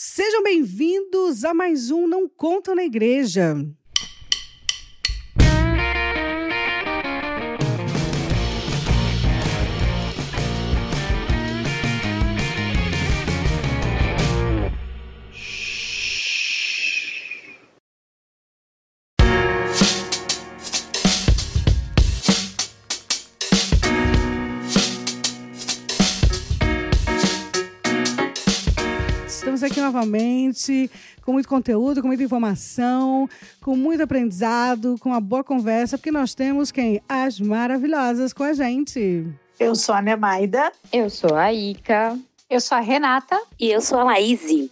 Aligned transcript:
Sejam 0.00 0.44
bem-vindos 0.44 1.44
a 1.44 1.52
mais 1.52 1.90
um 1.90 2.06
Não 2.06 2.28
Conta 2.28 2.72
na 2.72 2.84
Igreja. 2.84 3.56
Novamente 29.88 30.90
com 31.22 31.32
muito 31.32 31.48
conteúdo, 31.48 32.00
com 32.00 32.08
muita 32.08 32.22
informação, 32.22 33.28
com 33.62 33.74
muito 33.74 34.02
aprendizado, 34.02 34.96
com 35.00 35.10
uma 35.10 35.20
boa 35.20 35.42
conversa, 35.42 35.96
porque 35.96 36.10
nós 36.10 36.34
temos 36.34 36.70
quem? 36.70 37.02
As 37.08 37.40
maravilhosas 37.40 38.32
com 38.32 38.44
a 38.44 38.52
gente. 38.52 39.26
Eu 39.58 39.74
sou 39.74 39.94
a 39.94 40.02
Nemaida. 40.02 40.70
Eu 40.92 41.10
sou 41.10 41.34
a 41.34 41.52
Ica. 41.52 42.18
Eu 42.48 42.60
sou 42.60 42.78
a 42.78 42.80
Renata. 42.80 43.40
E 43.58 43.70
eu 43.70 43.80
sou 43.80 43.98
a 43.98 44.04
Laíse. 44.04 44.70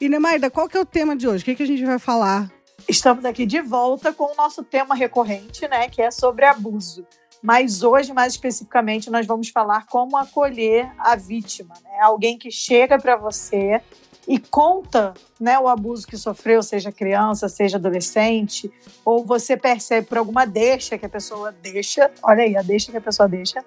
E 0.00 0.08
Nemaida, 0.08 0.50
qual 0.50 0.68
que 0.68 0.76
é 0.76 0.80
o 0.80 0.86
tema 0.86 1.14
de 1.14 1.28
hoje? 1.28 1.42
O 1.42 1.44
que, 1.44 1.54
que 1.54 1.62
a 1.62 1.66
gente 1.66 1.84
vai 1.84 1.98
falar? 1.98 2.50
Estamos 2.88 3.24
aqui 3.24 3.46
de 3.46 3.60
volta 3.60 4.12
com 4.12 4.32
o 4.32 4.34
nosso 4.34 4.64
tema 4.64 4.94
recorrente, 4.94 5.68
né? 5.68 5.88
Que 5.88 6.02
é 6.02 6.10
sobre 6.10 6.44
abuso. 6.44 7.06
Mas 7.42 7.82
hoje, 7.82 8.12
mais 8.12 8.32
especificamente, 8.32 9.10
nós 9.10 9.26
vamos 9.26 9.48
falar 9.48 9.86
como 9.86 10.16
acolher 10.16 10.90
a 10.98 11.16
vítima, 11.16 11.74
né? 11.84 12.00
Alguém 12.00 12.36
que 12.36 12.50
chega 12.50 12.98
para 12.98 13.16
você 13.16 13.80
e 14.30 14.38
conta 14.38 15.12
né, 15.40 15.58
o 15.58 15.66
abuso 15.66 16.06
que 16.06 16.16
sofreu, 16.16 16.62
seja 16.62 16.92
criança, 16.92 17.48
seja 17.48 17.78
adolescente, 17.78 18.70
ou 19.04 19.24
você 19.24 19.56
percebe 19.56 20.06
por 20.06 20.18
alguma 20.18 20.46
deixa 20.46 20.96
que 20.96 21.04
a 21.04 21.08
pessoa 21.08 21.50
deixa, 21.50 22.08
olha 22.22 22.44
aí, 22.44 22.56
a 22.56 22.62
deixa 22.62 22.92
que 22.92 22.96
a 22.96 23.00
pessoa 23.00 23.28
deixa. 23.28 23.64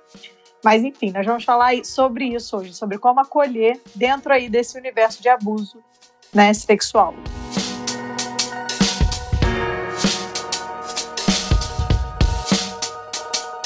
Mas 0.63 0.81
enfim, 0.81 1.11
nós 1.11 1.25
vamos 1.25 1.43
falar 1.43 1.73
sobre 1.83 2.33
isso 2.33 2.55
hoje, 2.55 2.73
sobre 2.73 2.97
como 2.97 3.19
acolher 3.19 3.77
dentro 3.93 4.31
aí 4.31 4.47
desse 4.47 4.77
universo 4.77 5.21
de 5.21 5.27
abuso 5.27 5.83
né, 6.33 6.53
sexual. 6.53 7.13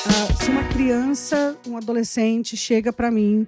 Ah, 0.03 0.43
se 0.43 0.49
uma 0.49 0.63
criança, 0.69 1.55
um 1.67 1.77
adolescente 1.77 2.57
chega 2.57 2.91
para 2.91 3.11
mim 3.11 3.47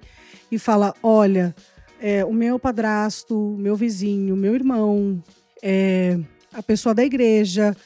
e 0.52 0.56
fala: 0.56 0.94
Olha, 1.02 1.52
é, 2.00 2.24
o 2.24 2.32
meu 2.32 2.58
padrasto, 2.58 3.36
meu 3.58 3.76
vizinho, 3.76 4.34
meu 4.34 4.54
irmão, 4.54 5.22
é, 5.62 6.18
a 6.52 6.62
pessoa 6.62 6.94
da 6.94 7.04
igreja 7.04 7.76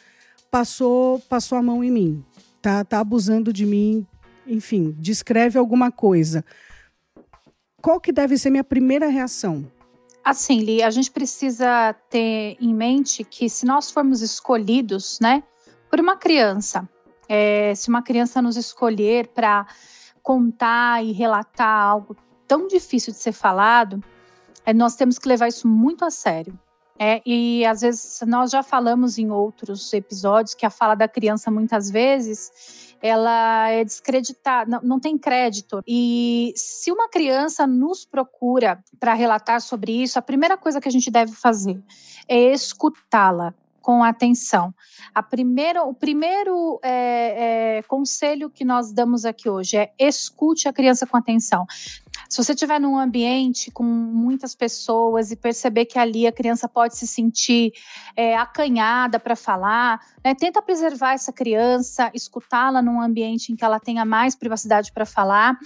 passou, 0.51 1.19
passou 1.29 1.59
a 1.59 1.63
mão 1.63 1.83
em 1.83 1.91
mim, 1.91 2.25
tá, 2.63 2.85
tá 2.85 3.01
abusando 3.01 3.53
de 3.53 3.67
mim, 3.67 4.07
enfim, 4.47 4.95
descreve 4.99 5.59
alguma 5.59 5.91
coisa. 5.91 6.45
Qual 7.83 8.01
que 8.01 8.13
deve 8.13 8.39
ser 8.39 8.51
minha 8.51 8.65
primeira 8.65 9.09
reação? 9.09 9.67
Assim, 10.25 10.61
Li, 10.61 10.83
a 10.83 10.91
gente 10.91 11.11
precisa 11.11 11.95
ter 12.09 12.57
em 12.59 12.73
mente 12.73 13.25
que 13.25 13.49
se 13.49 13.67
nós 13.67 13.91
formos 13.91 14.23
escolhidos, 14.23 15.19
né, 15.21 15.43
por 15.91 16.01
uma 16.01 16.17
criança, 16.17 16.89
é, 17.29 17.75
se 17.75 17.89
uma 17.89 18.01
criança 18.01 18.41
nos 18.41 18.57
escolher 18.57 19.29
para 19.29 19.67
contar 20.23 21.05
e 21.05 21.13
relatar 21.13 21.69
algo 21.69 22.17
tão 22.47 22.67
difícil 22.67 23.13
de 23.13 23.19
ser 23.19 23.33
falado, 23.33 24.03
é, 24.65 24.73
nós 24.73 24.97
temos 24.97 25.19
que 25.19 25.29
levar 25.29 25.49
isso 25.49 25.69
muito 25.69 26.05
a 26.05 26.11
sério. 26.11 26.59
É, 26.97 27.21
e 27.27 27.65
às 27.67 27.81
vezes 27.81 28.21
nós 28.25 28.53
já 28.53 28.63
falamos 28.63 29.19
em 29.19 29.31
outros 29.31 29.93
episódios 29.93 30.55
que 30.55 30.65
a 30.65 30.71
fala 30.71 30.95
da 30.95 31.09
criança 31.09 31.51
muitas 31.51 31.91
vezes 31.91 32.95
ela 33.03 33.69
é 33.69 33.85
descreditada, 33.85 34.71
não, 34.71 34.81
não 34.81 35.01
tem 35.01 35.19
crédito. 35.19 35.83
E 35.87 36.55
se 36.57 36.93
uma 36.93 37.09
criança 37.09 37.67
nos 37.67 38.05
procura 38.05 38.83
para 38.99 39.13
relatar 39.13 39.61
sobre 39.61 39.93
isso, 39.93 40.19
a 40.19 40.23
primeira 40.23 40.57
coisa 40.57 40.81
que 40.81 40.89
a 40.89 40.93
gente 40.93 41.11
deve 41.11 41.33
fazer 41.33 41.83
é 42.29 42.53
escutá-la 42.53 43.53
com 43.85 44.03
atenção. 44.03 44.75
A 45.15 45.23
primeira, 45.23 45.85
o 45.85 45.93
primeiro 45.93 46.81
é, 46.83 47.77
é, 47.77 47.83
conselho 47.83 48.49
que 48.49 48.65
nós 48.65 48.91
damos 48.91 49.27
aqui 49.27 49.47
hoje 49.47 49.77
é 49.77 49.93
escute 49.99 50.67
a 50.67 50.73
criança 50.73 51.07
com 51.07 51.19
atenção. 51.19 51.67
Se 52.31 52.43
você 52.43 52.55
estiver 52.55 52.81
num 52.81 52.99
ambiente 52.99 53.71
com 53.71 53.85
muitas 53.85 54.55
pessoas 54.55 55.31
e 55.31 55.37
perceber 55.37 55.85
que 55.85 55.99
ali 55.99 56.27
a 56.27 56.33
criança 56.33 56.67
pode 56.67 56.97
se 56.97 57.07
sentir 57.07 57.73
é, 58.17 58.35
acanhada 58.35 59.21
para 59.21 59.37
falar, 59.37 60.01
né, 60.25 60.35
tenta 60.35 60.63
preservar 60.63 61.13
essa 61.13 61.31
criança, 61.31 62.11
escutá-la 62.15 62.81
num 62.81 63.03
ambiente 63.03 63.53
em 63.53 63.57
que 63.57 63.65
ela 63.67 63.79
tenha 63.79 64.07
mais 64.07 64.35
privacidade 64.35 64.91
para 64.93 65.05
falar 65.05 65.59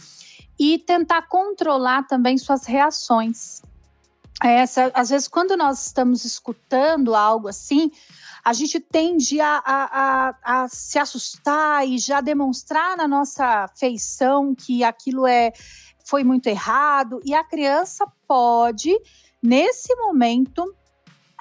e 0.58 0.76
tentar 0.80 1.22
controlar 1.28 2.02
também 2.08 2.36
suas 2.36 2.66
reações. 2.66 3.62
É, 4.42 4.60
essa, 4.60 4.90
às 4.94 5.10
vezes, 5.10 5.26
quando 5.26 5.56
nós 5.56 5.86
estamos 5.86 6.24
escutando 6.24 7.14
algo 7.14 7.48
assim, 7.48 7.90
a 8.44 8.52
gente 8.52 8.78
tende 8.78 9.40
a, 9.40 9.62
a, 9.64 9.84
a, 9.84 10.62
a, 10.62 10.68
se 10.68 10.98
assustar 10.98 11.86
e 11.86 11.98
já 11.98 12.20
demonstrar 12.20 12.96
na 12.96 13.08
nossa 13.08 13.66
feição 13.76 14.54
que 14.54 14.84
aquilo 14.84 15.26
é 15.26 15.52
foi 16.04 16.24
muito 16.24 16.46
errado, 16.46 17.20
e 17.22 17.34
a 17.34 17.44
criança 17.44 18.06
pode, 18.26 18.98
nesse 19.42 19.94
momento, 19.96 20.64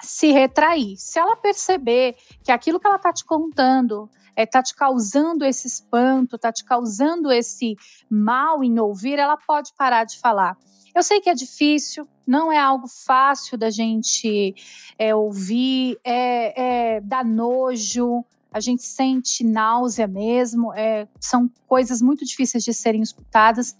se 0.02 0.30
retrair. 0.30 0.94
Se 0.98 1.18
ela 1.18 1.36
perceber 1.36 2.16
que 2.44 2.52
aquilo 2.52 2.78
que 2.78 2.86
ela 2.86 2.96
está 2.96 3.10
te 3.10 3.24
contando 3.24 4.10
está 4.28 4.32
é, 4.36 4.46
tá 4.46 4.62
te 4.62 4.74
causando 4.74 5.44
esse 5.44 5.66
espanto, 5.66 6.36
está 6.36 6.52
te 6.52 6.64
causando 6.64 7.32
esse 7.32 7.76
mal 8.10 8.62
em 8.62 8.78
ouvir, 8.78 9.18
ela 9.18 9.38
pode 9.38 9.72
parar 9.74 10.04
de 10.04 10.18
falar. 10.18 10.56
Eu 10.98 11.02
sei 11.04 11.20
que 11.20 11.30
é 11.30 11.34
difícil, 11.34 12.08
não 12.26 12.50
é 12.50 12.58
algo 12.58 12.88
fácil 12.88 13.56
da 13.56 13.70
gente 13.70 14.52
é, 14.98 15.14
ouvir, 15.14 15.96
é, 16.02 16.96
é, 16.96 17.00
dá 17.00 17.22
nojo, 17.22 18.24
a 18.52 18.58
gente 18.58 18.82
sente 18.82 19.44
náusea 19.44 20.08
mesmo, 20.08 20.74
é, 20.74 21.06
são 21.20 21.48
coisas 21.68 22.02
muito 22.02 22.24
difíceis 22.24 22.64
de 22.64 22.74
serem 22.74 23.00
escutadas 23.00 23.76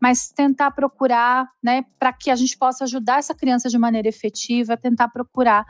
mas 0.00 0.28
tentar 0.28 0.72
procurar, 0.72 1.48
né, 1.62 1.84
para 1.98 2.12
que 2.12 2.30
a 2.30 2.36
gente 2.36 2.58
possa 2.58 2.84
ajudar 2.84 3.18
essa 3.18 3.34
criança 3.34 3.68
de 3.68 3.78
maneira 3.78 4.08
efetiva, 4.08 4.76
tentar 4.76 5.08
procurar 5.08 5.64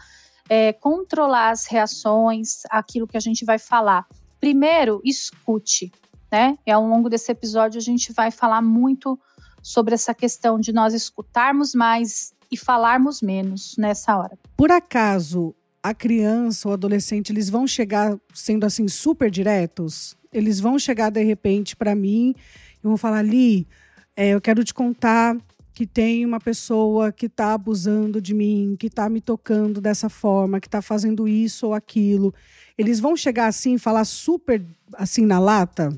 é, 0.48 0.72
controlar 0.72 1.50
as 1.50 1.66
reações, 1.66 2.62
aquilo 2.70 3.06
que 3.06 3.18
a 3.18 3.20
gente 3.20 3.44
vai 3.44 3.58
falar. 3.58 4.06
Primeiro, 4.40 5.00
escute, 5.04 5.92
né? 6.32 6.56
E 6.66 6.70
ao 6.70 6.84
longo 6.84 7.08
desse 7.08 7.30
episódio 7.30 7.78
a 7.78 7.82
gente 7.82 8.12
vai 8.12 8.30
falar 8.30 8.62
muito 8.62 9.18
sobre 9.66 9.94
essa 9.94 10.14
questão 10.14 10.60
de 10.60 10.72
nós 10.72 10.94
escutarmos 10.94 11.74
mais 11.74 12.32
e 12.48 12.56
falarmos 12.56 13.20
menos 13.20 13.74
nessa 13.76 14.16
hora. 14.16 14.38
Por 14.56 14.70
acaso 14.70 15.52
a 15.82 15.92
criança 15.92 16.68
ou 16.68 16.74
adolescente 16.74 17.32
eles 17.32 17.50
vão 17.50 17.66
chegar 17.66 18.16
sendo 18.32 18.64
assim 18.64 18.86
super 18.86 19.28
diretos? 19.28 20.16
Eles 20.32 20.60
vão 20.60 20.78
chegar 20.78 21.10
de 21.10 21.20
repente 21.24 21.74
para 21.74 21.96
mim 21.96 22.32
e 22.78 22.86
vão 22.86 22.96
falar 22.96 23.18
ali, 23.18 23.66
é, 24.14 24.28
eu 24.28 24.40
quero 24.40 24.62
te 24.62 24.72
contar 24.72 25.36
que 25.74 25.84
tem 25.84 26.24
uma 26.24 26.38
pessoa 26.38 27.10
que 27.10 27.26
está 27.26 27.52
abusando 27.52 28.20
de 28.20 28.34
mim, 28.34 28.76
que 28.78 28.86
está 28.86 29.08
me 29.08 29.20
tocando 29.20 29.80
dessa 29.80 30.08
forma, 30.08 30.60
que 30.60 30.68
está 30.68 30.80
fazendo 30.80 31.26
isso 31.26 31.66
ou 31.66 31.74
aquilo. 31.74 32.32
Eles 32.78 33.00
vão 33.00 33.16
chegar 33.16 33.48
assim, 33.48 33.78
falar 33.78 34.04
super 34.04 34.62
assim 34.94 35.26
na 35.26 35.40
lata? 35.40 35.88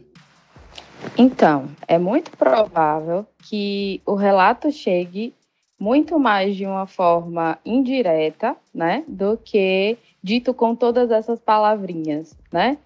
Então, 1.16 1.68
é 1.86 1.98
muito 1.98 2.30
provável 2.32 3.26
que 3.48 4.02
o 4.04 4.14
relato 4.14 4.70
chegue 4.70 5.32
muito 5.80 6.18
mais 6.18 6.54
de 6.54 6.66
uma 6.66 6.86
forma 6.86 7.58
indireta, 7.64 8.54
né, 8.74 9.04
do 9.08 9.38
que 9.38 9.96
dito 10.22 10.52
com 10.52 10.74
todas 10.74 11.10
essas 11.10 11.40
palavrinhas, 11.40 12.36
né? 12.52 12.76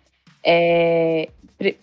É, 0.44 1.28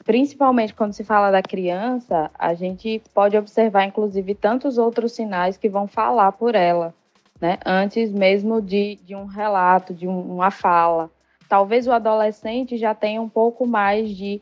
principalmente 0.05 0.73
quando 0.73 0.93
se 0.93 1.03
fala 1.03 1.29
da 1.29 1.41
criança, 1.41 2.31
a 2.37 2.53
gente 2.53 3.01
pode 3.13 3.37
observar, 3.37 3.85
inclusive, 3.85 4.33
tantos 4.33 4.77
outros 4.77 5.11
sinais 5.11 5.57
que 5.57 5.67
vão 5.67 5.85
falar 5.85 6.31
por 6.33 6.55
ela, 6.55 6.93
né? 7.41 7.57
Antes 7.65 8.11
mesmo 8.11 8.61
de, 8.61 8.97
de 9.03 9.13
um 9.13 9.25
relato, 9.25 9.93
de 9.93 10.07
um, 10.07 10.35
uma 10.35 10.51
fala. 10.51 11.09
Talvez 11.49 11.85
o 11.85 11.91
adolescente 11.91 12.77
já 12.77 12.93
tenha 12.93 13.21
um 13.21 13.29
pouco 13.29 13.65
mais 13.65 14.09
de 14.15 14.39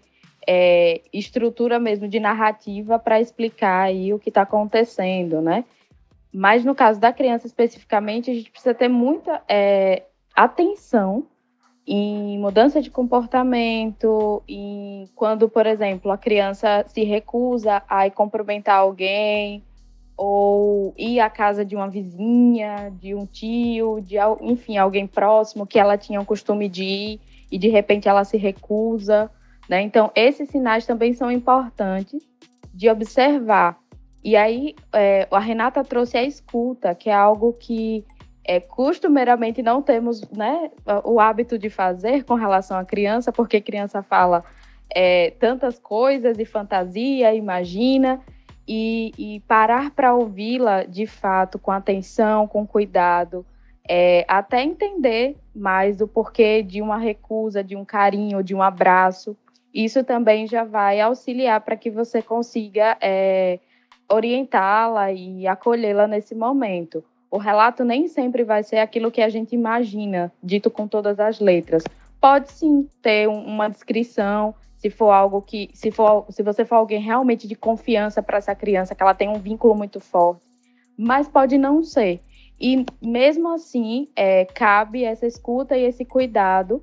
é, 0.47 1.01
estrutura 1.11 1.77
mesmo, 1.79 2.07
de 2.07 2.19
narrativa 2.19 2.97
para 2.97 3.19
explicar 3.19 3.87
aí 3.87 4.13
o 4.13 4.19
que 4.19 4.29
está 4.29 4.43
acontecendo, 4.43 5.41
né? 5.41 5.65
Mas 6.33 6.63
no 6.63 6.73
caso 6.73 6.99
da 6.99 7.11
criança 7.11 7.47
especificamente, 7.47 8.31
a 8.31 8.33
gente 8.33 8.49
precisa 8.49 8.73
ter 8.73 8.87
muita 8.87 9.43
é, 9.47 10.03
atenção 10.35 11.25
em 11.85 12.37
mudança 12.37 12.81
de 12.81 12.91
comportamento, 12.91 14.43
em 14.47 15.09
quando, 15.15 15.47
por 15.47 15.65
exemplo, 15.65 16.11
a 16.11 16.17
criança 16.17 16.85
se 16.87 17.03
recusa 17.03 17.81
a 17.87 18.09
cumprimentar 18.09 18.79
alguém, 18.79 19.63
ou 20.17 20.93
ir 20.97 21.19
à 21.19 21.29
casa 21.29 21.63
de 21.63 21.75
uma 21.75 21.87
vizinha, 21.87 22.91
de 22.99 23.13
um 23.13 23.25
tio, 23.25 24.01
de 24.01 24.15
enfim, 24.41 24.75
alguém 24.75 25.05
próximo 25.05 25.67
que 25.67 25.77
ela 25.77 25.97
tinha 25.97 26.19
o 26.19 26.25
costume 26.25 26.67
de 26.67 26.83
ir 26.83 27.21
e 27.51 27.57
de 27.57 27.69
repente 27.69 28.09
ela 28.09 28.23
se 28.23 28.35
recusa, 28.35 29.31
né? 29.69 29.81
Então, 29.81 30.11
esses 30.15 30.49
sinais 30.49 30.85
também 30.85 31.13
são 31.13 31.31
importantes 31.31 32.21
de 32.73 32.89
observar. 32.89 33.77
E 34.23 34.35
aí, 34.35 34.75
é, 34.93 35.27
a 35.31 35.39
Renata 35.39 35.83
trouxe 35.83 36.17
a 36.17 36.23
escuta, 36.23 36.93
que 36.93 37.09
é 37.09 37.13
algo 37.13 37.53
que 37.53 38.05
é, 38.43 38.59
costumeiramente 38.59 39.61
não 39.61 39.81
temos 39.81 40.21
né, 40.31 40.71
o 41.03 41.19
hábito 41.19 41.59
de 41.59 41.69
fazer 41.69 42.23
com 42.23 42.33
relação 42.33 42.77
à 42.77 42.85
criança, 42.85 43.31
porque 43.31 43.59
criança 43.59 44.01
fala 44.01 44.43
é, 44.89 45.31
tantas 45.31 45.77
coisas 45.77 46.39
e 46.39 46.45
fantasia, 46.45 47.33
imagina, 47.35 48.21
e, 48.67 49.11
e 49.17 49.39
parar 49.41 49.91
para 49.91 50.13
ouvi-la 50.13 50.83
de 50.83 51.05
fato 51.05 51.59
com 51.59 51.71
atenção, 51.71 52.47
com 52.47 52.65
cuidado, 52.65 53.45
é, 53.87 54.25
até 54.27 54.61
entender 54.61 55.37
mais 55.55 55.97
do 55.97 56.07
porquê 56.07 56.61
de 56.61 56.81
uma 56.81 56.97
recusa, 56.97 57.63
de 57.63 57.75
um 57.75 57.85
carinho, 57.85 58.43
de 58.43 58.53
um 58.53 58.61
abraço. 58.61 59.37
Isso 59.85 60.03
também 60.03 60.47
já 60.47 60.63
vai 60.63 60.99
auxiliar 60.99 61.61
para 61.61 61.77
que 61.77 61.91
você 61.91 62.21
consiga 62.21 62.97
é, 62.99 63.59
orientá-la 64.09 65.11
e 65.11 65.45
acolhê-la 65.47 66.07
nesse 66.07 66.33
momento 66.33 67.03
o 67.29 67.37
relato 67.37 67.83
nem 67.83 68.07
sempre 68.07 68.43
vai 68.43 68.63
ser 68.63 68.77
aquilo 68.77 69.11
que 69.11 69.21
a 69.21 69.29
gente 69.29 69.53
imagina, 69.53 70.31
dito 70.41 70.71
com 70.71 70.87
todas 70.87 71.19
as 71.19 71.39
letras. 71.39 71.83
Pode 72.19 72.51
sim 72.51 72.87
ter 73.01 73.27
uma 73.27 73.69
descrição, 73.69 74.55
se 74.77 74.89
for 74.89 75.11
algo 75.11 75.41
que, 75.41 75.69
se 75.73 75.91
for, 75.91 76.25
se 76.29 76.41
você 76.41 76.63
for 76.63 76.75
alguém 76.75 77.01
realmente 77.01 77.47
de 77.47 77.55
confiança 77.55 78.23
para 78.23 78.37
essa 78.37 78.55
criança, 78.55 78.95
que 78.95 79.03
ela 79.03 79.13
tem 79.13 79.29
um 79.29 79.39
vínculo 79.39 79.75
muito 79.75 79.99
forte, 79.99 80.41
mas 80.97 81.27
pode 81.27 81.57
não 81.57 81.83
ser. 81.83 82.21
E 82.59 82.85
mesmo 83.01 83.49
assim, 83.53 84.07
é, 84.15 84.45
cabe 84.45 85.03
essa 85.03 85.27
escuta 85.27 85.77
e 85.77 85.83
esse 85.83 86.05
cuidado 86.05 86.81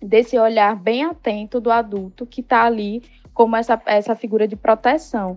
desse 0.00 0.38
olhar 0.38 0.74
bem 0.76 1.04
atento 1.04 1.60
do 1.60 1.70
adulto 1.70 2.26
que 2.26 2.40
está 2.40 2.64
ali 2.64 3.02
como 3.32 3.56
essa, 3.56 3.80
essa 3.86 4.14
figura 4.14 4.46
de 4.46 4.56
proteção. 4.56 5.36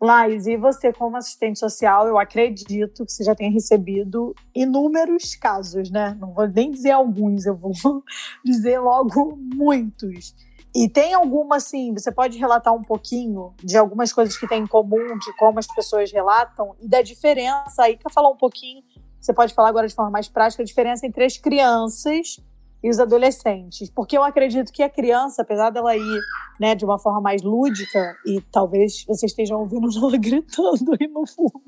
Lais, 0.00 0.46
e 0.46 0.56
você, 0.56 0.92
como 0.92 1.16
assistente 1.16 1.58
social, 1.58 2.06
eu 2.06 2.18
acredito 2.18 3.06
que 3.06 3.12
você 3.12 3.24
já 3.24 3.34
tenha 3.34 3.50
recebido 3.50 4.34
inúmeros 4.54 5.34
casos, 5.34 5.90
né? 5.90 6.16
Não 6.20 6.32
vou 6.32 6.46
nem 6.46 6.70
dizer 6.70 6.90
alguns, 6.90 7.46
eu 7.46 7.56
vou 7.56 7.72
dizer 8.44 8.78
logo 8.78 9.36
muitos. 9.36 10.34
E 10.74 10.88
tem 10.88 11.14
alguma, 11.14 11.56
assim, 11.56 11.92
você 11.92 12.10
pode 12.10 12.36
relatar 12.36 12.74
um 12.74 12.82
pouquinho 12.82 13.54
de 13.62 13.78
algumas 13.78 14.12
coisas 14.12 14.36
que 14.36 14.48
tem 14.48 14.62
em 14.62 14.66
comum, 14.66 15.16
de 15.18 15.32
como 15.38 15.58
as 15.58 15.68
pessoas 15.68 16.10
relatam, 16.12 16.74
e 16.80 16.88
da 16.88 17.00
diferença 17.00 17.84
aí, 17.84 17.96
quer 17.96 18.12
falar 18.12 18.28
um 18.28 18.36
pouquinho, 18.36 18.82
você 19.20 19.32
pode 19.32 19.54
falar 19.54 19.68
agora 19.68 19.86
de 19.86 19.94
forma 19.94 20.10
mais 20.10 20.28
prática, 20.28 20.62
a 20.62 20.66
diferença 20.66 21.06
entre 21.06 21.24
as 21.24 21.38
crianças 21.38 22.40
e 22.84 22.90
os 22.90 23.00
adolescentes. 23.00 23.88
Porque 23.88 24.16
eu 24.16 24.22
acredito 24.22 24.70
que 24.70 24.82
a 24.82 24.90
criança, 24.90 25.40
apesar 25.40 25.70
dela 25.70 25.96
ir 25.96 26.20
né, 26.60 26.74
de 26.74 26.84
uma 26.84 26.98
forma 26.98 27.18
mais 27.18 27.42
lúdica, 27.42 28.14
e 28.26 28.42
talvez 28.52 29.04
vocês 29.06 29.32
estejam 29.32 29.58
ouvindo 29.58 29.88
ela 29.96 30.18
gritando 30.18 30.92
aí 31.00 31.08
no 31.08 31.26
fundo. 31.26 31.62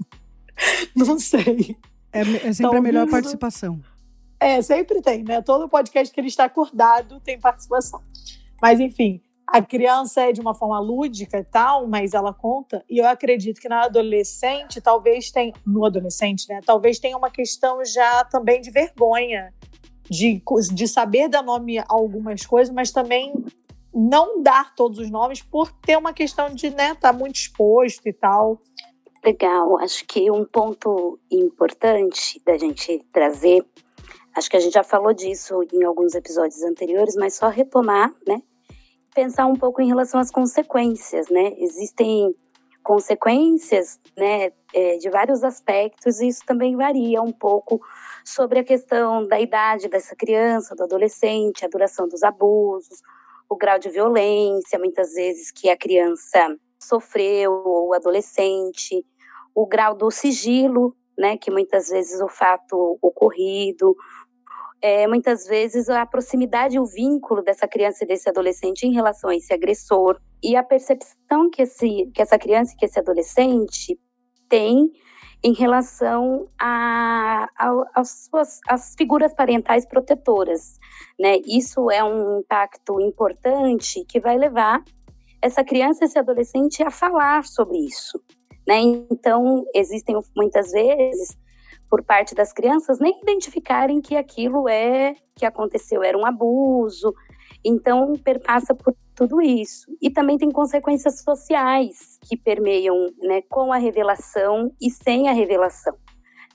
Não 0.94 1.18
sei. 1.18 1.74
É, 2.12 2.20
é 2.20 2.52
sempre 2.52 2.76
a 2.76 2.82
melhor 2.82 3.08
participação. 3.08 3.80
É, 4.38 4.60
sempre 4.60 5.00
tem, 5.00 5.24
né? 5.24 5.40
Todo 5.40 5.70
podcast 5.70 6.12
que 6.12 6.20
ele 6.20 6.28
está 6.28 6.44
acordado 6.44 7.18
tem 7.20 7.40
participação. 7.40 8.02
Mas, 8.60 8.78
enfim, 8.78 9.22
a 9.46 9.62
criança 9.62 10.20
é 10.20 10.32
de 10.32 10.40
uma 10.42 10.54
forma 10.54 10.78
lúdica 10.78 11.38
e 11.38 11.44
tal, 11.44 11.86
mas 11.86 12.12
ela 12.12 12.34
conta. 12.34 12.84
E 12.90 12.98
eu 12.98 13.06
acredito 13.06 13.58
que 13.58 13.70
na 13.70 13.84
adolescente, 13.84 14.82
talvez 14.82 15.30
tenha. 15.30 15.54
No 15.66 15.86
adolescente, 15.86 16.46
né? 16.46 16.60
Talvez 16.64 16.98
tenha 16.98 17.16
uma 17.16 17.30
questão 17.30 17.82
já 17.86 18.22
também 18.24 18.60
de 18.60 18.70
vergonha 18.70 19.54
de, 20.10 20.42
de 20.72 20.88
saber 20.88 21.28
dar 21.28 21.42
nome 21.42 21.78
a 21.78 21.84
algumas 21.88 22.44
coisas, 22.44 22.72
mas 22.72 22.90
também 22.90 23.32
não 23.92 24.42
dar 24.42 24.74
todos 24.74 24.98
os 24.98 25.10
nomes 25.10 25.42
por 25.42 25.72
ter 25.72 25.96
uma 25.96 26.12
questão 26.12 26.50
de 26.50 26.66
estar 26.66 26.88
né, 26.88 26.94
tá 26.94 27.12
muito 27.12 27.36
exposto 27.36 28.06
e 28.06 28.12
tal. 28.12 28.60
Legal, 29.24 29.78
acho 29.78 30.04
que 30.06 30.30
um 30.30 30.44
ponto 30.44 31.18
importante 31.30 32.40
da 32.44 32.56
gente 32.58 33.04
trazer, 33.12 33.64
acho 34.36 34.50
que 34.50 34.56
a 34.56 34.60
gente 34.60 34.74
já 34.74 34.84
falou 34.84 35.12
disso 35.12 35.62
em 35.72 35.82
alguns 35.82 36.14
episódios 36.14 36.62
anteriores, 36.62 37.16
mas 37.16 37.34
só 37.34 37.48
retomar, 37.48 38.14
né? 38.26 38.40
Pensar 39.14 39.46
um 39.46 39.56
pouco 39.56 39.80
em 39.80 39.88
relação 39.88 40.20
às 40.20 40.30
consequências, 40.30 41.28
né? 41.30 41.54
Existem 41.56 42.34
consequências, 42.86 43.98
né, 44.16 44.52
é, 44.72 44.96
de 44.98 45.10
vários 45.10 45.42
aspectos, 45.42 46.20
e 46.20 46.28
isso 46.28 46.42
também 46.46 46.76
varia 46.76 47.20
um 47.20 47.32
pouco 47.32 47.80
sobre 48.26 48.58
a 48.58 48.64
questão 48.64 49.26
da 49.26 49.40
idade 49.40 49.88
dessa 49.88 50.16
criança, 50.16 50.74
do 50.74 50.82
adolescente, 50.82 51.64
a 51.64 51.68
duração 51.68 52.08
dos 52.08 52.22
abusos, 52.24 53.00
o 53.48 53.56
grau 53.56 53.78
de 53.78 53.88
violência, 53.88 54.78
muitas 54.78 55.14
vezes 55.14 55.52
que 55.52 55.70
a 55.70 55.76
criança 55.76 56.56
sofreu, 56.82 57.52
ou 57.52 57.88
o 57.88 57.94
adolescente, 57.94 59.04
o 59.54 59.66
grau 59.66 59.94
do 59.94 60.10
sigilo, 60.10 60.94
né, 61.16 61.36
que 61.36 61.50
muitas 61.50 61.88
vezes 61.88 62.20
o 62.20 62.28
fato 62.28 62.98
ocorrido, 63.00 63.96
é, 64.82 65.06
muitas 65.06 65.46
vezes 65.46 65.88
a 65.88 66.04
proximidade, 66.04 66.78
o 66.78 66.84
vínculo 66.84 67.42
dessa 67.42 67.66
criança 67.66 68.04
e 68.04 68.06
desse 68.06 68.28
adolescente 68.28 68.86
em 68.86 68.92
relação 68.92 69.30
a 69.30 69.36
esse 69.36 69.54
agressor 69.54 70.20
e 70.42 70.54
a 70.56 70.62
percepção 70.62 71.48
que, 71.48 71.62
esse, 71.62 72.10
que 72.12 72.20
essa 72.20 72.38
criança 72.38 72.74
e 72.74 72.76
que 72.76 72.84
esse 72.84 72.98
adolescente 72.98 73.98
tem 74.48 74.92
em 75.46 75.52
relação 75.52 76.48
às 76.58 78.28
figuras 78.98 79.32
parentais 79.32 79.86
protetoras. 79.86 80.80
Né? 81.16 81.38
Isso 81.46 81.88
é 81.88 82.02
um 82.02 82.40
impacto 82.40 83.00
importante 83.00 84.04
que 84.08 84.18
vai 84.18 84.36
levar 84.36 84.82
essa 85.40 85.62
criança, 85.62 86.04
esse 86.04 86.18
adolescente 86.18 86.82
a 86.82 86.90
falar 86.90 87.44
sobre 87.44 87.78
isso. 87.78 88.20
Né? 88.66 88.80
Então, 89.08 89.64
existem 89.72 90.20
muitas 90.36 90.72
vezes, 90.72 91.38
por 91.88 92.02
parte 92.02 92.34
das 92.34 92.52
crianças, 92.52 92.98
nem 92.98 93.16
identificarem 93.22 94.00
que 94.00 94.16
aquilo 94.16 94.68
é 94.68 95.14
que 95.36 95.46
aconteceu 95.46 96.02
era 96.02 96.18
um 96.18 96.26
abuso. 96.26 97.14
Então, 97.68 98.12
perpassa 98.14 98.72
por 98.72 98.94
tudo 99.12 99.42
isso. 99.42 99.86
E 100.00 100.08
também 100.08 100.38
tem 100.38 100.52
consequências 100.52 101.20
sociais 101.22 102.16
que 102.22 102.36
permeiam 102.36 102.94
né, 103.18 103.42
com 103.48 103.72
a 103.72 103.76
revelação 103.76 104.72
e 104.80 104.88
sem 104.88 105.28
a 105.28 105.32
revelação. 105.32 105.96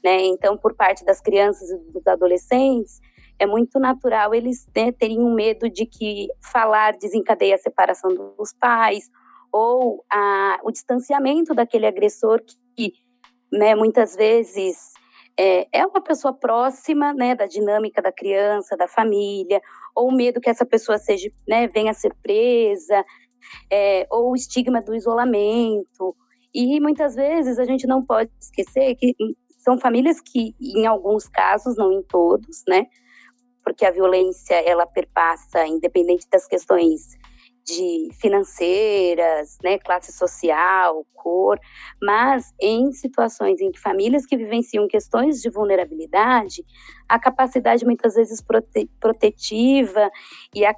Né? 0.02 0.22
Então, 0.28 0.58
por 0.58 0.74
parte 0.74 1.04
das 1.04 1.20
crianças 1.20 1.70
e 1.70 1.78
dos 1.92 2.08
adolescentes, 2.08 3.02
é 3.38 3.46
muito 3.46 3.78
natural 3.78 4.34
eles 4.34 4.66
né, 4.74 4.94
terem 4.94 5.20
um 5.20 5.34
medo 5.34 5.70
de 5.70 5.86
que 5.86 6.30
falar 6.42 6.94
desencadeie 6.94 7.54
a 7.54 7.58
separação 7.58 8.10
dos 8.38 8.54
pais 8.54 9.10
ou 9.52 10.06
a, 10.10 10.60
o 10.64 10.72
distanciamento 10.72 11.54
daquele 11.54 11.88
agressor 11.88 12.42
que, 12.78 12.94
né, 13.52 13.76
muitas 13.76 14.16
vezes 14.16 14.92
é, 15.38 15.68
é, 15.72 15.86
uma 15.86 16.02
pessoa 16.02 16.34
próxima 16.34 17.14
né, 17.14 17.36
da 17.36 17.46
dinâmica 17.46 18.02
da 18.02 18.12
criança, 18.12 18.78
da 18.78 18.88
família, 18.88 19.62
ou 19.96 20.12
medo 20.12 20.42
que 20.42 20.50
essa 20.50 20.66
pessoa 20.66 20.98
seja, 20.98 21.30
né, 21.48 21.68
venha 21.68 21.92
a 21.92 21.94
ser 21.94 22.14
presa, 22.22 23.04
é, 23.72 24.08
ou 24.10 24.32
o 24.32 24.36
estigma 24.36 24.82
do 24.82 24.96
isolamento. 24.96 26.16
E 26.54 26.80
muitas 26.80 27.16
vezes 27.16 27.58
a 27.60 27.66
gente 27.66 27.88
não 27.88 28.06
pode 28.06 28.30
esquecer 28.40 28.96
que 28.96 29.16
são 29.60 29.78
famílias 29.78 30.20
que, 30.20 30.56
em 30.60 30.86
alguns 30.86 31.28
casos, 31.28 31.78
não 31.78 31.92
em 31.92 32.04
todos, 32.04 32.64
né? 32.68 32.88
Porque 33.64 33.86
a 33.86 33.92
violência 33.92 34.56
ela 34.56 34.86
perpassa, 34.88 35.66
independente 35.68 36.28
das 36.32 36.48
questões 36.48 37.16
de 37.76 38.10
financeiras, 38.20 39.58
né, 39.64 39.78
classe 39.80 40.12
social, 40.12 41.06
cor, 41.14 41.60
mas 42.02 42.52
em 42.60 42.92
situações 42.92 43.62
em 43.62 43.72
que 43.72 43.80
famílias 43.80 44.26
que 44.26 44.36
vivenciam 44.36 44.88
questões 44.88 45.42
de 45.42 45.50
vulnerabilidade, 45.50 46.64
a 47.08 47.20
capacidade 47.20 47.86
muitas 47.86 48.16
vezes 48.16 48.42
prote 48.42 48.90
protetiva 49.00 50.10
e 50.56 50.66
a, 50.66 50.74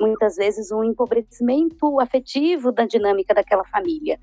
muitas 0.00 0.36
vezes 0.36 0.72
um 0.72 0.82
empobrecimento 0.82 2.00
afetivo 2.00 2.72
da 2.72 2.86
dinâmica 2.86 3.34
daquela 3.34 3.64
família, 3.64 4.18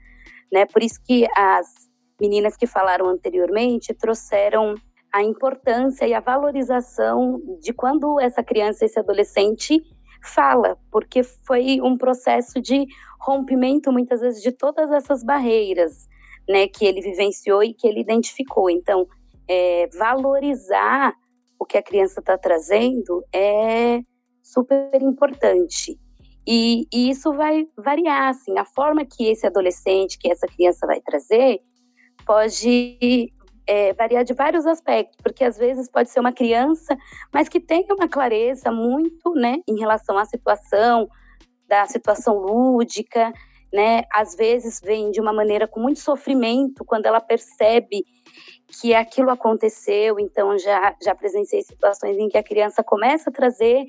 né? 0.51 0.65
Por 0.65 0.81
isso 0.81 0.99
que 1.05 1.27
as 1.35 1.67
meninas 2.19 2.55
que 2.55 2.67
falaram 2.67 3.07
anteriormente 3.09 3.93
trouxeram 3.93 4.75
a 5.13 5.21
importância 5.21 6.07
e 6.07 6.13
a 6.13 6.19
valorização 6.19 7.39
de 7.61 7.71
quando 7.71 8.19
essa 8.19 8.43
criança, 8.43 8.83
esse 8.83 8.99
adolescente 8.99 9.79
fala, 10.23 10.77
porque 10.91 11.23
foi 11.23 11.79
um 11.81 11.97
processo 11.97 12.61
de 12.61 12.85
rompimento, 13.19 13.91
muitas 13.91 14.21
vezes, 14.21 14.41
de 14.41 14.51
todas 14.51 14.91
essas 14.91 15.23
barreiras 15.23 16.07
né, 16.47 16.67
que 16.67 16.85
ele 16.85 17.01
vivenciou 17.01 17.63
e 17.63 17.73
que 17.73 17.87
ele 17.87 18.01
identificou. 18.01 18.69
Então, 18.69 19.07
é, 19.47 19.87
valorizar 19.97 21.13
o 21.59 21.65
que 21.65 21.77
a 21.77 21.83
criança 21.83 22.19
está 22.19 22.37
trazendo 22.37 23.23
é 23.33 24.01
super 24.41 25.01
importante. 25.01 25.97
E, 26.45 26.85
e, 26.93 27.09
isso 27.09 27.33
vai 27.33 27.65
variar, 27.77 28.29
assim, 28.29 28.57
a 28.57 28.65
forma 28.65 29.05
que 29.05 29.29
esse 29.29 29.47
adolescente, 29.47 30.17
que 30.19 30.29
essa 30.29 30.45
criança 30.45 30.85
vai 30.85 30.99
trazer, 30.99 31.61
pode 32.25 33.31
é, 33.67 33.93
variar 33.93 34.23
de 34.23 34.33
vários 34.33 34.65
aspectos, 34.65 35.17
porque 35.21 35.43
às 35.43 35.57
vezes 35.57 35.89
pode 35.89 36.09
ser 36.09 36.19
uma 36.19 36.33
criança, 36.33 36.95
mas 37.33 37.47
que 37.49 37.59
tenha 37.59 37.93
uma 37.93 38.07
clareza 38.07 38.71
muito, 38.71 39.33
né, 39.33 39.57
em 39.67 39.77
relação 39.79 40.17
à 40.17 40.25
situação, 40.25 41.07
da 41.67 41.85
situação 41.85 42.37
lúdica, 42.37 43.31
né, 43.73 44.03
às 44.13 44.35
vezes 44.35 44.79
vem 44.83 45.09
de 45.11 45.19
uma 45.19 45.33
maneira 45.33 45.67
com 45.67 45.79
muito 45.79 45.99
sofrimento, 45.99 46.85
quando 46.85 47.05
ela 47.05 47.19
percebe 47.19 48.05
que 48.79 48.93
aquilo 48.93 49.29
aconteceu, 49.29 50.19
então 50.19 50.57
já, 50.57 50.95
já 51.01 51.15
presenciei 51.15 51.61
situações 51.61 52.17
em 52.17 52.29
que 52.29 52.37
a 52.37 52.43
criança 52.43 52.83
começa 52.83 53.29
a 53.29 53.33
trazer 53.33 53.85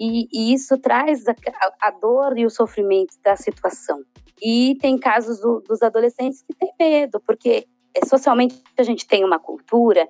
e, 0.00 0.28
e 0.32 0.52
isso 0.52 0.76
traz 0.78 1.26
a, 1.28 1.34
a, 1.80 1.90
dor 1.90 2.36
e 2.36 2.44
o 2.44 2.50
sofrimento 2.50 3.14
da 3.22 3.36
situação. 3.36 4.00
E 4.42 4.76
tem 4.80 4.98
casos 4.98 5.40
do, 5.40 5.60
dos 5.60 5.82
adolescentes 5.82 6.42
que 6.42 6.54
têm 6.54 6.72
medo, 6.78 7.20
porque 7.24 7.66
socialmente 8.06 8.62
a 8.76 8.82
gente 8.82 9.06
tem 9.06 9.24
uma 9.24 9.38
cultura 9.38 10.08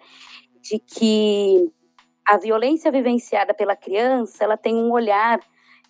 de 0.61 0.79
que 0.79 1.71
a 2.27 2.39
violência 2.39 2.91
vivenciada 2.91 3.53
pela 3.53 3.77
criança, 3.77 4.45
ela 4.45 4.57
tem 4.57 4.75
um 4.75 4.91
olhar 4.91 5.41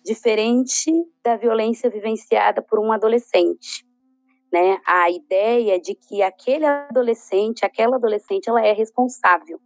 diferente 0.03 0.91
da 1.23 1.37
violência 1.37 1.89
vivenciada 1.89 2.61
por 2.61 2.79
um 2.79 2.91
adolescente. 2.91 3.85
Né? 4.51 4.79
A 4.85 5.09
ideia 5.09 5.79
de 5.79 5.95
que 5.95 6.21
aquele 6.21 6.65
adolescente, 6.65 7.65
aquela 7.65 7.95
adolescente, 7.95 8.49
ela 8.49 8.65
é 8.65 8.73
responsável 8.73 9.59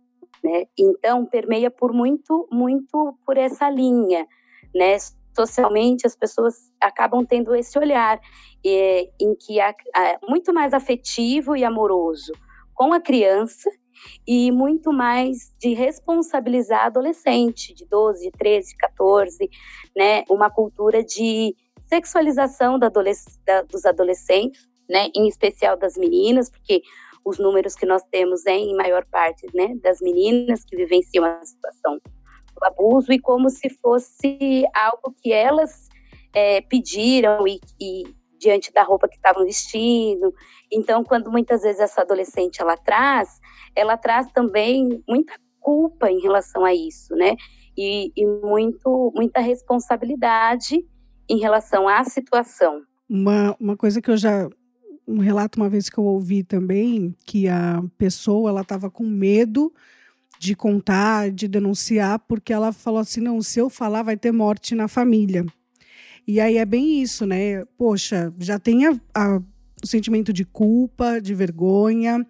né? 0.44 0.66
Então 0.78 1.26
permeia 1.26 1.70
por 1.70 1.94
muito, 1.94 2.48
muito 2.52 3.18
por 3.26 3.38
essa 3.38 3.70
linha, 3.70 4.28
né? 4.74 4.98
Socialmente 5.36 6.06
as 6.06 6.16
pessoas 6.16 6.56
acabam 6.82 7.26
tendo 7.26 7.56
esse 7.56 7.78
olhar 7.78 8.20
é, 8.66 9.10
em 9.20 9.36
que 9.36 9.60
é 9.60 9.74
muito 10.28 10.54
mais 10.54 10.74
afetivo 10.74 11.56
e 11.56 11.64
amoroso 11.64 12.34
com 12.74 12.94
a 12.94 13.00
criança 13.00 13.70
e 14.28 14.52
muito 14.52 14.94
mais 14.94 15.54
de 15.60 15.74
responsabilizar 15.74 16.86
adolescente 16.86 17.74
de 17.74 17.86
12, 17.86 18.32
13, 18.32 18.76
14, 18.78 19.50
né? 19.96 20.24
Uma 20.30 20.50
cultura 20.50 21.04
de 21.04 21.56
sexualização 21.86 22.80
da 22.80 22.88
adolesc 22.88 23.40
da, 23.46 23.62
dos 23.64 23.86
adolescentes, 23.86 24.68
né? 24.90 25.10
Em 25.16 25.28
especial 25.28 25.78
das 25.78 25.98
meninas, 25.98 26.50
porque 26.50 26.82
os 27.26 27.38
números 27.38 27.76
que 27.76 27.86
nós 27.86 28.02
temos 28.12 28.46
é 28.46 28.56
em 28.56 28.76
maior 28.76 29.06
parte 29.06 29.46
né, 29.54 29.76
das 29.84 30.00
meninas 30.00 30.64
que 30.64 30.76
vivenciam 30.76 31.26
a 31.26 31.44
situação 31.44 32.00
abuso 32.66 33.12
e 33.12 33.20
como 33.20 33.50
se 33.50 33.70
fosse 33.70 34.64
algo 34.74 35.16
que 35.22 35.32
elas 35.32 35.90
é, 36.34 36.62
pediram 36.62 37.48
e, 37.48 37.60
e 37.80 38.04
diante 38.40 38.72
da 38.72 38.84
roupa 38.84 39.08
que 39.08 39.16
estavam 39.16 39.44
vestindo. 39.44 40.34
Então, 40.72 41.04
quando 41.04 41.32
muitas 41.32 41.62
vezes 41.62 41.82
essa 41.82 42.02
adolescente 42.02 42.62
ela 42.62 42.78
traz, 42.78 43.40
ela 43.76 43.98
traz 43.98 44.32
também 44.32 45.04
muita 45.08 45.34
culpa 45.60 46.10
em 46.10 46.20
relação 46.22 46.64
a 46.64 46.74
isso, 46.74 47.14
né? 47.16 47.36
E, 47.78 48.12
e 48.16 48.26
muito, 48.26 49.12
muita 49.16 49.40
responsabilidade 49.40 50.86
em 51.30 51.38
relação 51.38 51.88
à 51.88 52.04
situação. 52.04 52.82
Uma, 53.10 53.56
uma 53.60 53.78
coisa 53.78 54.02
que 54.02 54.10
eu 54.10 54.18
já 54.18 54.50
um 55.08 55.18
relato 55.18 55.60
uma 55.60 55.68
vez 55.68 55.90
que 55.90 55.98
eu 55.98 56.04
ouvi 56.04 56.44
também 56.44 57.16
que 57.26 57.48
a 57.48 57.82
pessoa 57.98 58.52
ela 58.52 58.62
estava 58.62 58.92
com 58.92 59.04
medo 59.04 59.74
de 60.40 60.56
contar, 60.56 61.30
de 61.30 61.50
denunciar, 61.50 62.18
porque 62.20 62.54
ela 62.54 62.72
falou 62.72 63.02
assim: 63.02 63.20
não, 63.20 63.42
se 63.42 63.60
eu 63.60 63.70
falar, 63.70 64.02
vai 64.04 64.16
ter 64.16 64.32
morte 64.32 64.74
na 64.74 64.88
família. 64.88 65.46
E 66.26 66.40
aí 66.40 66.58
é 66.58 66.66
bem 66.66 67.02
isso, 67.02 67.26
né? 67.26 67.66
Poxa, 67.78 68.34
já 68.40 68.58
tem 68.58 68.88
a, 68.88 69.00
a, 69.14 69.42
o 69.84 69.88
sentimento 69.88 70.32
de 70.32 70.46
culpa, 70.46 71.20
de 71.20 71.36
vergonha, 71.36 72.26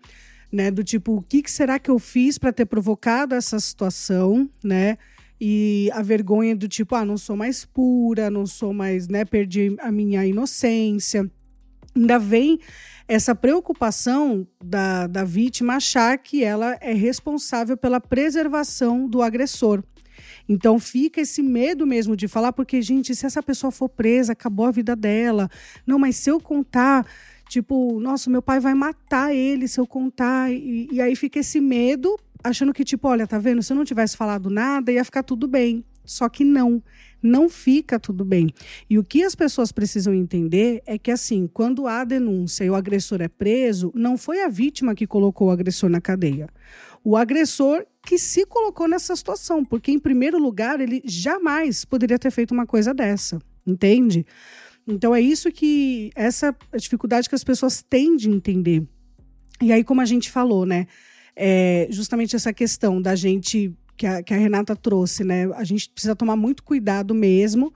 né? 0.52 0.72
Do 0.72 0.84
tipo, 0.84 1.18
o 1.18 1.22
que, 1.22 1.44
que 1.44 1.52
será 1.52 1.78
que 1.78 1.92
eu 1.92 2.00
fiz 2.00 2.40
para 2.40 2.52
ter 2.52 2.66
provocado 2.66 3.36
essa 3.36 3.60
situação, 3.60 4.50
né? 4.64 4.98
E 5.40 5.90
a 5.94 6.02
vergonha 6.02 6.56
do 6.56 6.68
tipo, 6.68 6.96
ah, 6.96 7.06
não 7.06 7.18
sou 7.18 7.36
mais 7.36 7.64
pura, 7.64 8.30
não 8.30 8.46
sou 8.46 8.74
mais, 8.74 9.08
né? 9.08 9.24
Perdi 9.24 9.76
a 9.80 9.92
minha 9.92 10.26
inocência 10.26 11.30
ainda 12.00 12.18
vem 12.18 12.60
essa 13.08 13.34
preocupação 13.34 14.48
da, 14.64 15.08
da 15.08 15.24
vítima 15.24 15.76
achar 15.76 16.18
que 16.18 16.44
ela 16.44 16.78
é 16.80 16.94
responsável 16.94 17.76
pela 17.76 18.00
preservação 18.00 19.08
do 19.08 19.22
agressor. 19.22 19.84
Então 20.48 20.80
fica 20.80 21.22
esse 21.22 21.42
medo 21.42 21.86
mesmo 21.86 22.16
de 22.16 22.28
falar, 22.28 22.54
porque, 22.54 22.82
gente, 22.82 23.16
se 23.16 23.26
essa 23.26 23.42
pessoa 23.42 23.72
for 23.72 23.90
presa, 23.90 24.34
acabou 24.34 24.66
a 24.66 24.72
vida 24.72 24.96
dela. 24.96 25.50
Não, 25.86 25.98
mas 25.98 26.18
se 26.18 26.30
eu 26.30 26.40
contar, 26.40 27.06
tipo, 27.48 28.00
nossa, 28.00 28.30
meu 28.30 28.42
pai 28.42 28.60
vai 28.60 28.74
matar 28.74 29.34
ele 29.34 29.68
se 29.68 29.80
eu 29.80 29.88
contar. 29.88 30.52
E, 30.52 30.88
e 30.92 31.02
aí 31.02 31.16
fica 31.16 31.40
esse 31.40 31.60
medo, 31.60 32.16
achando 32.44 32.74
que, 32.74 32.84
tipo, 32.84 33.08
olha, 33.08 33.28
tá 33.28 33.38
vendo? 33.38 33.62
Se 33.64 33.74
eu 33.74 33.78
não 33.78 33.86
tivesse 33.86 34.18
falado 34.18 34.50
nada, 34.50 34.92
ia 34.92 35.06
ficar 35.06 35.24
tudo 35.24 35.48
bem. 35.48 35.84
Só 36.06 36.28
que 36.28 36.44
não 36.44 36.82
não 37.22 37.50
fica 37.50 38.00
tudo 38.00 38.24
bem. 38.24 38.50
E 38.90 38.98
o 38.98 39.04
que 39.04 39.24
as 39.24 39.36
pessoas 39.36 39.72
precisam 39.72 40.14
entender 40.14 40.82
é 40.86 40.98
que, 40.98 41.12
assim, 41.12 41.48
quando 41.48 41.88
há 41.88 42.04
denúncia 42.04 42.64
e 42.64 42.70
o 42.70 42.76
agressor 42.76 43.22
é 43.22 43.28
preso, 43.28 43.92
não 43.96 44.18
foi 44.18 44.42
a 44.42 44.48
vítima 44.48 44.96
que 44.96 45.08
colocou 45.08 45.48
o 45.48 45.52
agressor 45.52 45.90
na 45.90 46.02
cadeia. 46.02 46.48
O 47.04 47.16
agressor 47.16 47.86
que 48.06 48.18
se 48.18 48.46
colocou 48.46 48.88
nessa 48.88 49.16
situação, 49.16 49.64
porque, 49.64 49.92
em 49.92 50.00
primeiro 50.00 50.38
lugar, 50.38 50.80
ele 50.80 51.02
jamais 51.06 51.86
poderia 51.86 52.20
ter 52.20 52.32
feito 52.32 52.54
uma 52.54 52.66
coisa 52.66 52.94
dessa, 52.94 53.40
entende? 53.66 54.26
Então, 54.88 55.14
é 55.14 55.22
isso 55.22 55.52
que, 55.52 56.12
essa 56.16 56.56
dificuldade 56.76 57.30
que 57.30 57.36
as 57.36 57.44
pessoas 57.44 57.82
têm 57.82 58.16
de 58.16 58.30
entender. 58.30 58.84
E 59.62 59.72
aí, 59.72 59.84
como 59.84 60.02
a 60.02 60.06
gente 60.06 60.32
falou, 60.32 60.66
né? 60.66 60.88
É 61.36 61.88
justamente 61.90 62.36
essa 62.36 62.52
questão 62.52 63.02
da 63.02 63.16
gente 63.16 63.74
que 64.00 64.08
a, 64.08 64.24
que 64.24 64.34
a 64.34 64.38
Renata 64.38 64.78
trouxe, 64.78 65.26
né? 65.26 65.52
A 65.56 65.66
gente 65.66 65.90
precisa 65.90 66.16
tomar 66.16 66.38
muito 66.38 66.64
cuidado 66.64 67.14
mesmo. 67.14 67.74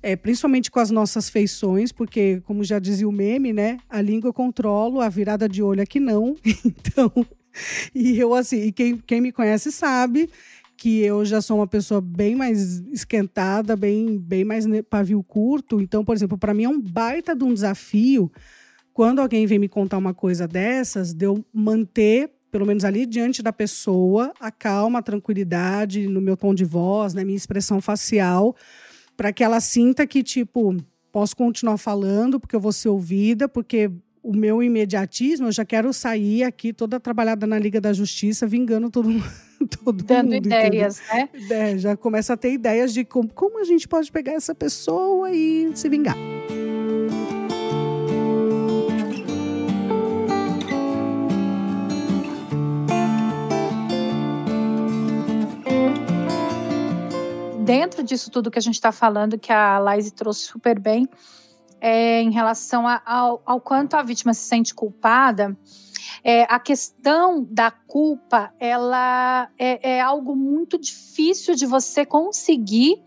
É, 0.00 0.14
principalmente 0.14 0.70
com 0.70 0.78
as 0.78 0.90
nossas 0.90 1.30
feições, 1.30 1.90
porque, 1.90 2.40
como 2.44 2.62
já 2.62 2.78
dizia 2.78 3.08
o 3.08 3.12
meme, 3.12 3.52
né? 3.52 3.78
A 3.88 4.00
língua 4.00 4.28
eu 4.28 4.34
controlo, 4.34 5.00
a 5.00 5.08
virada 5.08 5.48
de 5.48 5.62
olho 5.62 5.80
é 5.80 5.86
que 5.86 5.98
não. 5.98 6.36
Então, 6.64 7.10
e 7.94 8.18
eu 8.18 8.34
assim, 8.34 8.62
e 8.64 8.72
quem, 8.72 8.96
quem 8.98 9.20
me 9.20 9.32
conhece 9.32 9.72
sabe 9.72 10.28
que 10.76 11.00
eu 11.00 11.24
já 11.24 11.40
sou 11.40 11.56
uma 11.56 11.66
pessoa 11.66 12.00
bem 12.00 12.36
mais 12.36 12.80
esquentada, 12.92 13.74
bem, 13.74 14.18
bem 14.18 14.44
mais 14.44 14.66
pavio 14.90 15.22
curto. 15.22 15.80
Então, 15.80 16.04
por 16.04 16.14
exemplo, 16.14 16.36
para 16.36 16.52
mim 16.52 16.64
é 16.64 16.68
um 16.68 16.80
baita 16.80 17.34
de 17.34 17.42
um 17.42 17.54
desafio 17.54 18.30
quando 18.92 19.20
alguém 19.20 19.46
vem 19.46 19.58
me 19.58 19.68
contar 19.68 19.98
uma 19.98 20.12
coisa 20.12 20.46
dessas, 20.46 21.14
de 21.14 21.26
eu 21.26 21.44
manter 21.52 22.30
pelo 22.54 22.64
menos 22.64 22.84
ali 22.84 23.04
diante 23.04 23.42
da 23.42 23.52
pessoa, 23.52 24.32
a 24.38 24.48
calma, 24.48 25.00
a 25.00 25.02
tranquilidade 25.02 26.06
no 26.06 26.20
meu 26.20 26.36
tom 26.36 26.54
de 26.54 26.64
voz, 26.64 27.12
na 27.12 27.24
minha 27.24 27.36
expressão 27.36 27.80
facial, 27.80 28.54
para 29.16 29.32
que 29.32 29.42
ela 29.42 29.58
sinta 29.58 30.06
que, 30.06 30.22
tipo, 30.22 30.76
posso 31.10 31.36
continuar 31.36 31.78
falando, 31.78 32.38
porque 32.38 32.54
eu 32.54 32.60
vou 32.60 32.70
ser 32.70 32.90
ouvida, 32.90 33.48
porque 33.48 33.90
o 34.22 34.32
meu 34.32 34.62
imediatismo, 34.62 35.48
eu 35.48 35.52
já 35.52 35.64
quero 35.64 35.92
sair 35.92 36.44
aqui 36.44 36.72
toda 36.72 37.00
trabalhada 37.00 37.44
na 37.44 37.58
Liga 37.58 37.80
da 37.80 37.92
Justiça, 37.92 38.46
vingando 38.46 38.88
todo, 38.88 39.10
todo 39.82 40.04
Dando 40.04 40.34
mundo. 40.34 40.46
Ideias, 40.46 41.00
entendeu? 41.12 41.48
né? 41.48 41.72
É, 41.72 41.76
já 41.78 41.96
começa 41.96 42.34
a 42.34 42.36
ter 42.36 42.52
ideias 42.52 42.94
de 42.94 43.04
como, 43.04 43.30
como 43.30 43.60
a 43.60 43.64
gente 43.64 43.88
pode 43.88 44.12
pegar 44.12 44.34
essa 44.34 44.54
pessoa 44.54 45.28
e 45.32 45.72
se 45.74 45.88
vingar. 45.88 46.16
Dentro 57.64 58.02
disso 58.02 58.30
tudo 58.30 58.50
que 58.50 58.58
a 58.58 58.62
gente 58.62 58.74
está 58.74 58.92
falando, 58.92 59.38
que 59.38 59.52
a 59.52 59.78
Laís 59.78 60.10
trouxe 60.10 60.42
super 60.42 60.78
bem, 60.78 61.08
é, 61.80 62.20
em 62.20 62.30
relação 62.30 62.86
a, 62.86 63.02
ao, 63.04 63.42
ao, 63.44 63.60
quanto 63.60 63.94
a 63.94 64.02
vítima 64.02 64.34
se 64.34 64.46
sente 64.46 64.74
culpada, 64.74 65.56
é, 66.22 66.42
a 66.44 66.58
questão 66.58 67.42
da 67.42 67.70
culpa, 67.70 68.52
ela 68.58 69.48
é, 69.58 69.96
é, 69.96 70.00
algo 70.00 70.36
muito 70.36 70.78
difícil 70.78 71.54
de 71.54 71.66
você 71.66 72.04
conseguir 72.04 73.02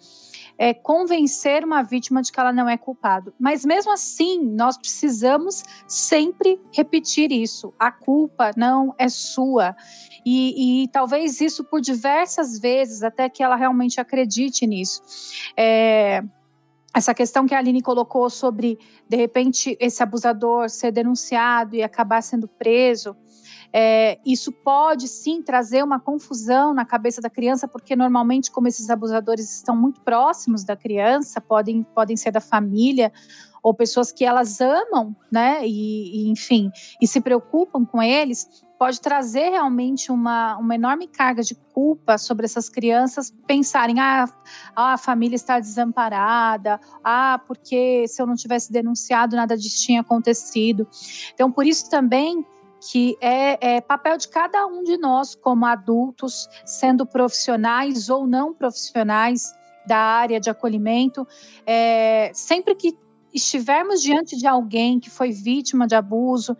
é, 0.57 0.73
convencer 0.73 1.63
uma 1.63 1.83
vítima 1.83 2.21
de 2.21 2.31
que 2.31 2.39
ela 2.39 2.51
não 2.51 2.67
é 2.67 2.77
culpada. 2.77 3.33
Mas 3.39 3.63
mesmo 3.63 3.91
assim, 3.91 4.43
nós 4.43 4.77
precisamos 4.77 5.63
sempre 5.87 6.59
repetir 6.71 7.31
isso. 7.31 7.73
A 7.77 7.91
culpa 7.91 8.51
não 8.57 8.93
é 8.97 9.07
sua. 9.07 9.75
E, 10.25 10.83
e, 10.83 10.87
talvez 10.89 11.39
isso 11.39 11.63
por 11.63 11.79
diversas 11.79 12.59
vezes, 12.59 13.03
até 13.03 13.29
que 13.29 13.43
ela 13.43 13.55
realmente 13.55 14.01
acredite 14.01 14.65
nisso. 14.65 15.01
É, 15.55 16.23
essa 16.93 17.13
questão 17.13 17.45
que 17.45 17.53
a 17.53 17.59
Aline 17.59 17.81
colocou 17.81 18.29
sobre, 18.29 18.79
de 19.07 19.15
repente, 19.15 19.77
esse 19.79 20.01
abusador 20.01 20.69
ser 20.69 20.91
denunciado 20.91 21.75
e 21.75 21.83
acabar 21.83 22.21
sendo 22.23 22.47
preso. 22.47 23.15
É, 23.73 24.19
isso 24.25 24.51
pode 24.51 25.07
sim 25.07 25.41
trazer 25.41 25.83
uma 25.83 25.99
confusão 25.99 26.73
na 26.73 26.85
cabeça 26.85 27.21
da 27.21 27.29
criança, 27.29 27.67
porque 27.67 27.95
normalmente, 27.95 28.51
como 28.51 28.67
esses 28.67 28.89
abusadores 28.89 29.53
estão 29.55 29.75
muito 29.75 30.01
próximos 30.01 30.63
da 30.63 30.75
criança, 30.75 31.41
podem, 31.41 31.83
podem 31.83 32.15
ser 32.15 32.31
da 32.31 32.41
família 32.41 33.11
ou 33.61 33.73
pessoas 33.73 34.11
que 34.11 34.23
elas 34.23 34.61
amam, 34.61 35.15
né? 35.31 35.67
E, 35.67 36.27
e 36.27 36.29
enfim, 36.29 36.71
e 37.01 37.07
se 37.07 37.19
preocupam 37.19 37.85
com 37.85 38.01
eles, 38.01 38.47
pode 38.77 39.01
trazer 39.01 39.49
realmente 39.49 40.11
uma, 40.11 40.55
uma 40.57 40.75
enorme 40.75 41.07
carga 41.07 41.41
de 41.41 41.55
culpa 41.73 42.17
sobre 42.17 42.45
essas 42.45 42.69
crianças 42.69 43.33
pensarem: 43.45 43.99
ah, 43.99 44.29
a 44.75 44.97
família 44.97 45.35
está 45.35 45.59
desamparada, 45.59 46.79
ah, 47.03 47.41
porque 47.47 48.07
se 48.07 48.21
eu 48.21 48.27
não 48.27 48.35
tivesse 48.35 48.71
denunciado, 48.71 49.35
nada 49.35 49.57
disso 49.57 49.81
tinha 49.83 50.01
acontecido. 50.01 50.87
Então, 51.33 51.51
por 51.51 51.65
isso 51.65 51.89
também 51.89 52.45
que 52.79 53.17
é, 53.21 53.75
é, 53.75 53.81
papel 53.81 54.17
de 54.17 54.27
cada 54.27 54.65
um 54.67 54.83
de 54.83 54.97
nós, 54.97 55.35
como 55.35 55.65
adultos, 55.65 56.47
sendo 56.65 57.05
profissionais 57.05 58.09
ou 58.09 58.27
não 58.27 58.53
profissionais 58.53 59.53
da 59.85 59.97
área 59.97 60.39
de 60.39 60.49
acolhimento, 60.49 61.25
é, 61.65 62.31
sempre 62.33 62.75
que 62.75 62.97
estivermos 63.33 64.01
diante 64.01 64.37
de 64.37 64.47
alguém 64.47 64.99
que 64.99 65.09
foi 65.09 65.31
vítima 65.31 65.87
de 65.87 65.95
abuso, 65.95 66.55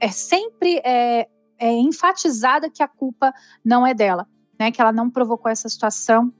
é 0.00 0.08
sempre 0.08 0.80
é, 0.84 1.28
é 1.58 1.72
enfatizada 1.72 2.70
que 2.70 2.82
a 2.82 2.88
culpa 2.88 3.32
não 3.64 3.86
é 3.86 3.94
dela, 3.94 4.26
né? 4.58 4.70
Que 4.70 4.80
ela 4.80 4.92
não 4.92 5.10
provocou 5.10 5.50
essa 5.50 5.68
situação 5.68 6.32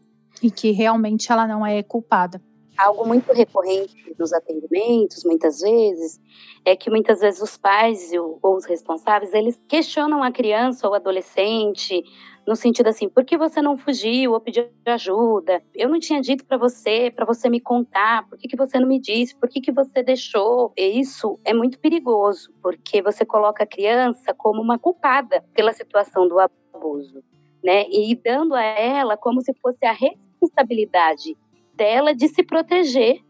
e 0.43 0.51
que 0.51 0.73
realmente 0.73 1.31
ela 1.31 1.47
não 1.47 1.65
é 1.65 1.83
culpada. 1.83 2.43
Algo 2.83 3.07
muito 3.07 3.33
recorrente 3.33 3.95
nos 4.19 4.33
atendimentos, 4.33 5.23
muitas 5.25 5.61
vezes, 5.61 6.21
é 6.65 6.75
que 6.75 6.91
muitas 6.91 7.21
vezes 7.21 7.41
os 7.41 7.57
pais 7.57 8.11
ou 8.13 8.57
os 8.57 8.65
responsáveis, 8.65 9.33
eles 9.33 9.61
questionam 9.69 10.21
a 10.21 10.33
criança 10.33 10.89
ou 10.89 10.95
adolescente 10.95 12.03
no 12.45 12.57
sentido 12.57 12.89
assim, 12.89 13.09
por 13.09 13.25
que 13.25 13.39
você 13.39 13.63
não 13.63 13.79
fugiu 13.79 14.33
ou 14.33 14.41
pediu 14.41 14.69
ajuda? 14.87 15.63
Eu 15.73 15.89
não 15.89 16.01
tinha 16.01 16.21
dito 16.21 16.45
para 16.45 16.57
você, 16.57 17.09
para 17.15 17.25
você 17.25 17.49
me 17.49 17.61
contar, 17.61 18.29
por 18.29 18.37
que, 18.37 18.49
que 18.49 18.57
você 18.57 18.81
não 18.81 18.89
me 18.89 18.99
disse, 18.99 19.37
por 19.37 19.49
que, 19.49 19.61
que 19.61 19.71
você 19.71 20.03
deixou? 20.03 20.73
E 20.77 20.99
isso 20.99 21.39
é 21.45 21.55
muito 21.55 21.79
perigoso, 21.79 22.53
porque 22.61 23.01
você 23.01 23.25
coloca 23.25 23.63
a 23.63 23.67
criança 23.67 24.35
como 24.35 24.61
uma 24.61 24.77
culpada 24.77 25.45
pela 25.55 25.73
situação 25.73 26.27
do 26.27 26.41
abuso, 26.41 27.23
né? 27.63 27.85
E 27.89 28.13
dando 28.17 28.55
a 28.55 28.63
ela 28.63 29.17
como 29.17 29.41
se 29.41 29.55
fosse 29.55 29.85
a 29.85 29.93
responsabilidade 29.93 31.37
dela 31.83 32.15
de 32.15 32.29
se 32.29 32.45
proteger 32.45 33.21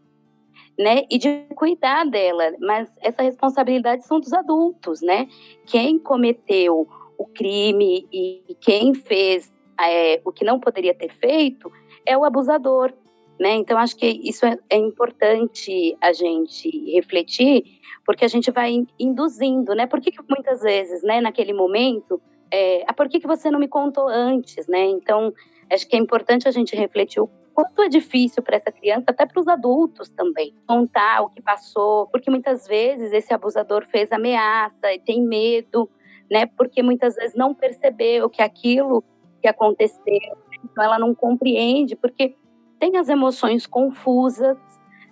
né, 0.77 1.05
e 1.09 1.17
de 1.17 1.45
cuidar 1.55 2.05
dela, 2.05 2.53
mas 2.59 2.87
essa 3.01 3.23
responsabilidade 3.23 4.05
são 4.05 4.19
dos 4.19 4.31
adultos, 4.31 5.01
né? 5.01 5.27
Quem 5.65 5.97
cometeu 5.97 6.87
o 7.17 7.25
crime 7.25 8.07
e 8.11 8.55
quem 8.61 8.93
fez 8.93 9.51
é, 9.79 10.21
o 10.23 10.31
que 10.31 10.45
não 10.45 10.59
poderia 10.59 10.93
ter 10.93 11.09
feito 11.09 11.71
é 12.05 12.15
o 12.15 12.23
abusador. 12.23 12.93
Né? 13.39 13.55
Então, 13.55 13.77
acho 13.77 13.95
que 13.95 14.05
isso 14.05 14.45
é, 14.45 14.57
é, 14.69 14.77
importante 14.77 15.97
a 15.99 16.13
gente 16.13 16.69
refletir, 16.91 17.63
porque 18.05 18.23
a 18.23 18.27
gente 18.27 18.51
vai 18.51 18.85
induzindo, 18.99 19.73
né? 19.73 19.87
Por 19.87 19.99
que, 19.99 20.11
que 20.11 20.21
muitas 20.29 20.61
vezes, 20.61 21.01
né, 21.01 21.19
naquele 21.19 21.53
momento, 21.53 22.21
é, 22.51 22.83
ah, 22.87 22.93
por 22.93 23.09
que, 23.09 23.19
que 23.19 23.27
você 23.27 23.49
não 23.49 23.59
me 23.59 23.67
contou 23.67 24.07
antes, 24.07 24.67
né? 24.67 24.85
Então, 24.85 25.33
acho 25.71 25.87
que 25.87 25.95
é 25.95 25.99
importante 25.99 26.47
a 26.47 26.51
gente 26.51 26.75
refletir 26.75 27.19
o 27.19 27.29
quanto 27.53 27.81
é 27.81 27.89
difícil 27.89 28.41
para 28.41 28.57
essa 28.57 28.71
criança, 28.71 29.05
até 29.07 29.25
para 29.25 29.39
os 29.39 29.47
adultos 29.47 30.09
também, 30.09 30.53
contar 30.67 31.21
o 31.21 31.29
que 31.29 31.41
passou, 31.41 32.07
porque 32.07 32.29
muitas 32.29 32.67
vezes 32.67 33.13
esse 33.13 33.33
abusador 33.33 33.85
fez 33.87 34.11
ameaça 34.11 34.93
e 34.93 34.99
tem 34.99 35.21
medo, 35.21 35.89
né? 36.29 36.45
Porque 36.45 36.81
muitas 36.81 37.15
vezes 37.15 37.35
não 37.35 37.53
percebeu 37.53 38.29
que 38.29 38.41
aquilo 38.41 39.03
que 39.41 39.47
aconteceu, 39.47 40.37
então 40.63 40.83
ela 40.83 40.97
não 40.97 41.13
compreende, 41.13 41.95
porque 41.95 42.35
tem 42.79 42.97
as 42.97 43.07
emoções 43.09 43.65
confusas, 43.67 44.57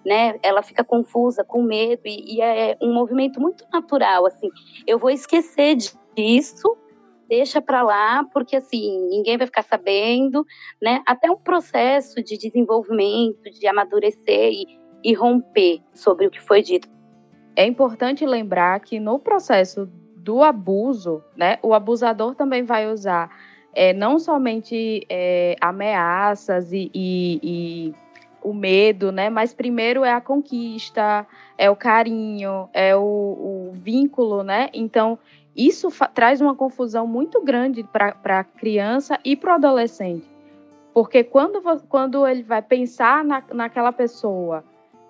né? 0.06 0.40
Ela 0.42 0.64
fica 0.64 0.84
confusa, 0.84 1.44
com 1.44 1.62
medo 1.62 2.02
e, 2.06 2.38
e 2.38 2.42
é 2.42 2.78
um 2.82 2.94
movimento 2.94 3.40
muito 3.40 3.66
natural, 3.72 4.26
assim. 4.26 4.50
Eu 4.88 4.98
vou 4.98 5.10
esquecer 5.10 5.76
disso, 6.16 6.78
deixa 7.32 7.62
para 7.62 7.82
lá, 7.82 8.26
porque 8.34 8.58
assim 8.58 9.08
ninguém 9.10 9.38
vai 9.38 9.48
ficar 9.48 9.64
sabendo, 9.64 10.46
né? 10.82 11.02
Até 11.08 11.32
um 11.32 11.38
processo 11.38 12.22
de 12.22 12.38
desenvolvimento, 12.38 13.50
de 13.50 13.66
amadurecer 13.68 14.52
e, 14.52 14.66
e 15.02 15.14
romper 15.14 15.80
sobre 15.94 16.28
o 16.28 16.30
que 16.30 16.42
foi 16.42 16.62
dito. 16.62 16.90
É 17.56 17.66
importante 17.66 18.26
lembrar 18.26 18.82
que 18.82 19.00
no 19.00 19.18
processo 19.18 19.90
do 20.18 20.44
abuso, 20.44 21.24
né, 21.34 21.58
o 21.64 21.74
abusador 21.74 22.36
também 22.36 22.64
vai 22.64 22.92
usar 22.92 23.30
é, 23.74 23.94
não 23.94 24.20
somente 24.20 25.06
é, 25.10 25.56
ameaças 25.62 26.74
e, 26.74 26.92
e, 26.94 27.40
e, 27.42 27.94
o 28.44 28.54
medo, 28.54 29.12
né, 29.12 29.30
mas 29.30 29.54
primeiro 29.54 30.04
é 30.04 30.12
a 30.12 30.20
conquista, 30.20 31.26
é 31.58 31.70
o 31.70 31.76
carinho, 31.78 32.68
é 32.74 32.94
o, 32.96 33.00
o 33.02 33.72
vínculo, 33.74 34.44
né? 34.44 34.70
Então 34.74 35.18
isso 35.56 35.90
traz 36.14 36.42
uma 36.42 36.56
confusão 36.56 37.06
muito 37.06 37.42
grande 37.42 37.84
para 37.84 38.40
a 38.40 38.44
criança 38.44 39.20
e 39.24 39.36
para 39.36 39.54
o 39.54 39.56
adolescente, 39.56 40.26
porque 40.94 41.24
quando, 41.24 41.62
quando 41.88 42.26
ele 42.28 42.44
vai 42.44 42.62
pensar 42.62 43.24
na, 43.24 43.44
naquela 43.54 43.92
pessoa 43.92 44.64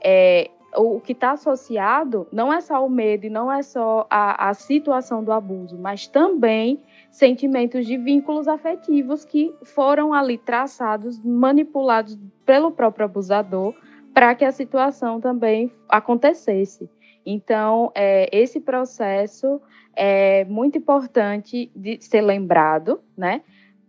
é, 0.03 0.49
o 0.75 0.99
que 0.99 1.11
está 1.11 1.31
associado 1.31 2.27
não 2.31 2.51
é 2.51 2.61
só 2.61 2.85
o 2.85 2.89
medo 2.89 3.29
não 3.29 3.51
é 3.51 3.61
só 3.61 4.07
a, 4.09 4.49
a 4.49 4.53
situação 4.53 5.23
do 5.23 5.31
abuso, 5.31 5.77
mas 5.77 6.07
também 6.07 6.81
sentimentos 7.11 7.85
de 7.85 7.97
vínculos 7.97 8.47
afetivos 8.47 9.25
que 9.25 9.53
foram 9.63 10.13
ali 10.13 10.37
traçados, 10.37 11.19
manipulados 11.23 12.17
pelo 12.45 12.71
próprio 12.71 13.05
abusador 13.05 13.75
para 14.13 14.33
que 14.35 14.45
a 14.45 14.51
situação 14.51 15.19
também 15.19 15.71
acontecesse. 15.87 16.89
Então, 17.25 17.91
é, 17.93 18.29
esse 18.31 18.59
processo 18.59 19.61
é 19.95 20.45
muito 20.45 20.77
importante 20.77 21.71
de 21.75 21.97
ser 22.01 22.21
lembrado, 22.21 23.01
né? 23.17 23.41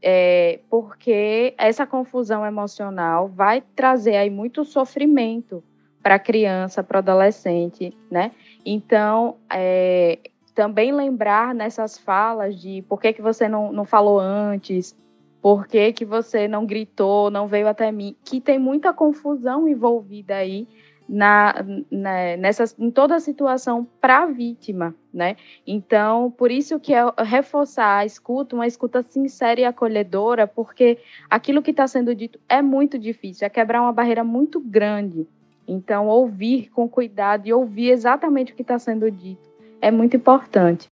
É, 0.04 0.58
porque 0.68 1.54
essa 1.56 1.86
confusão 1.86 2.44
emocional 2.44 3.28
vai 3.28 3.62
trazer 3.76 4.16
aí 4.16 4.28
muito 4.28 4.64
sofrimento 4.64 5.62
para 6.02 6.18
criança, 6.18 6.82
para 6.82 6.98
adolescente, 6.98 7.96
né? 8.10 8.32
Então, 8.66 9.36
é, 9.52 10.18
também 10.54 10.92
lembrar 10.92 11.54
nessas 11.54 11.96
falas 11.96 12.60
de 12.60 12.82
por 12.82 13.00
que, 13.00 13.12
que 13.12 13.22
você 13.22 13.48
não, 13.48 13.72
não 13.72 13.84
falou 13.84 14.18
antes, 14.18 14.96
por 15.40 15.66
que, 15.66 15.92
que 15.92 16.04
você 16.04 16.46
não 16.46 16.66
gritou, 16.66 17.30
não 17.30 17.46
veio 17.46 17.68
até 17.68 17.90
mim, 17.90 18.16
que 18.24 18.40
tem 18.40 18.58
muita 18.58 18.92
confusão 18.92 19.68
envolvida 19.68 20.36
aí 20.36 20.68
na, 21.12 21.54
na, 21.90 22.38
nessa, 22.38 22.64
em 22.78 22.90
toda 22.90 23.14
a 23.14 23.20
situação 23.20 23.86
para 24.00 24.22
a 24.22 24.26
vítima, 24.26 24.94
né? 25.12 25.36
Então, 25.66 26.30
por 26.30 26.50
isso 26.50 26.80
que 26.80 26.94
é 26.94 27.02
reforçar 27.18 27.98
a 27.98 28.06
escuta, 28.06 28.56
uma 28.56 28.66
escuta 28.66 29.02
sincera 29.02 29.60
e 29.60 29.64
acolhedora, 29.66 30.46
porque 30.46 30.96
aquilo 31.28 31.60
que 31.60 31.70
está 31.70 31.86
sendo 31.86 32.14
dito 32.14 32.40
é 32.48 32.62
muito 32.62 32.98
difícil, 32.98 33.46
é 33.46 33.50
quebrar 33.50 33.82
uma 33.82 33.92
barreira 33.92 34.24
muito 34.24 34.58
grande, 34.58 35.28
então, 35.68 36.08
ouvir 36.08 36.70
com 36.70 36.88
cuidado 36.88 37.46
e 37.46 37.52
ouvir 37.52 37.90
exatamente 37.90 38.52
o 38.52 38.56
que 38.56 38.62
está 38.62 38.78
sendo 38.78 39.10
dito 39.10 39.52
é 39.82 39.90
muito 39.90 40.16
importante. 40.16 40.86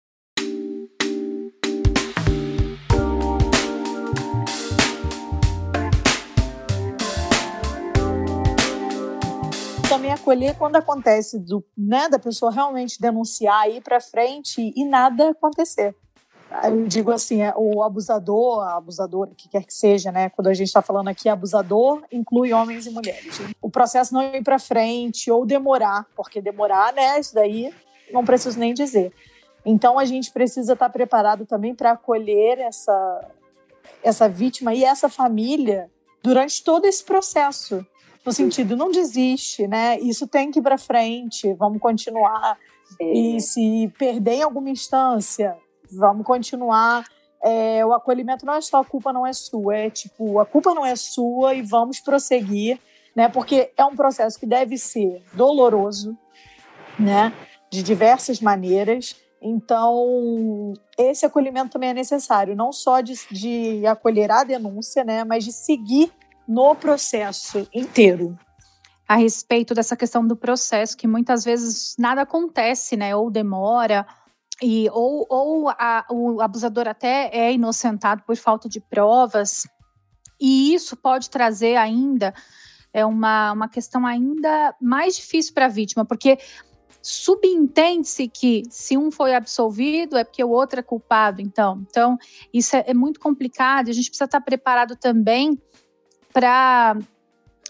Acolher 10.10 10.56
quando 10.56 10.76
acontece 10.76 11.38
do, 11.38 11.64
né, 11.76 12.08
da 12.08 12.18
pessoa 12.18 12.52
realmente 12.52 13.00
denunciar, 13.00 13.68
ir 13.70 13.80
para 13.80 14.00
frente 14.00 14.72
e 14.74 14.84
nada 14.84 15.30
acontecer. 15.30 15.94
Eu 16.64 16.84
digo 16.86 17.12
assim, 17.12 17.42
é, 17.42 17.54
o 17.56 17.82
abusador, 17.82 18.60
a 18.62 18.76
abusadora, 18.76 19.30
que 19.36 19.48
quer 19.48 19.64
que 19.64 19.72
seja, 19.72 20.10
né? 20.10 20.30
Quando 20.30 20.48
a 20.48 20.54
gente 20.54 20.66
está 20.66 20.82
falando 20.82 21.06
aqui 21.06 21.28
abusador, 21.28 22.02
inclui 22.10 22.52
homens 22.52 22.86
e 22.86 22.90
mulheres. 22.90 23.40
O 23.62 23.70
processo 23.70 24.12
não 24.12 24.20
ir 24.20 24.42
para 24.42 24.58
frente 24.58 25.30
ou 25.30 25.46
demorar, 25.46 26.06
porque 26.16 26.42
demorar, 26.42 26.92
né? 26.92 27.20
Isso 27.20 27.32
daí 27.34 27.72
não 28.12 28.24
preciso 28.24 28.58
nem 28.58 28.74
dizer. 28.74 29.12
Então 29.64 29.96
a 29.96 30.04
gente 30.04 30.32
precisa 30.32 30.72
estar 30.72 30.86
tá 30.86 30.92
preparado 30.92 31.46
também 31.46 31.74
para 31.74 31.92
acolher 31.92 32.58
essa 32.58 33.28
essa 34.02 34.28
vítima 34.28 34.74
e 34.74 34.82
essa 34.82 35.08
família 35.08 35.90
durante 36.22 36.64
todo 36.64 36.86
esse 36.86 37.04
processo. 37.04 37.84
No 38.24 38.32
sentido, 38.32 38.76
não 38.76 38.90
desiste, 38.90 39.66
né? 39.66 39.98
Isso 39.98 40.26
tem 40.26 40.50
que 40.50 40.58
ir 40.58 40.62
para 40.62 40.76
frente, 40.76 41.52
vamos 41.54 41.80
continuar. 41.80 42.58
É. 43.00 43.12
E 43.12 43.40
se 43.40 43.92
perder 43.98 44.34
em 44.36 44.42
alguma 44.42 44.68
instância, 44.68 45.56
vamos 45.90 46.26
continuar. 46.26 47.04
É, 47.42 47.84
o 47.86 47.94
acolhimento 47.94 48.44
não 48.44 48.54
é 48.54 48.60
só 48.60 48.80
a 48.80 48.84
culpa 48.84 49.12
não 49.12 49.26
é 49.26 49.32
sua, 49.32 49.74
é 49.74 49.90
tipo, 49.90 50.38
a 50.38 50.44
culpa 50.44 50.74
não 50.74 50.84
é 50.84 50.94
sua 50.94 51.54
e 51.54 51.62
vamos 51.62 51.98
prosseguir, 51.98 52.78
né? 53.16 53.28
Porque 53.28 53.72
é 53.76 53.84
um 53.84 53.96
processo 53.96 54.38
que 54.38 54.44
deve 54.44 54.76
ser 54.76 55.22
doloroso, 55.32 56.14
né? 56.98 57.32
De 57.70 57.82
diversas 57.82 58.40
maneiras, 58.40 59.16
Então, 59.40 60.74
esse 60.98 61.24
acolhimento 61.24 61.70
também 61.70 61.90
é 61.90 61.94
necessário, 61.94 62.54
não 62.54 62.72
só 62.72 63.00
de, 63.00 63.14
de 63.30 63.86
acolher 63.86 64.30
a 64.30 64.44
denúncia, 64.44 65.02
né, 65.02 65.24
mas 65.24 65.44
de 65.44 65.52
seguir 65.52 66.12
no 66.50 66.74
processo 66.74 67.68
inteiro. 67.72 68.36
A 69.08 69.14
respeito 69.14 69.72
dessa 69.72 69.96
questão 69.96 70.26
do 70.26 70.36
processo, 70.36 70.96
que 70.96 71.06
muitas 71.06 71.44
vezes 71.44 71.94
nada 71.96 72.22
acontece, 72.22 72.96
né, 72.96 73.14
ou 73.14 73.30
demora, 73.30 74.04
e, 74.60 74.90
ou, 74.90 75.24
ou 75.30 75.68
a, 75.68 76.04
o 76.10 76.40
abusador 76.40 76.88
até 76.88 77.30
é 77.32 77.52
inocentado 77.52 78.24
por 78.26 78.36
falta 78.36 78.68
de 78.68 78.80
provas, 78.80 79.62
e 80.40 80.74
isso 80.74 80.96
pode 80.96 81.30
trazer 81.30 81.76
ainda 81.76 82.34
é 82.92 83.06
uma, 83.06 83.52
uma 83.52 83.68
questão 83.68 84.04
ainda 84.04 84.74
mais 84.80 85.14
difícil 85.14 85.54
para 85.54 85.66
a 85.66 85.68
vítima, 85.68 86.04
porque 86.04 86.36
subentende-se 87.00 88.26
que 88.26 88.64
se 88.68 88.98
um 88.98 89.12
foi 89.12 89.36
absolvido 89.36 90.16
é 90.16 90.24
porque 90.24 90.42
o 90.42 90.50
outro 90.50 90.80
é 90.80 90.82
culpado, 90.82 91.40
então. 91.40 91.84
Então, 91.88 92.18
isso 92.52 92.74
é, 92.74 92.84
é 92.88 92.94
muito 92.94 93.20
complicado 93.20 93.88
a 93.88 93.92
gente 93.92 94.08
precisa 94.08 94.24
estar 94.24 94.40
preparado 94.40 94.96
também 94.96 95.56
para 96.32 96.96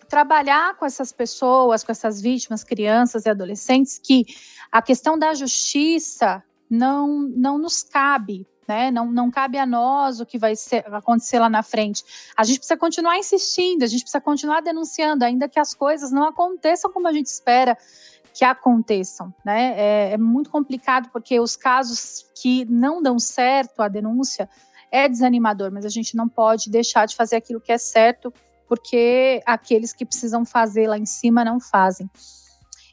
trabalhar 0.08 0.76
com 0.76 0.84
essas 0.84 1.12
pessoas, 1.12 1.84
com 1.84 1.92
essas 1.92 2.20
vítimas, 2.20 2.64
crianças 2.64 3.26
e 3.26 3.30
adolescentes, 3.30 3.98
que 3.98 4.26
a 4.70 4.82
questão 4.82 5.18
da 5.18 5.32
justiça 5.34 6.42
não, 6.68 7.22
não 7.22 7.58
nos 7.58 7.82
cabe, 7.82 8.46
né? 8.66 8.90
Não, 8.90 9.10
não 9.10 9.30
cabe 9.30 9.58
a 9.58 9.66
nós 9.66 10.20
o 10.20 10.26
que 10.26 10.38
vai 10.38 10.54
ser, 10.54 10.84
acontecer 10.94 11.38
lá 11.38 11.48
na 11.48 11.62
frente. 11.62 12.04
A 12.36 12.44
gente 12.44 12.58
precisa 12.58 12.76
continuar 12.76 13.18
insistindo, 13.18 13.82
a 13.82 13.86
gente 13.86 14.02
precisa 14.02 14.20
continuar 14.20 14.60
denunciando, 14.60 15.24
ainda 15.24 15.48
que 15.48 15.58
as 15.58 15.74
coisas 15.74 16.12
não 16.12 16.24
aconteçam 16.24 16.90
como 16.92 17.08
a 17.08 17.12
gente 17.12 17.26
espera 17.26 17.76
que 18.32 18.44
aconteçam, 18.44 19.34
né? 19.44 19.74
É, 19.76 20.12
é 20.12 20.16
muito 20.16 20.50
complicado 20.50 21.08
porque 21.12 21.40
os 21.40 21.56
casos 21.56 22.26
que 22.40 22.64
não 22.66 23.02
dão 23.02 23.18
certo 23.18 23.82
a 23.82 23.88
denúncia 23.88 24.48
é 24.90 25.08
desanimador, 25.08 25.70
mas 25.72 25.84
a 25.84 25.88
gente 25.88 26.16
não 26.16 26.28
pode 26.28 26.70
deixar 26.70 27.06
de 27.06 27.16
fazer 27.16 27.36
aquilo 27.36 27.60
que 27.60 27.72
é 27.72 27.78
certo, 27.78 28.32
porque 28.70 29.42
aqueles 29.44 29.92
que 29.92 30.06
precisam 30.06 30.44
fazer 30.44 30.86
lá 30.86 30.96
em 30.96 31.04
cima 31.04 31.44
não 31.44 31.58
fazem. 31.58 32.08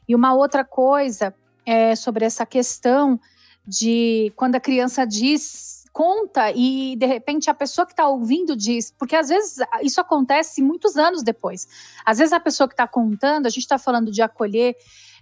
E 0.08 0.12
uma 0.12 0.34
outra 0.34 0.64
coisa 0.64 1.32
é 1.64 1.94
sobre 1.94 2.24
essa 2.24 2.44
questão 2.44 3.20
de 3.64 4.32
quando 4.34 4.56
a 4.56 4.60
criança 4.60 5.06
diz, 5.06 5.84
conta 5.92 6.50
e 6.50 6.96
de 6.96 7.06
repente 7.06 7.48
a 7.48 7.54
pessoa 7.54 7.86
que 7.86 7.92
está 7.92 8.08
ouvindo 8.08 8.56
diz, 8.56 8.92
porque 8.98 9.14
às 9.14 9.28
vezes 9.28 9.58
isso 9.80 10.00
acontece 10.00 10.60
muitos 10.60 10.96
anos 10.96 11.22
depois. 11.22 11.68
Às 12.04 12.18
vezes 12.18 12.32
a 12.32 12.40
pessoa 12.40 12.66
que 12.66 12.74
está 12.74 12.88
contando, 12.88 13.46
a 13.46 13.50
gente 13.50 13.62
está 13.62 13.78
falando 13.78 14.10
de 14.10 14.20
acolher 14.20 14.74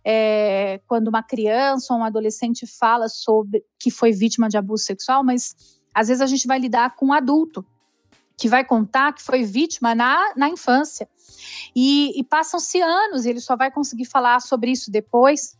é, 0.02 0.80
quando 0.86 1.08
uma 1.08 1.22
criança 1.22 1.92
ou 1.92 2.00
um 2.00 2.04
adolescente 2.04 2.66
fala 2.66 3.10
sobre 3.10 3.62
que 3.78 3.90
foi 3.90 4.10
vítima 4.10 4.48
de 4.48 4.56
abuso 4.56 4.84
sexual, 4.84 5.22
mas 5.22 5.54
às 5.94 6.08
vezes 6.08 6.22
a 6.22 6.26
gente 6.26 6.46
vai 6.46 6.58
lidar 6.58 6.96
com 6.96 7.08
um 7.08 7.12
adulto 7.12 7.62
que 8.36 8.48
vai 8.48 8.64
contar 8.64 9.12
que 9.14 9.22
foi 9.22 9.44
vítima 9.44 9.94
na, 9.94 10.34
na 10.36 10.48
infância. 10.48 11.08
E, 11.74 12.18
e 12.18 12.24
passam-se 12.24 12.80
anos 12.80 13.24
e 13.24 13.30
ele 13.30 13.40
só 13.40 13.56
vai 13.56 13.70
conseguir 13.70 14.04
falar 14.04 14.40
sobre 14.40 14.70
isso 14.70 14.90
depois. 14.90 15.56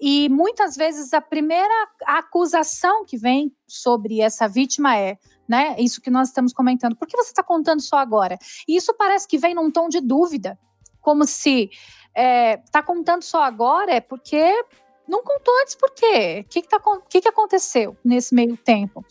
E 0.00 0.28
muitas 0.28 0.76
vezes 0.76 1.12
a 1.12 1.20
primeira 1.20 1.88
acusação 2.06 3.04
que 3.04 3.16
vem 3.16 3.52
sobre 3.66 4.20
essa 4.20 4.46
vítima 4.46 4.96
é, 4.96 5.18
né, 5.48 5.74
isso 5.78 6.00
que 6.00 6.10
nós 6.10 6.28
estamos 6.28 6.52
comentando. 6.52 6.96
Por 6.96 7.08
que 7.08 7.16
você 7.16 7.30
está 7.30 7.42
contando 7.42 7.80
só 7.80 7.96
agora? 7.96 8.38
E 8.68 8.76
isso 8.76 8.94
parece 8.94 9.26
que 9.26 9.38
vem 9.38 9.54
num 9.54 9.70
tom 9.70 9.88
de 9.88 10.00
dúvida, 10.00 10.58
como 11.00 11.26
se 11.26 11.64
está 11.64 11.78
é, 12.14 12.56
tá 12.70 12.82
contando 12.82 13.22
só 13.22 13.42
agora 13.42 13.92
é 13.92 14.00
porque 14.00 14.64
não 15.08 15.22
contou 15.22 15.52
antes 15.62 15.74
por 15.74 15.90
quê? 15.90 16.44
O 16.44 16.48
que, 16.48 16.62
que, 16.62 16.68
tá, 16.68 16.80
que, 17.08 17.20
que 17.20 17.28
aconteceu 17.28 17.96
nesse 18.04 18.34
meio 18.34 18.56
tempo? 18.56 19.04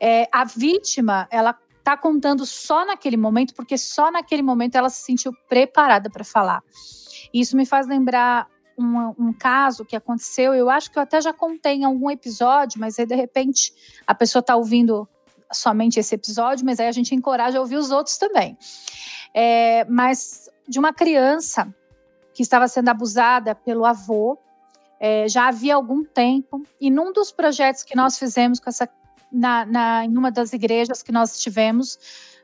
É, 0.00 0.28
a 0.32 0.44
vítima, 0.44 1.28
ela 1.30 1.52
está 1.86 1.96
contando 1.96 2.44
só 2.44 2.84
naquele 2.84 3.16
momento, 3.16 3.54
porque 3.54 3.78
só 3.78 4.10
naquele 4.10 4.42
momento 4.42 4.74
ela 4.74 4.90
se 4.90 5.04
sentiu 5.04 5.32
preparada 5.48 6.10
para 6.10 6.24
falar. 6.24 6.60
Isso 7.32 7.56
me 7.56 7.64
faz 7.64 7.86
lembrar 7.86 8.48
um, 8.76 9.28
um, 9.28 9.32
caso 9.32 9.84
que 9.84 9.94
aconteceu, 9.94 10.52
eu 10.52 10.68
acho 10.68 10.90
que 10.90 10.98
eu 10.98 11.02
até 11.02 11.20
já 11.20 11.32
contei 11.32 11.74
em 11.74 11.84
algum 11.84 12.10
episódio, 12.10 12.80
mas 12.80 12.98
aí 12.98 13.06
de 13.06 13.14
repente 13.14 13.72
a 14.04 14.12
pessoa 14.12 14.40
está 14.40 14.56
ouvindo 14.56 15.08
somente 15.52 16.00
esse 16.00 16.12
episódio, 16.12 16.66
mas 16.66 16.80
aí 16.80 16.88
a 16.88 16.92
gente 16.92 17.14
encoraja 17.14 17.56
a 17.56 17.60
ouvir 17.60 17.76
os 17.76 17.92
outros 17.92 18.18
também. 18.18 18.58
É, 19.32 19.84
mas 19.84 20.50
de 20.68 20.80
uma 20.80 20.92
criança 20.92 21.72
que 22.34 22.42
estava 22.42 22.66
sendo 22.66 22.88
abusada 22.88 23.54
pelo 23.54 23.84
avô, 23.84 24.36
é, 24.98 25.28
já 25.28 25.46
havia 25.46 25.76
algum 25.76 26.02
tempo, 26.02 26.62
e 26.80 26.90
num 26.90 27.12
dos 27.12 27.30
projetos 27.30 27.84
que 27.84 27.94
nós 27.94 28.18
fizemos 28.18 28.58
com 28.58 28.68
essa, 28.68 28.88
na, 29.32 29.64
na, 29.64 30.04
em 30.04 30.16
uma 30.16 30.30
das 30.30 30.52
igrejas 30.52 31.02
que 31.02 31.12
nós 31.12 31.36
estivemos 31.36 31.98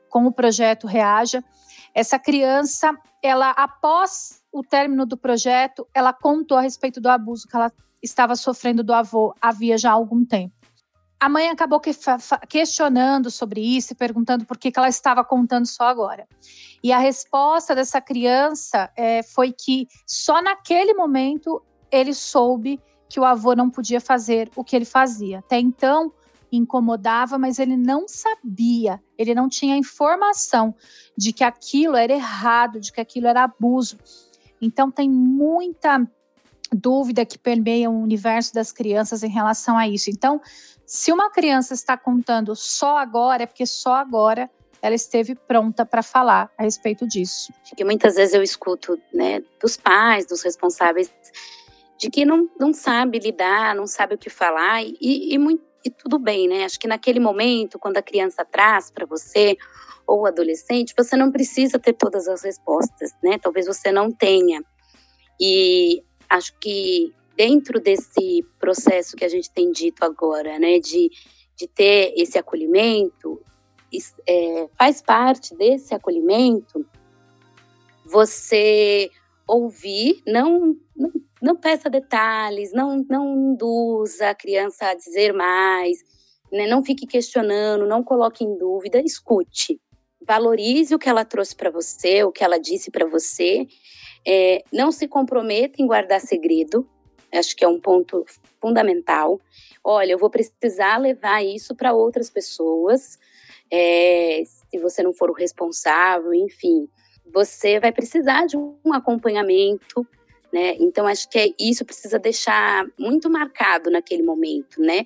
com 0.09 0.27
o 0.27 0.33
projeto 0.33 0.87
Reaja, 0.87 1.43
essa 1.95 2.19
criança, 2.19 2.97
ela 3.23 3.51
após 3.51 4.43
o 4.53 4.63
término 4.63 5.07
do 5.07 5.17
projeto, 5.17 5.87
ela 5.95 6.13
contou 6.13 6.59
a 6.59 6.61
respeito 6.61 7.01
do 7.01 7.09
abuso 7.09 7.49
que 7.49 7.57
ela 7.57 7.73
estava 8.03 8.37
sofrendo 8.37 8.83
do 8.83 8.93
avô 8.93 9.35
havia 9.41 9.79
já 9.79 9.91
algum 9.91 10.25
tempo. 10.25 10.55
A 11.19 11.29
mãe 11.29 11.49
acabou 11.49 11.79
que, 11.79 11.93
questionando 12.49 13.31
sobre 13.31 13.61
isso 13.61 13.93
e 13.93 13.97
perguntando 13.97 14.45
por 14.45 14.59
que, 14.59 14.73
que 14.73 14.79
ela 14.79 14.89
estava 14.89 15.25
contando 15.25 15.67
só 15.67 15.85
agora. 15.85 16.27
E 16.83 16.93
a 16.93 16.99
resposta 16.99 17.77
dessa 17.77 18.01
criança 18.01 18.91
é, 18.97 19.23
foi 19.23 19.53
que 19.53 19.87
só 20.05 20.43
naquele 20.43 20.95
momento 20.95 21.63
ele 21.93 22.13
soube 22.13 22.81
que 23.09 23.21
o 23.21 23.25
avô 23.25 23.55
não 23.55 23.71
podia 23.71 24.01
fazer 24.01 24.51
o 24.57 24.65
que 24.65 24.75
ele 24.75 24.85
fazia. 24.85 25.39
Até 25.39 25.61
então, 25.61 26.13
incomodava, 26.57 27.39
mas 27.39 27.59
ele 27.59 27.77
não 27.77 28.07
sabia, 28.07 29.03
ele 29.17 29.35
não 29.35 29.49
tinha 29.49 29.77
informação 29.77 30.75
de 31.17 31.33
que 31.33 31.43
aquilo 31.43 31.97
era 31.97 32.13
errado, 32.13 32.81
de 32.81 32.93
que 32.93 33.01
aquilo 33.01 33.27
era 33.27 33.45
abuso. 33.45 33.97
Então 34.61 34.91
tem 34.91 35.09
muita 35.09 36.07
dúvida 36.73 37.25
que 37.25 37.39
permeia 37.39 37.91
o 37.91 38.03
universo 38.03 38.55
das 38.55 38.73
crianças 38.73 39.23
em 39.23 39.29
relação 39.29 39.77
a 39.77 39.89
isso. 39.89 40.11
Então, 40.11 40.41
se 40.87 41.13
uma 41.13 41.31
criança 41.31 41.75
está 41.75 41.97
contando 41.97 42.55
só 42.57 42.99
agora, 42.99 43.43
é 43.43 43.47
porque 43.47 43.67
só 43.67 43.95
agora 43.95 44.51
ela 44.81 44.95
esteve 44.95 45.35
pronta 45.35 45.87
para 45.87 46.03
falar 46.03 46.51
a 46.59 46.65
respeito 46.65 47.07
disso. 47.07 47.53
Que 47.77 47.85
muitas 47.85 48.17
vezes 48.17 48.35
eu 48.35 48.43
escuto, 48.43 48.99
né, 49.13 49.43
dos 49.61 49.77
pais, 49.77 50.27
dos 50.27 50.43
responsáveis, 50.43 51.11
de 51.99 52.11
que 52.11 52.25
não, 52.25 52.51
não 52.59 52.75
sabe 52.75 53.21
lidar, 53.21 53.77
não 53.77 53.87
sabe 53.87 54.17
o 54.17 54.19
que 54.19 54.29
falar 54.29 54.83
e, 54.83 54.97
e, 55.01 55.39
muito, 55.39 55.63
e 55.85 55.91
tudo 55.91 56.19
bem, 56.19 56.49
né? 56.49 56.65
Acho 56.65 56.79
que 56.79 56.87
naquele 56.87 57.21
momento, 57.21 57.79
quando 57.79 57.97
a 57.97 58.03
criança 58.03 58.45
traz 58.45 58.91
para 58.91 59.07
você 59.07 59.57
ou 60.07 60.27
adolescente, 60.27 60.95
você 60.97 61.17
não 61.17 61.31
precisa 61.31 61.79
ter 61.79 61.93
todas 61.93 62.29
as 62.29 62.43
respostas, 62.43 63.13
né? 63.23 63.39
Talvez 63.39 63.67
você 63.67 63.91
não 63.93 64.11
tenha. 64.11 64.63
E 65.41 66.03
acho 66.29 66.57
que 66.59 67.13
dentro 67.37 67.81
desse 67.81 68.45
processo 68.59 69.17
que 69.17 69.25
a 69.25 69.29
gente 69.29 69.51
tem 69.51 69.71
dito 69.73 70.05
agora, 70.05 70.59
né, 70.59 70.79
de, 70.79 71.11
de 71.57 71.67
ter 71.67 72.13
esse 72.17 72.39
acolhimento, 72.39 73.41
é, 74.27 74.69
faz 74.79 75.03
parte 75.03 75.55
desse 75.57 75.95
acolhimento 75.95 76.87
você 78.05 79.11
ouvir, 79.47 80.23
não, 80.27 80.77
não, 80.95 81.11
não 81.43 81.57
peça 81.57 81.91
detalhes, 81.91 82.73
não, 82.73 83.05
não 83.09 83.53
induza 83.53 84.31
a 84.31 84.35
criança 84.35 84.87
a 84.87 84.95
dizer 84.95 85.33
mais, 85.33 85.99
né, 86.51 86.67
não 86.67 86.85
fique 86.85 87.07
questionando, 87.07 87.87
não 87.87 88.03
coloque 88.03 88.45
em 88.45 88.57
dúvida, 88.57 89.01
escute 89.01 89.81
valorize 90.27 90.95
o 90.95 90.99
que 90.99 91.09
ela 91.09 91.25
trouxe 91.25 91.55
para 91.55 91.71
você, 91.71 92.23
o 92.25 92.33
que 92.33 92.45
ela 92.45 92.59
disse 92.59 92.91
para 92.91 93.07
você. 93.07 93.67
É, 94.27 94.63
não 94.73 94.93
se 94.93 95.09
comprometa 95.09 95.83
em 95.83 95.87
guardar 95.87 96.21
segredo, 96.21 96.89
acho 97.33 97.57
que 97.57 97.65
é 97.65 97.69
um 97.69 97.81
ponto 97.81 98.25
fundamental. 98.61 99.41
Olha, 99.83 100.13
eu 100.13 100.19
vou 100.19 100.31
precisar 100.31 100.99
levar 100.99 101.45
isso 101.45 101.75
para 101.75 101.93
outras 101.93 102.31
pessoas, 102.31 103.19
é, 103.71 104.43
se 104.45 104.79
você 104.79 105.03
não 105.03 105.13
for 105.13 105.31
o 105.31 105.35
responsável, 105.35 106.33
enfim, 106.33 106.89
você 107.33 107.81
vai 107.81 107.91
precisar 107.91 108.47
de 108.47 108.57
um 108.57 108.93
acompanhamento, 108.93 110.07
né? 110.53 110.77
Então, 110.79 111.07
acho 111.07 111.29
que 111.29 111.39
é, 111.39 111.49
isso 111.59 111.85
precisa 111.85 112.19
deixar 112.19 112.87
muito 112.99 113.31
marcado 113.31 113.91
naquele 113.91 114.23
momento, 114.23 114.81
né? 114.81 115.05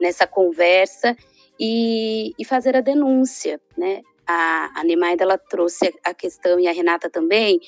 Nessa 0.00 0.26
conversa 0.26 1.16
e, 1.58 2.32
e 2.38 2.44
fazer 2.44 2.76
a 2.76 2.80
denúncia, 2.80 3.60
né? 3.76 4.02
a, 4.26 4.80
a 4.80 4.84
Nemaida 4.84 5.24
ela 5.24 5.38
trouxe 5.38 5.94
a 6.04 6.14
questão, 6.14 6.58
e 6.58 6.66
a 6.66 6.72
Renata 6.72 7.10
também, 7.10 7.60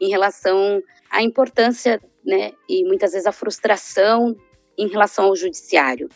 em 0.00 0.08
relação 0.08 0.82
à 1.10 1.22
importância, 1.22 2.00
né, 2.24 2.52
e 2.68 2.84
muitas 2.84 3.12
vezes 3.12 3.26
a 3.26 3.32
frustração 3.32 4.36
em 4.78 4.88
relação 4.88 5.26
ao 5.26 5.36
judiciário. 5.36 6.08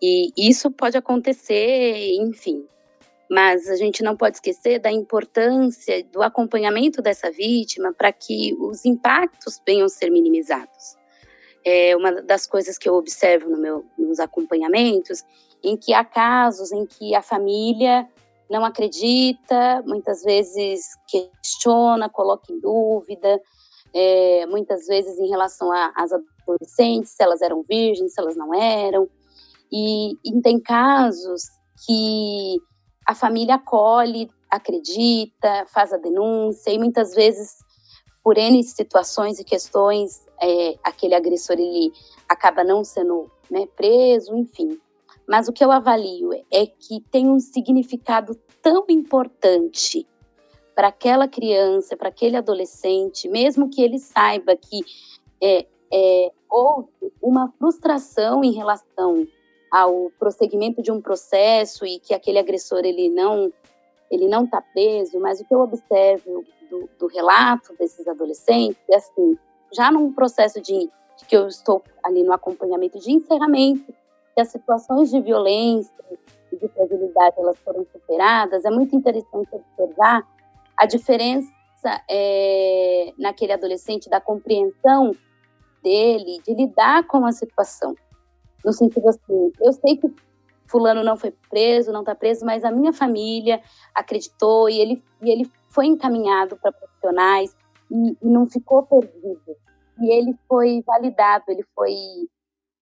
E 0.00 0.32
isso 0.36 0.70
pode 0.70 0.96
acontecer, 0.96 2.14
enfim, 2.20 2.66
mas 3.32 3.66
a 3.66 3.76
gente 3.76 4.02
não 4.02 4.14
pode 4.14 4.36
esquecer 4.36 4.78
da 4.78 4.92
importância 4.92 6.04
do 6.12 6.22
acompanhamento 6.22 7.00
dessa 7.00 7.30
vítima 7.30 7.90
para 7.90 8.12
que 8.12 8.54
os 8.60 8.84
impactos 8.84 9.58
venham 9.66 9.86
a 9.86 9.88
ser 9.88 10.10
minimizados. 10.10 10.98
é 11.64 11.96
uma 11.96 12.20
das 12.20 12.46
coisas 12.46 12.76
que 12.76 12.86
eu 12.86 12.94
observo 12.94 13.48
no 13.48 13.56
meu, 13.56 13.86
nos 13.96 14.20
acompanhamentos, 14.20 15.24
em 15.64 15.78
que 15.78 15.94
há 15.94 16.04
casos 16.04 16.72
em 16.72 16.84
que 16.84 17.14
a 17.14 17.22
família 17.22 18.06
não 18.50 18.66
acredita, 18.66 19.82
muitas 19.86 20.22
vezes 20.22 20.84
questiona, 21.08 22.10
coloca 22.10 22.52
em 22.52 22.60
dúvida, 22.60 23.40
é, 23.94 24.44
muitas 24.44 24.86
vezes 24.86 25.18
em 25.18 25.30
relação 25.30 25.70
às 25.72 26.10
adolescentes, 26.12 27.12
se 27.12 27.22
elas 27.22 27.40
eram 27.40 27.62
virgens, 27.62 28.12
se 28.12 28.20
elas 28.20 28.36
não 28.36 28.52
eram. 28.52 29.08
E, 29.72 30.18
e 30.22 30.42
tem 30.42 30.60
casos 30.60 31.44
que 31.86 32.60
a 33.06 33.14
família 33.14 33.56
acolhe, 33.56 34.30
acredita, 34.50 35.66
faz 35.66 35.92
a 35.92 35.96
denúncia, 35.96 36.70
e 36.70 36.78
muitas 36.78 37.14
vezes, 37.14 37.58
por 38.22 38.38
N 38.38 38.62
situações 38.62 39.38
e 39.38 39.44
questões, 39.44 40.24
é, 40.40 40.78
aquele 40.82 41.14
agressor 41.14 41.56
ele 41.58 41.92
acaba 42.28 42.62
não 42.62 42.84
sendo 42.84 43.30
né, 43.50 43.66
preso, 43.76 44.34
enfim. 44.36 44.78
Mas 45.26 45.48
o 45.48 45.52
que 45.52 45.64
eu 45.64 45.70
avalio 45.70 46.32
é 46.50 46.66
que 46.66 47.00
tem 47.10 47.28
um 47.28 47.38
significado 47.38 48.34
tão 48.60 48.84
importante 48.88 50.06
para 50.74 50.88
aquela 50.88 51.28
criança, 51.28 51.96
para 51.96 52.08
aquele 52.08 52.36
adolescente, 52.36 53.28
mesmo 53.28 53.68
que 53.68 53.82
ele 53.82 53.98
saiba 53.98 54.56
que 54.56 54.80
é, 55.40 55.66
é, 55.92 56.32
houve 56.50 56.88
uma 57.20 57.52
frustração 57.58 58.42
em 58.42 58.52
relação 58.52 59.26
ao 59.72 60.10
prosseguimento 60.18 60.82
de 60.82 60.92
um 60.92 61.00
processo 61.00 61.86
e 61.86 61.98
que 61.98 62.12
aquele 62.12 62.38
agressor 62.38 62.80
ele 62.84 63.08
não 63.08 63.50
ele 64.10 64.28
não 64.28 64.44
está 64.44 64.60
preso, 64.60 65.18
mas 65.18 65.40
o 65.40 65.44
que 65.46 65.54
eu 65.54 65.60
observo 65.60 66.44
do, 66.68 66.86
do, 66.98 67.06
relato 67.06 67.74
desses 67.78 68.06
adolescentes 68.06 68.76
é 68.90 68.96
assim, 68.96 69.38
já 69.72 69.90
num 69.90 70.12
processo 70.12 70.60
de, 70.60 70.80
de 71.16 71.24
que 71.26 71.34
eu 71.34 71.46
estou 71.46 71.82
ali 72.04 72.22
no 72.22 72.34
acompanhamento 72.34 72.98
de 72.98 73.10
encerramento, 73.10 73.90
que 74.34 74.40
as 74.42 74.48
situações 74.48 75.10
de 75.10 75.18
violência 75.18 75.90
e 76.52 76.56
de 76.56 76.68
fragilidade 76.68 77.36
elas 77.38 77.58
foram 77.60 77.86
superadas, 77.90 78.66
é 78.66 78.70
muito 78.70 78.94
interessante 78.94 79.48
observar 79.50 80.28
a 80.76 80.84
diferença 80.84 81.48
é, 82.10 83.14
naquele 83.16 83.52
adolescente 83.52 84.10
da 84.10 84.20
compreensão 84.20 85.12
dele, 85.82 86.38
de 86.46 86.54
lidar 86.54 87.06
com 87.06 87.24
a 87.24 87.32
situação. 87.32 87.94
No 88.64 88.72
sentido 88.72 89.08
assim, 89.08 89.52
eu 89.60 89.72
sei 89.72 89.96
que 89.96 90.12
fulano 90.66 91.04
não 91.04 91.16
foi 91.16 91.32
preso, 91.50 91.92
não 91.92 92.00
está 92.00 92.14
preso, 92.14 92.44
mas 92.46 92.64
a 92.64 92.70
minha 92.70 92.92
família 92.92 93.60
acreditou 93.94 94.68
e 94.68 94.80
ele, 94.80 95.04
e 95.20 95.30
ele 95.30 95.50
foi 95.68 95.86
encaminhado 95.86 96.56
para 96.56 96.72
profissionais 96.72 97.54
e, 97.90 98.16
e, 98.22 98.26
não 98.26 98.46
ficou 98.46 98.82
perdido. 98.82 99.56
E 100.00 100.10
ele 100.10 100.34
foi 100.48 100.82
validado, 100.86 101.44
ele 101.48 101.64
foi 101.74 101.94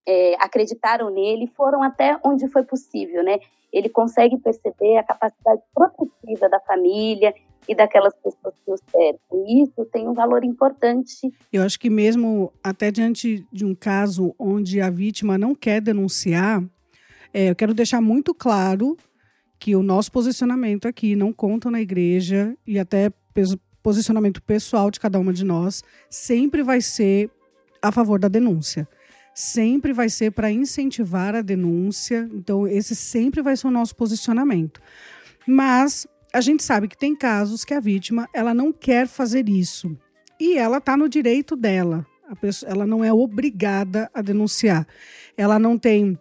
é, 0.06 0.34
acreditaram 0.40 1.10
nele, 1.10 1.52
foram 1.56 1.82
até 1.82 2.18
onde 2.24 2.48
foi 2.48 2.62
possível, 2.64 3.22
né? 3.22 3.38
Ele 3.72 3.88
consegue 3.88 4.38
perceber 4.38 4.96
a 4.98 5.04
capacidade 5.04 5.62
protetiva 5.74 6.48
da 6.48 6.60
família 6.60 7.34
e 7.70 7.74
daquelas 7.76 8.12
pessoas 8.16 8.52
que 8.64 8.72
o 8.72 8.76
cercam. 8.90 9.44
Isso 9.46 9.84
tem 9.92 10.08
um 10.08 10.12
valor 10.12 10.42
importante. 10.42 11.32
Eu 11.52 11.62
acho 11.62 11.78
que 11.78 11.88
mesmo 11.88 12.52
até 12.64 12.90
diante 12.90 13.46
de 13.52 13.64
um 13.64 13.76
caso 13.76 14.34
onde 14.36 14.80
a 14.80 14.90
vítima 14.90 15.38
não 15.38 15.54
quer 15.54 15.80
denunciar, 15.80 16.64
é, 17.32 17.48
eu 17.50 17.54
quero 17.54 17.72
deixar 17.72 18.00
muito 18.00 18.34
claro 18.34 18.96
que 19.56 19.76
o 19.76 19.84
nosso 19.84 20.10
posicionamento 20.10 20.88
aqui 20.88 21.14
não 21.14 21.32
conta 21.32 21.70
na 21.70 21.80
igreja 21.80 22.56
e 22.66 22.76
até 22.76 23.12
posicionamento 23.80 24.42
pessoal 24.42 24.90
de 24.90 24.98
cada 24.98 25.20
uma 25.20 25.32
de 25.32 25.44
nós 25.44 25.84
sempre 26.08 26.64
vai 26.64 26.80
ser 26.80 27.30
a 27.80 27.92
favor 27.92 28.18
da 28.18 28.26
denúncia. 28.26 28.88
Sempre 29.32 29.92
vai 29.92 30.08
ser 30.08 30.32
para 30.32 30.50
incentivar 30.50 31.36
a 31.36 31.40
denúncia. 31.40 32.28
Então, 32.32 32.66
esse 32.66 32.96
sempre 32.96 33.42
vai 33.42 33.56
ser 33.56 33.68
o 33.68 33.70
nosso 33.70 33.94
posicionamento. 33.94 34.80
Mas 35.46 36.04
a 36.32 36.40
gente 36.40 36.62
sabe 36.62 36.88
que 36.88 36.96
tem 36.96 37.14
casos 37.14 37.64
que 37.64 37.74
a 37.74 37.80
vítima 37.80 38.28
ela 38.32 38.54
não 38.54 38.72
quer 38.72 39.06
fazer 39.06 39.48
isso. 39.48 39.96
E 40.38 40.56
ela 40.56 40.78
está 40.78 40.96
no 40.96 41.08
direito 41.08 41.56
dela. 41.56 42.06
Pessoa, 42.40 42.70
ela 42.70 42.86
não 42.86 43.04
é 43.04 43.12
obrigada 43.12 44.08
a 44.14 44.22
denunciar. 44.22 44.86
Ela 45.36 45.58
não 45.58 45.76
tem 45.76 46.18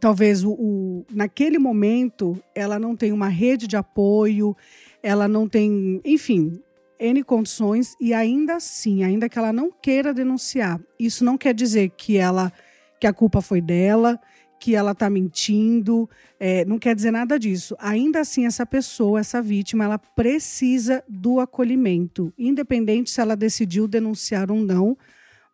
talvez 0.00 0.44
o, 0.44 0.52
o, 0.52 1.06
naquele 1.10 1.58
momento 1.58 2.40
ela 2.54 2.78
não 2.78 2.96
tem 2.96 3.12
uma 3.12 3.28
rede 3.28 3.66
de 3.66 3.76
apoio, 3.76 4.56
ela 5.02 5.28
não 5.28 5.48
tem, 5.48 6.00
enfim, 6.04 6.60
N 6.98 7.22
condições 7.22 7.94
e 8.00 8.14
ainda 8.14 8.56
assim, 8.56 9.04
ainda 9.04 9.28
que 9.28 9.38
ela 9.38 9.52
não 9.52 9.70
queira 9.70 10.14
denunciar, 10.14 10.80
isso 10.98 11.24
não 11.24 11.36
quer 11.36 11.54
dizer 11.54 11.90
que 11.96 12.16
ela 12.16 12.52
que 13.00 13.06
a 13.06 13.12
culpa 13.12 13.42
foi 13.42 13.60
dela, 13.60 14.18
que 14.64 14.74
ela 14.74 14.92
está 14.92 15.10
mentindo, 15.10 16.08
é, 16.40 16.64
não 16.64 16.78
quer 16.78 16.94
dizer 16.94 17.10
nada 17.10 17.38
disso. 17.38 17.76
Ainda 17.78 18.20
assim, 18.20 18.46
essa 18.46 18.64
pessoa, 18.64 19.20
essa 19.20 19.42
vítima, 19.42 19.84
ela 19.84 19.98
precisa 19.98 21.04
do 21.06 21.38
acolhimento, 21.38 22.32
independente 22.38 23.10
se 23.10 23.20
ela 23.20 23.36
decidiu 23.36 23.86
denunciar 23.86 24.50
ou 24.50 24.58
não, 24.58 24.96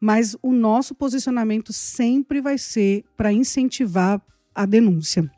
mas 0.01 0.37
o 0.41 0.53
nosso 0.53 0.95
posicionamento 0.95 1.73
sempre 1.73 2.41
vai 2.41 2.57
ser 2.57 3.05
para 3.17 3.33
incentivar 3.33 4.23
a 4.55 4.65
denúncia. 4.65 5.29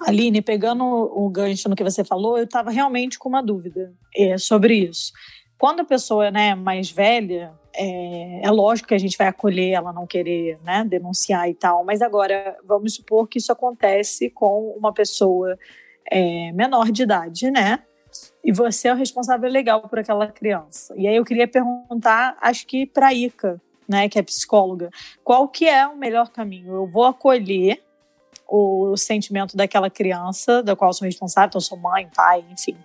Aline, 0.00 0.42
pegando 0.42 0.84
o 0.84 1.30
gancho 1.30 1.70
no 1.70 1.76
que 1.76 1.82
você 1.82 2.04
falou, 2.04 2.36
eu 2.36 2.44
estava 2.44 2.70
realmente 2.70 3.18
com 3.18 3.30
uma 3.30 3.42
dúvida 3.42 3.94
é, 4.14 4.36
sobre 4.36 4.74
isso. 4.74 5.10
Quando 5.62 5.78
a 5.78 5.84
pessoa 5.84 6.26
é 6.26 6.30
né, 6.32 6.54
mais 6.56 6.90
velha, 6.90 7.52
é, 7.72 8.40
é, 8.44 8.50
lógico 8.50 8.88
que 8.88 8.94
a 8.94 8.98
gente 8.98 9.16
vai 9.16 9.28
acolher 9.28 9.74
ela 9.74 9.92
não 9.92 10.08
querer 10.08 10.58
né, 10.64 10.84
denunciar 10.84 11.48
e 11.48 11.54
tal, 11.54 11.84
mas 11.84 12.02
agora 12.02 12.58
vamos 12.64 12.96
supor 12.96 13.28
que 13.28 13.38
isso 13.38 13.52
acontece 13.52 14.28
com 14.28 14.74
uma 14.76 14.92
pessoa 14.92 15.56
é, 16.10 16.50
menor 16.50 16.90
de 16.90 17.04
idade, 17.04 17.48
né? 17.48 17.78
e 18.42 18.50
você 18.50 18.88
é 18.88 18.92
o 18.92 18.96
responsável 18.96 19.48
legal 19.48 19.82
por 19.82 20.00
aquela 20.00 20.26
criança. 20.26 20.92
E 20.96 21.06
aí 21.06 21.14
eu 21.14 21.24
queria 21.24 21.46
perguntar, 21.46 22.36
acho 22.40 22.66
que 22.66 22.84
para 22.84 23.06
a 23.06 23.14
Ica, 23.14 23.62
né, 23.88 24.08
que 24.08 24.18
é 24.18 24.22
psicóloga, 24.22 24.90
qual 25.22 25.46
que 25.46 25.68
é 25.68 25.86
o 25.86 25.96
melhor 25.96 26.30
caminho? 26.30 26.74
Eu 26.74 26.88
vou 26.88 27.04
acolher 27.04 27.80
o 28.48 28.96
sentimento 28.96 29.56
daquela 29.56 29.88
criança, 29.88 30.60
da 30.60 30.74
qual 30.74 30.92
sou 30.92 31.06
responsável, 31.06 31.50
então 31.50 31.60
sou 31.60 31.78
mãe, 31.78 32.10
pai, 32.12 32.44
enfim, 32.50 32.76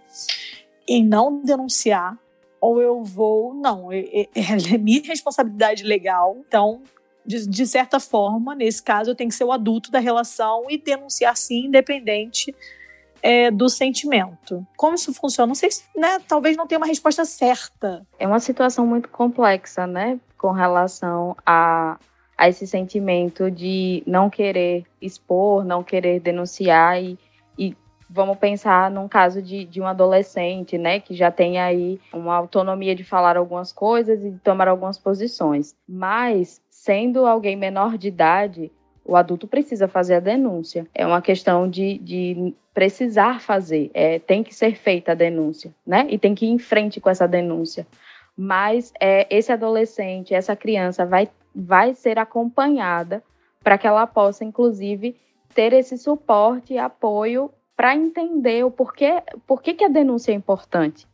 e 0.88 1.04
não 1.04 1.42
denunciar, 1.42 2.16
ou 2.60 2.82
eu 2.82 3.04
vou, 3.04 3.54
não, 3.54 3.92
é, 3.92 4.00
é, 4.00 4.30
é 4.74 4.78
minha 4.78 5.02
responsabilidade 5.04 5.84
legal, 5.84 6.38
então 6.48 6.82
de, 7.26 7.46
de, 7.46 7.68
certa 7.68 8.00
forma, 8.00 8.56
nesse 8.56 8.82
caso, 8.82 9.12
eu 9.12 9.16
tenho 9.16 9.30
que 9.30 9.36
ser 9.36 9.44
o 9.44 9.52
adulto 9.52 9.92
da 9.92 10.00
relação 10.00 10.64
e 10.70 10.78
denunciar 10.78 11.36
sim, 11.36 11.66
independente 11.66 12.56
é, 13.22 13.52
do 13.52 13.68
sentimento. 13.68 14.66
Como 14.78 14.96
isso 14.96 15.14
funciona? 15.14 15.48
Não 15.48 15.56
sei 15.56 15.70
se, 15.70 15.84
né, 15.94 16.20
talvez 16.26 16.56
não 16.56 16.66
tenha 16.66 16.80
uma 16.80 16.88
resposta 16.88 17.26
certa. 17.26 18.06
É 18.18 18.26
uma 18.26 18.40
situação 18.40 18.88
muito 18.88 19.10
complexa, 19.10 19.86
né, 19.86 20.18
com 20.38 20.52
relação 20.52 21.36
a, 21.46 21.98
a 22.38 22.48
esse 22.48 22.66
sentimento 22.66 23.52
de 23.52 24.02
não 24.08 24.30
querer 24.30 24.86
expor, 25.02 25.66
não 25.66 25.84
querer 25.84 26.22
denunciar 26.22 27.04
e, 27.04 27.20
vamos 28.10 28.38
pensar 28.38 28.90
num 28.90 29.08
caso 29.08 29.42
de, 29.42 29.66
de 29.66 29.82
um 29.82 29.88
adolescente, 29.88 30.78
né, 30.78 31.00
que 31.00 31.14
já 31.14 31.32
tem 31.32 31.60
aí 31.60 32.00
uma 32.14 32.36
autonomia 32.36 32.96
de 32.96 33.04
falar 33.04 33.38
algumas 33.38 33.72
coisas 33.72 34.24
e 34.24 34.32
de 34.32 34.40
tomar 34.40 34.68
algumas 34.68 34.98
posições. 34.98 35.76
Mas, 35.88 36.62
sendo 36.70 37.26
alguém 37.26 37.56
menor 37.56 37.98
de 37.98 38.08
idade, 38.08 38.72
o 39.04 39.16
adulto 39.16 39.48
precisa 39.48 39.88
fazer 39.88 40.16
a 40.16 40.20
denúncia. 40.20 40.86
É 40.94 41.06
uma 41.06 41.22
questão 41.22 41.70
de, 41.70 41.98
de 42.00 42.54
precisar 42.74 43.40
fazer. 43.40 43.90
É, 43.94 44.20
tem 44.20 44.44
que 44.44 44.54
ser 44.54 44.76
feita 44.76 45.14
a 45.14 45.16
denúncia, 45.16 45.74
né? 45.86 46.06
E 46.10 46.18
tem 46.18 46.36
que 46.36 46.46
ir 46.46 46.50
em 46.50 46.60
frente 46.60 47.00
com 47.00 47.10
essa 47.10 47.28
denúncia. 47.28 47.88
Mas 48.36 48.94
é, 49.00 49.26
esse 49.36 49.52
adolescente, 49.52 50.34
essa 50.34 50.56
criança 50.56 51.06
vai, 51.06 51.30
vai 51.56 51.96
ser 51.96 52.20
acompanhada 52.20 53.24
para 53.64 53.78
que 53.78 53.88
ela 53.88 54.06
possa, 54.06 54.46
inclusive, 54.46 55.16
ter 55.56 55.74
esse 55.74 55.98
suporte 55.98 56.74
e 56.74 56.78
apoio 56.78 57.50
para 57.78 57.96
entender 57.96 58.66
o 58.66 58.72
porquê, 58.72 59.22
porquê 59.46 59.76
que 59.76 59.86
a 59.86 59.88
denúncia 59.88 60.32
é 60.32 60.36
importante. 60.36 61.08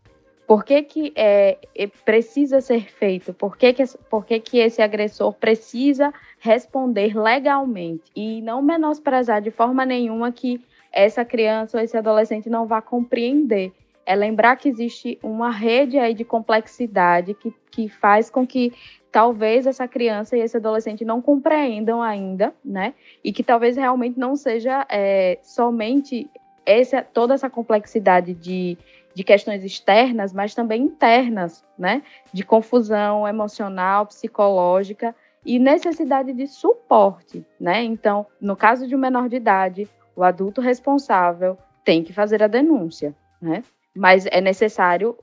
Por 0.48 0.64
que, 0.64 0.82
que 0.82 1.14
é, 1.16 1.58
é, 1.76 1.88
precisa 1.88 2.62
ser 2.62 2.90
feito? 2.90 3.34
Por 3.34 3.58
que, 3.58 3.74
que, 3.74 3.84
por 4.10 4.26
que, 4.26 4.40
que 4.40 4.60
esse 4.60 4.82
agressor 4.82 5.34
precisa 5.34 6.14
responder 6.40 7.18
legalmente? 7.18 8.04
E 8.16 8.42
não 8.42 8.62
menosprezar 8.62 9.42
de 9.42 9.52
forma 9.52 9.86
nenhuma 9.86 10.32
que 10.32 10.62
essa 10.92 11.26
criança 11.26 11.78
ou 11.78 11.84
esse 11.84 11.98
adolescente 11.98 12.50
não 12.50 12.66
vá 12.66 12.82
compreender. 12.82 13.74
É 14.06 14.16
lembrar 14.16 14.58
que 14.58 14.70
existe 14.70 15.18
uma 15.24 15.50
rede 15.50 15.98
aí 15.98 16.14
de 16.14 16.26
complexidade 16.26 17.34
que, 17.34 17.54
que 17.72 17.90
faz 17.90 18.30
com 18.30 18.46
que 18.46 18.74
talvez 19.12 19.66
essa 19.66 19.88
criança 19.88 20.38
e 20.38 20.42
esse 20.42 20.58
adolescente 20.58 21.06
não 21.06 21.22
compreendam 21.22 22.02
ainda, 22.02 22.54
né? 22.64 22.94
E 23.24 23.32
que 23.32 23.44
talvez 23.44 23.78
realmente 23.78 24.20
não 24.20 24.36
seja 24.36 24.86
é, 24.90 25.40
somente 25.42 26.30
essa, 26.66 27.02
toda 27.02 27.34
essa 27.34 27.50
complexidade 27.50 28.34
de 28.34 28.78
de 29.14 29.24
questões 29.24 29.64
externas, 29.64 30.34
mas 30.34 30.56
também 30.56 30.82
internas, 30.82 31.64
né? 31.78 32.02
De 32.32 32.44
confusão 32.44 33.28
emocional, 33.28 34.06
psicológica 34.08 35.16
e 35.46 35.60
necessidade 35.60 36.34
de 36.34 36.48
suporte, 36.48 37.46
né? 37.60 37.84
Então, 37.84 38.26
no 38.42 38.56
caso 38.56 38.88
de 38.88 38.96
um 38.96 39.00
menor 39.00 39.30
de 39.30 39.36
idade, 39.36 39.90
o 40.16 40.24
adulto 40.24 40.62
responsável 40.62 41.58
tem 41.84 42.04
que 42.04 42.14
fazer 42.14 42.42
a 42.42 42.48
denúncia, 42.48 43.14
né? 43.42 43.64
Mas 43.96 44.26
é 44.26 44.42
necessário 44.42 45.16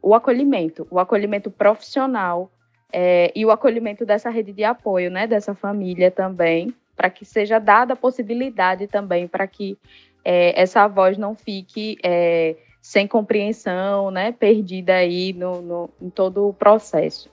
o 0.00 0.14
acolhimento, 0.14 0.86
o 0.90 1.00
acolhimento 1.00 1.50
profissional 1.50 2.50
é, 2.92 3.32
e 3.34 3.44
o 3.44 3.50
acolhimento 3.50 4.04
dessa 4.04 4.30
rede 4.30 4.52
de 4.52 4.62
apoio, 4.62 5.10
né? 5.10 5.26
Dessa 5.26 5.54
família 5.54 6.10
também, 6.10 6.72
para 6.94 7.10
que 7.10 7.24
seja 7.24 7.58
dada 7.58 7.94
a 7.94 7.96
possibilidade 7.96 8.86
também 8.86 9.26
para 9.26 9.46
que 9.48 9.76
é, 10.24 10.60
essa 10.60 10.86
voz 10.88 11.18
não 11.18 11.34
fique 11.34 11.98
é, 12.02 12.56
sem 12.80 13.06
compreensão, 13.06 14.10
né? 14.10 14.32
Perdida 14.32 14.94
aí 14.94 15.32
no, 15.32 15.60
no 15.60 15.90
em 16.00 16.10
todo 16.10 16.48
o 16.48 16.54
processo. 16.54 17.30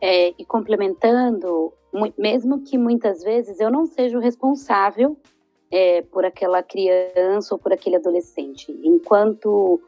É, 0.00 0.32
e 0.38 0.44
complementando, 0.44 1.72
mesmo 2.16 2.60
que 2.62 2.78
muitas 2.78 3.22
vezes 3.22 3.58
eu 3.58 3.70
não 3.70 3.86
seja 3.86 4.16
o 4.16 4.20
responsável 4.20 5.16
é, 5.70 6.02
por 6.02 6.24
aquela 6.24 6.62
criança 6.62 7.54
ou 7.54 7.58
por 7.58 7.72
aquele 7.72 7.96
adolescente, 7.96 8.70
enquanto 8.82 9.80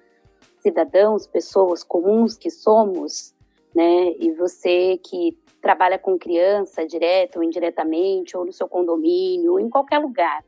cidadãos, 0.58 1.26
pessoas 1.26 1.82
comuns 1.82 2.36
que 2.36 2.50
somos, 2.50 3.34
né, 3.74 4.14
e 4.18 4.32
você 4.32 4.98
que 4.98 5.36
trabalha 5.60 5.98
com 5.98 6.18
criança, 6.18 6.86
direto 6.86 7.36
ou 7.36 7.44
indiretamente, 7.44 8.36
ou 8.36 8.44
no 8.44 8.52
seu 8.52 8.68
condomínio, 8.68 9.52
ou 9.52 9.60
em 9.60 9.70
qualquer 9.70 9.98
lugar, 9.98 10.44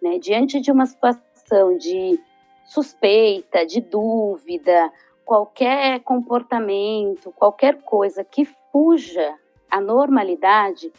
né, 0.00 0.18
diante 0.18 0.60
de 0.60 0.70
uma 0.70 0.86
situação 1.46 1.78
de 1.78 2.20
suspeita, 2.64 3.64
de 3.64 3.80
dúvida, 3.80 4.92
qualquer 5.24 6.00
comportamento, 6.00 7.32
qualquer 7.32 7.80
coisa 7.82 8.24
que 8.24 8.44
fuja 8.72 9.34
à 9.70 9.80
normalidade, 9.80 10.92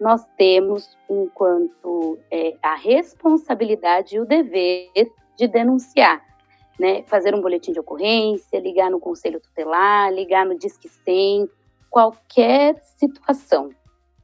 nós 0.00 0.24
temos, 0.36 0.96
enquanto 1.08 2.18
é, 2.30 2.56
a 2.62 2.74
responsabilidade 2.74 4.16
e 4.16 4.20
o 4.20 4.24
dever 4.24 4.90
de 5.36 5.46
denunciar, 5.46 6.24
né? 6.78 7.02
Fazer 7.02 7.34
um 7.34 7.40
boletim 7.42 7.72
de 7.72 7.80
ocorrência, 7.80 8.58
ligar 8.58 8.90
no 8.90 8.98
conselho 8.98 9.40
tutelar, 9.40 10.10
ligar 10.10 10.46
no 10.46 10.58
Disque 10.58 10.88
100, 10.88 11.48
qualquer 11.90 12.80
situação, 12.96 13.70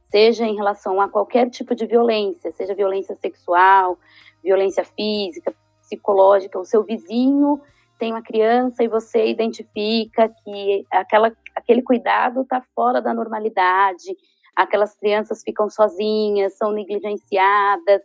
seja 0.09 0.45
em 0.45 0.55
relação 0.55 0.99
a 0.99 1.07
qualquer 1.07 1.49
tipo 1.49 1.75
de 1.75 1.85
violência, 1.85 2.51
seja 2.51 2.73
violência 2.73 3.15
sexual, 3.15 3.99
violência 4.43 4.83
física, 4.83 5.53
psicológica, 5.87 6.59
o 6.59 6.65
seu 6.65 6.83
vizinho 6.83 7.61
tem 7.97 8.11
uma 8.11 8.21
criança 8.21 8.83
e 8.83 8.87
você 8.87 9.27
identifica 9.27 10.29
que 10.43 10.85
aquela, 10.91 11.31
aquele 11.55 11.81
cuidado 11.81 12.41
está 12.41 12.61
fora 12.75 13.01
da 13.01 13.13
normalidade, 13.13 14.15
aquelas 14.55 14.95
crianças 14.95 15.41
ficam 15.41 15.69
sozinhas, 15.69 16.57
são 16.57 16.71
negligenciadas, 16.71 18.01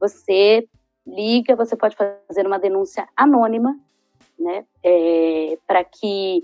você 0.00 0.66
liga, 1.06 1.56
você 1.56 1.76
pode 1.76 1.96
fazer 1.96 2.46
uma 2.46 2.58
denúncia 2.58 3.06
anônima, 3.14 3.78
né, 4.38 4.64
é, 4.82 5.58
para 5.66 5.84
que 5.84 6.42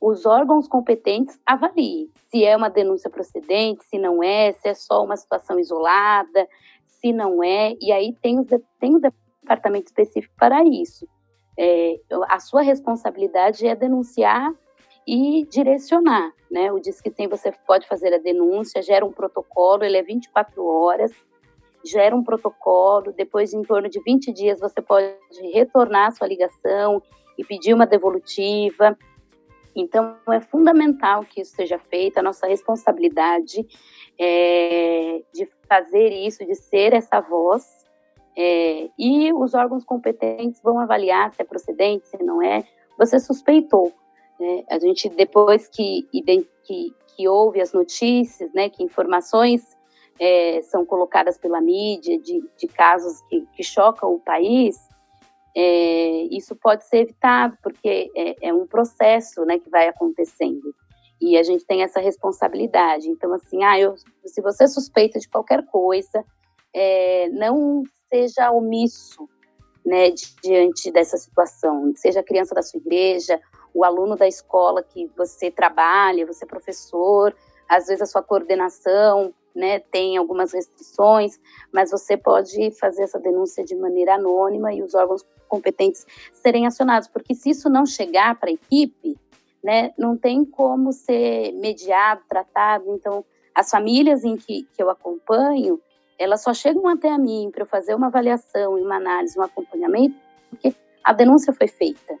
os 0.00 0.26
órgãos 0.26 0.68
competentes 0.68 1.38
avaliem 1.46 2.10
se 2.34 2.44
é 2.44 2.56
uma 2.56 2.68
denúncia 2.68 3.08
procedente, 3.08 3.84
se 3.84 3.96
não 3.96 4.20
é, 4.20 4.52
se 4.52 4.68
é 4.68 4.74
só 4.74 5.04
uma 5.04 5.16
situação 5.16 5.58
isolada, 5.60 6.48
se 6.84 7.12
não 7.12 7.44
é, 7.44 7.76
e 7.80 7.92
aí 7.92 8.12
tem, 8.20 8.44
tem 8.80 8.96
um 8.96 9.00
departamento 9.44 9.86
específico 9.86 10.34
para 10.36 10.64
isso. 10.64 11.06
É, 11.56 12.00
a 12.28 12.40
sua 12.40 12.62
responsabilidade 12.62 13.66
é 13.66 13.76
denunciar 13.76 14.52
e 15.06 15.46
direcionar, 15.50 16.32
né? 16.50 16.72
O 16.72 16.80
Disque 16.80 17.10
100 17.10 17.28
você 17.28 17.52
pode 17.66 17.86
fazer 17.86 18.12
a 18.12 18.18
denúncia, 18.18 18.82
gera 18.82 19.04
um 19.04 19.12
protocolo, 19.12 19.84
ele 19.84 19.98
é 19.98 20.02
24 20.02 20.64
horas, 20.64 21.12
gera 21.84 22.16
um 22.16 22.24
protocolo, 22.24 23.12
depois 23.12 23.52
em 23.52 23.62
torno 23.62 23.88
de 23.88 24.00
20 24.00 24.32
dias 24.32 24.58
você 24.58 24.80
pode 24.80 25.14
retornar 25.52 26.08
a 26.08 26.10
sua 26.10 26.26
ligação 26.26 27.02
e 27.38 27.44
pedir 27.44 27.74
uma 27.74 27.86
devolutiva. 27.86 28.96
Então 29.76 30.16
é 30.32 30.40
fundamental 30.40 31.24
que 31.24 31.42
isso 31.42 31.54
seja 31.54 31.78
feito, 31.78 32.18
a 32.18 32.22
nossa 32.22 32.46
responsabilidade 32.46 33.66
é 34.18 35.22
de 35.32 35.46
fazer 35.68 36.08
isso, 36.10 36.44
de 36.46 36.54
ser 36.54 36.94
essa 36.94 37.20
voz 37.20 37.83
é, 38.36 38.90
e 38.98 39.32
os 39.32 39.54
órgãos 39.54 39.84
competentes 39.84 40.60
vão 40.62 40.78
avaliar 40.78 41.32
se 41.34 41.42
é 41.42 41.44
procedente, 41.44 42.08
se 42.08 42.22
não 42.22 42.42
é. 42.42 42.64
Você 42.98 43.18
suspeitou. 43.20 43.92
Né? 44.38 44.64
A 44.70 44.78
gente, 44.78 45.08
depois 45.08 45.68
que, 45.68 46.08
que, 46.64 46.94
que 47.16 47.28
ouve 47.28 47.60
as 47.60 47.72
notícias, 47.72 48.52
né, 48.52 48.68
que 48.68 48.82
informações 48.82 49.76
é, 50.18 50.60
são 50.62 50.84
colocadas 50.84 51.38
pela 51.38 51.60
mídia 51.60 52.18
de, 52.18 52.42
de 52.56 52.66
casos 52.66 53.20
que, 53.28 53.46
que 53.54 53.62
chocam 53.62 54.14
o 54.14 54.20
país, 54.20 54.76
é, 55.56 56.22
isso 56.30 56.56
pode 56.56 56.84
ser 56.84 56.98
evitado, 56.98 57.56
porque 57.62 58.10
é, 58.16 58.48
é, 58.48 58.52
um 58.52 58.66
processo 58.66 59.44
né, 59.44 59.58
que 59.58 59.70
vai 59.70 59.88
acontecendo. 59.88 60.74
E 61.20 61.38
a 61.38 61.42
gente 61.44 61.64
tem 61.64 61.82
essa 61.82 62.00
responsabilidade. 62.00 63.08
Então, 63.08 63.32
assim, 63.32 63.62
ah, 63.62 63.78
eu, 63.78 63.94
se 64.26 64.42
você 64.42 64.66
suspeita 64.66 65.18
de 65.18 65.28
qualquer 65.28 65.64
coisa, 65.66 66.24
é, 66.74 67.28
não 67.28 67.84
seja 68.14 68.52
omisso 68.52 69.28
né, 69.84 70.10
diante 70.40 70.88
dessa 70.92 71.16
situação, 71.16 71.92
seja 71.96 72.20
a 72.20 72.22
criança 72.22 72.54
da 72.54 72.62
sua 72.62 72.78
igreja, 72.78 73.40
o 73.74 73.84
aluno 73.84 74.14
da 74.14 74.28
escola 74.28 74.84
que 74.84 75.10
você 75.16 75.50
trabalha, 75.50 76.24
você 76.24 76.44
é 76.44 76.48
professor, 76.48 77.34
às 77.68 77.88
vezes 77.88 78.02
a 78.02 78.06
sua 78.06 78.22
coordenação 78.22 79.34
né, 79.52 79.80
tem 79.80 80.16
algumas 80.16 80.52
restrições, 80.52 81.40
mas 81.72 81.90
você 81.90 82.16
pode 82.16 82.70
fazer 82.78 83.02
essa 83.02 83.18
denúncia 83.18 83.64
de 83.64 83.74
maneira 83.74 84.14
anônima 84.14 84.72
e 84.72 84.80
os 84.80 84.94
órgãos 84.94 85.26
competentes 85.48 86.06
serem 86.32 86.68
acionados, 86.68 87.08
porque 87.08 87.34
se 87.34 87.50
isso 87.50 87.68
não 87.68 87.84
chegar 87.84 88.38
para 88.38 88.48
a 88.48 88.52
equipe, 88.52 89.18
né, 89.62 89.92
não 89.98 90.16
tem 90.16 90.44
como 90.44 90.92
ser 90.92 91.52
mediado, 91.52 92.22
tratado. 92.28 92.94
Então, 92.94 93.24
as 93.54 93.70
famílias 93.70 94.24
em 94.24 94.36
que, 94.36 94.68
que 94.72 94.82
eu 94.82 94.88
acompanho, 94.88 95.80
elas 96.18 96.42
só 96.42 96.54
chegam 96.54 96.86
até 96.88 97.10
a 97.10 97.18
mim 97.18 97.50
para 97.52 97.62
eu 97.62 97.66
fazer 97.66 97.94
uma 97.94 98.06
avaliação, 98.06 98.74
uma 98.74 98.96
análise, 98.96 99.38
um 99.38 99.42
acompanhamento, 99.42 100.16
porque 100.50 100.74
a 101.02 101.12
denúncia 101.12 101.52
foi 101.52 101.66
feita, 101.66 102.18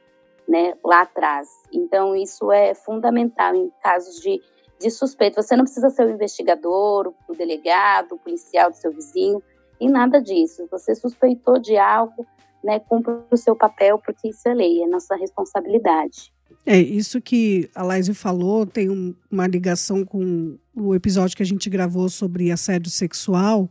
né, 0.48 0.74
lá 0.84 1.02
atrás. 1.02 1.48
Então, 1.72 2.14
isso 2.16 2.50
é 2.50 2.74
fundamental 2.74 3.54
em 3.54 3.70
casos 3.82 4.20
de, 4.20 4.42
de 4.80 4.90
suspeito. 4.90 5.40
Você 5.40 5.56
não 5.56 5.64
precisa 5.64 5.90
ser 5.90 6.06
o 6.06 6.10
investigador, 6.10 7.14
o 7.28 7.34
delegado, 7.34 8.12
o 8.12 8.18
policial 8.18 8.70
do 8.70 8.76
seu 8.76 8.92
vizinho, 8.92 9.42
e 9.80 9.88
nada 9.88 10.20
disso. 10.20 10.66
Você 10.70 10.94
suspeitou 10.94 11.58
de 11.58 11.76
algo, 11.76 12.26
né, 12.62 12.80
cumpre 12.80 13.14
o 13.30 13.36
seu 13.36 13.54
papel, 13.54 13.98
porque 13.98 14.28
isso 14.28 14.48
é 14.48 14.54
lei, 14.54 14.82
é 14.82 14.86
nossa 14.86 15.14
responsabilidade. 15.14 16.33
É, 16.66 16.78
isso 16.78 17.20
que 17.20 17.68
a 17.74 17.82
Laise 17.82 18.14
falou 18.14 18.66
tem 18.66 18.90
um, 18.90 19.14
uma 19.30 19.46
ligação 19.46 20.04
com 20.04 20.56
o 20.74 20.94
episódio 20.94 21.36
que 21.36 21.42
a 21.42 21.46
gente 21.46 21.68
gravou 21.68 22.08
sobre 22.08 22.50
assédio 22.50 22.90
sexual, 22.90 23.68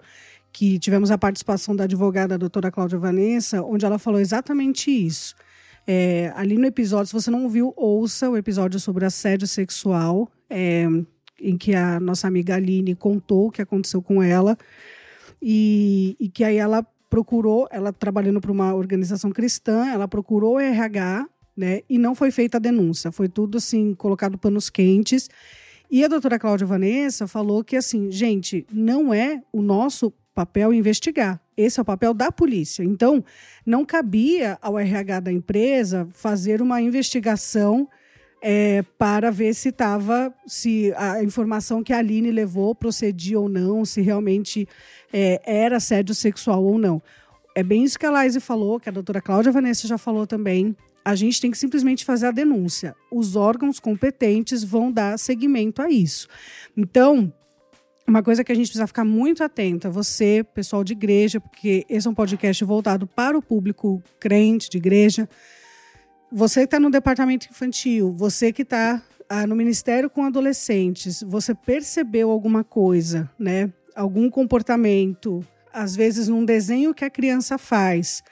que 0.52 0.78
tivemos 0.78 1.10
a 1.10 1.18
participação 1.18 1.76
da 1.76 1.86
advogada 1.86 2.36
a 2.36 2.38
doutora 2.38 2.72
Cláudia 2.72 3.00
Vanessa, 3.00 3.62
onde 3.64 3.86
ela 3.86 3.98
falou 3.98 4.20
exatamente 4.20 4.92
isso. 4.92 5.36
É, 5.86 6.32
ali 6.36 6.58
no 6.58 6.66
episódio, 6.66 7.08
se 7.08 7.14
você 7.14 7.30
não 7.30 7.44
ouviu, 7.44 7.74
ouça 7.76 8.30
o 8.30 8.38
episódio 8.38 8.80
sobre 8.80 9.06
assédio 9.06 9.48
sexual, 9.48 10.30
é, 10.50 10.86
em 11.42 11.58
que 11.58 11.76
a 11.76 12.00
nossa 12.00 12.28
amiga 12.28 12.56
Aline 12.56 12.96
contou 12.96 13.48
o 13.48 13.52
que 13.52 13.62
aconteceu 13.62 14.02
com 14.02 14.22
ela, 14.22 14.58
e, 15.42 16.16
e 16.20 16.30
que 16.30 16.44
aí 16.44 16.58
ela 16.58 16.86
procurou, 17.10 17.68
ela 17.70 17.92
trabalhando 17.92 18.40
para 18.40 18.52
uma 18.52 18.74
organização 18.74 19.32
cristã, 19.32 19.88
ela 19.88 20.08
procurou 20.08 20.56
o 20.56 20.60
RH 20.60 21.28
né? 21.56 21.82
E 21.90 21.98
não 21.98 22.16
foi 22.16 22.32
feita 22.32 22.58
a 22.58 22.60
denúncia, 22.60 23.12
foi 23.12 23.30
tudo 23.30 23.58
assim, 23.58 23.94
colocado 23.94 24.38
panos 24.38 24.70
quentes. 24.70 25.30
E 25.90 26.04
a 26.04 26.08
doutora 26.08 26.40
Cláudia 26.40 26.66
Vanessa 26.66 27.28
falou 27.28 27.64
que, 27.64 27.76
assim, 27.76 28.10
gente, 28.12 28.66
não 28.72 29.14
é 29.14 29.42
o 29.52 29.62
nosso 29.62 30.12
papel 30.34 30.74
investigar. 30.74 31.40
Esse 31.56 31.80
é 31.80 31.84
o 31.84 31.86
papel 31.86 32.14
da 32.14 32.32
polícia. 32.32 32.84
Então, 32.84 33.24
não 33.64 33.86
cabia 33.86 34.58
ao 34.62 34.80
RH 34.80 35.20
da 35.20 35.32
empresa 35.32 36.08
fazer 36.12 36.62
uma 36.62 36.82
investigação 36.82 37.88
é, 38.42 38.82
para 38.98 39.30
ver 39.32 39.54
se 39.54 39.70
estava, 39.70 40.34
se 40.46 40.92
a 40.98 41.24
informação 41.24 41.84
que 41.84 41.94
a 41.94 42.00
Aline 42.00 42.32
levou 42.32 42.74
procedia 42.74 43.40
ou 43.40 43.48
não, 43.48 43.86
se 43.86 44.02
realmente 44.02 44.68
é, 45.14 45.42
era 45.46 45.78
assédio 45.78 46.16
sexual 46.16 46.64
ou 46.64 46.78
não. 46.78 47.02
É 47.56 47.62
bem 47.62 47.84
isso 47.84 48.00
que 48.00 48.06
a 48.06 48.12
Laise 48.12 48.40
falou, 48.40 48.80
que 48.80 48.90
a 48.90 48.92
doutora 48.92 49.22
Cláudia 49.22 49.52
Vanessa 49.52 49.88
já 49.88 49.98
falou 49.98 50.26
também 50.26 50.76
a 51.04 51.16
gente 51.16 51.42
tem 51.42 51.52
que 51.52 51.58
simplesmente 51.58 52.06
fazer 52.06 52.28
a 52.28 52.32
denúncia. 52.32 52.96
Os 53.12 53.36
órgãos 53.36 53.80
competentes 53.80 54.64
vão 54.64 54.92
dar 54.92 55.20
seguimento 55.20 55.82
a 55.82 55.90
isso. 55.90 56.28
Então, 56.76 57.34
uma 58.08 58.22
coisa 58.22 58.44
que 58.44 58.52
a 58.52 58.56
gente 58.56 58.68
precisa 58.68 58.88
ficar 58.88 59.06
muito 59.06 59.44
atenta, 59.44 59.90
você, 59.90 60.46
pessoal 60.54 60.84
de 60.84 60.94
igreja, 60.94 61.40
porque 61.40 61.86
esse 61.90 62.08
é 62.08 62.12
um 62.12 62.14
podcast 62.14 62.64
voltado 62.64 63.08
para 63.08 63.38
o 63.38 63.42
público 63.42 64.02
crente 64.20 64.70
de 64.70 64.78
igreja. 64.78 65.28
Você 66.32 66.62
que 66.62 66.66
está 66.66 66.80
no 66.80 66.90
departamento 66.90 67.48
infantil, 67.50 68.12
você 68.12 68.52
que 68.52 68.64
está 68.64 69.02
ah, 69.30 69.48
no 69.48 69.56
ministério 69.56 70.10
com 70.10 70.24
adolescentes, 70.24 71.24
você 71.24 71.56
percebeu 71.56 72.30
alguma 72.30 72.64
coisa, 72.64 73.30
né? 73.38 73.72
Algum 73.96 74.30
comportamento, 74.30 75.46
às 75.74 75.96
vezes 75.96 76.28
num 76.28 76.46
desenho 76.46 76.94
que 76.94 77.04
a 77.04 77.10
criança 77.10 77.58
faz, 77.58 78.24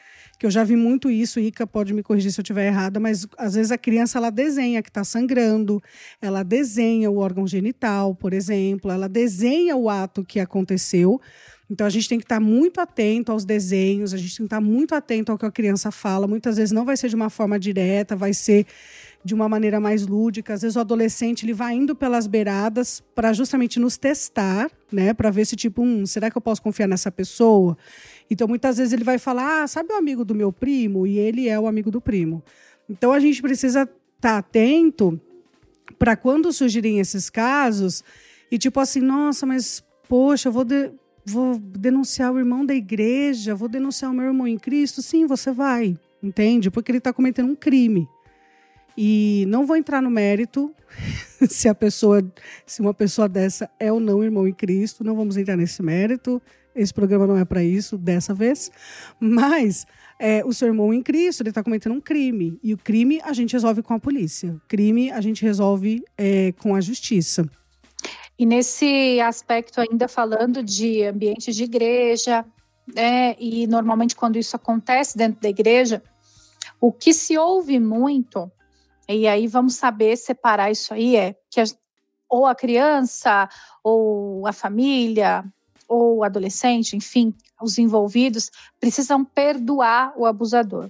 que 0.41 0.45
eu 0.47 0.49
já 0.51 0.63
vi 0.63 0.75
muito 0.75 1.11
isso, 1.11 1.39
Ica 1.39 1.67
pode 1.67 1.93
me 1.93 2.01
corrigir 2.01 2.31
se 2.31 2.39
eu 2.39 2.41
estiver 2.41 2.65
errada, 2.65 2.99
mas 2.99 3.27
às 3.37 3.53
vezes 3.53 3.71
a 3.71 3.77
criança 3.77 4.17
ela 4.17 4.31
desenha 4.31 4.81
que 4.81 4.89
está 4.89 5.03
sangrando, 5.03 5.79
ela 6.19 6.41
desenha 6.41 7.11
o 7.11 7.17
órgão 7.17 7.45
genital, 7.45 8.15
por 8.15 8.33
exemplo, 8.33 8.89
ela 8.89 9.07
desenha 9.07 9.75
o 9.75 9.87
ato 9.87 10.23
que 10.23 10.39
aconteceu. 10.39 11.21
Então 11.69 11.85
a 11.85 11.89
gente 11.91 12.09
tem 12.09 12.17
que 12.17 12.25
estar 12.25 12.37
tá 12.37 12.41
muito 12.41 12.81
atento 12.81 13.31
aos 13.31 13.45
desenhos, 13.45 14.15
a 14.15 14.17
gente 14.17 14.35
tem 14.35 14.45
que 14.45 14.47
estar 14.47 14.57
tá 14.57 14.61
muito 14.61 14.95
atento 14.95 15.31
ao 15.31 15.37
que 15.37 15.45
a 15.45 15.51
criança 15.51 15.91
fala. 15.91 16.27
Muitas 16.27 16.57
vezes 16.57 16.71
não 16.71 16.85
vai 16.85 16.97
ser 16.97 17.07
de 17.07 17.15
uma 17.15 17.29
forma 17.29 17.59
direta, 17.59 18.15
vai 18.15 18.33
ser 18.33 18.65
de 19.23 19.33
uma 19.33 19.47
maneira 19.47 19.79
mais 19.79 20.05
lúdica. 20.05 20.53
Às 20.53 20.61
vezes 20.61 20.75
o 20.75 20.79
adolescente 20.79 21.45
ele 21.45 21.53
vai 21.53 21.75
indo 21.75 21.95
pelas 21.95 22.27
beiradas 22.27 23.01
para 23.15 23.33
justamente 23.33 23.79
nos 23.79 23.97
testar, 23.97 24.69
né, 24.91 25.13
para 25.13 25.29
ver 25.29 25.45
se 25.45 25.55
tipo, 25.55 25.81
hum, 25.81 26.05
será 26.05 26.29
que 26.29 26.37
eu 26.37 26.41
posso 26.41 26.61
confiar 26.61 26.87
nessa 26.87 27.11
pessoa? 27.11 27.77
Então 28.29 28.47
muitas 28.47 28.77
vezes 28.77 28.93
ele 28.93 29.03
vai 29.03 29.17
falar: 29.17 29.63
"Ah, 29.63 29.67
sabe 29.67 29.93
o 29.93 29.97
amigo 29.97 30.25
do 30.25 30.35
meu 30.35 30.51
primo?" 30.51 31.05
e 31.05 31.17
ele 31.17 31.47
é 31.47 31.59
o 31.59 31.67
amigo 31.67 31.91
do 31.91 32.01
primo. 32.01 32.43
Então 32.89 33.11
a 33.11 33.19
gente 33.19 33.41
precisa 33.41 33.81
estar 33.81 33.93
tá 34.19 34.37
atento 34.37 35.19
para 35.97 36.15
quando 36.15 36.51
surgirem 36.51 36.99
esses 36.99 37.29
casos 37.29 38.03
e 38.51 38.57
tipo 38.57 38.79
assim, 38.79 38.99
nossa, 38.99 39.45
mas 39.45 39.83
poxa, 40.09 40.49
eu 40.49 40.53
vou 40.53 40.63
de 40.63 40.91
vou 41.25 41.59
denunciar 41.59 42.33
o 42.33 42.39
irmão 42.39 42.65
da 42.65 42.73
igreja, 42.73 43.55
vou 43.55 43.69
denunciar 43.69 44.11
o 44.11 44.13
meu 44.13 44.25
irmão 44.25 44.47
em 44.47 44.57
Cristo. 44.57 45.01
Sim, 45.01 45.25
você 45.25 45.51
vai, 45.51 45.97
entende? 46.21 46.71
Porque 46.71 46.91
ele 46.91 46.97
está 46.97 47.13
cometendo 47.13 47.49
um 47.49 47.55
crime. 47.55 48.09
E 48.97 49.45
não 49.47 49.65
vou 49.65 49.75
entrar 49.75 50.01
no 50.01 50.09
mérito 50.09 50.73
se 51.49 51.67
a 51.67 51.75
pessoa, 51.75 52.21
se 52.65 52.81
uma 52.81 52.93
pessoa 52.93 53.27
dessa 53.27 53.69
é 53.79 53.91
ou 53.91 53.99
não 53.99 54.23
irmão 54.23 54.47
em 54.47 54.53
Cristo, 54.53 55.03
não 55.03 55.15
vamos 55.15 55.37
entrar 55.37 55.55
nesse 55.55 55.81
mérito. 55.81 56.41
Esse 56.73 56.93
programa 56.93 57.27
não 57.27 57.37
é 57.37 57.43
para 57.43 57.61
isso 57.61 57.97
dessa 57.97 58.33
vez, 58.33 58.71
mas 59.19 59.85
é, 60.17 60.43
o 60.45 60.53
seu 60.53 60.69
irmão 60.69 60.93
em 60.93 61.03
Cristo 61.03 61.41
ele 61.41 61.49
está 61.49 61.61
cometendo 61.61 61.93
um 61.93 61.99
crime 61.99 62.57
e 62.63 62.73
o 62.73 62.77
crime 62.77 63.19
a 63.23 63.33
gente 63.33 63.51
resolve 63.51 63.83
com 63.83 63.93
a 63.93 63.99
polícia, 63.99 64.55
crime 64.69 65.11
a 65.11 65.19
gente 65.19 65.43
resolve 65.43 66.01
é, 66.17 66.53
com 66.53 66.73
a 66.73 66.79
justiça. 66.79 67.45
E 68.39 68.45
nesse 68.45 69.19
aspecto 69.19 69.81
ainda 69.81 70.07
falando 70.07 70.63
de 70.63 71.03
ambiente 71.03 71.51
de 71.51 71.63
igreja, 71.63 72.45
né, 72.95 73.35
e 73.37 73.67
normalmente 73.67 74.15
quando 74.15 74.37
isso 74.37 74.55
acontece 74.55 75.17
dentro 75.17 75.41
da 75.41 75.49
igreja, 75.49 76.01
o 76.79 76.91
que 76.91 77.13
se 77.13 77.37
ouve 77.37 77.79
muito 77.79 78.49
e 79.15 79.27
aí 79.27 79.47
vamos 79.47 79.75
saber 79.75 80.15
separar 80.17 80.71
isso 80.71 80.93
aí 80.93 81.15
é 81.15 81.35
que 81.49 81.59
a, 81.59 81.65
ou 82.29 82.45
a 82.45 82.55
criança, 82.55 83.49
ou 83.83 84.47
a 84.47 84.53
família, 84.53 85.43
ou 85.87 86.19
o 86.19 86.23
adolescente, 86.23 86.95
enfim, 86.95 87.33
os 87.61 87.77
envolvidos 87.77 88.49
precisam 88.79 89.25
perdoar 89.25 90.13
o 90.15 90.25
abusador. 90.25 90.89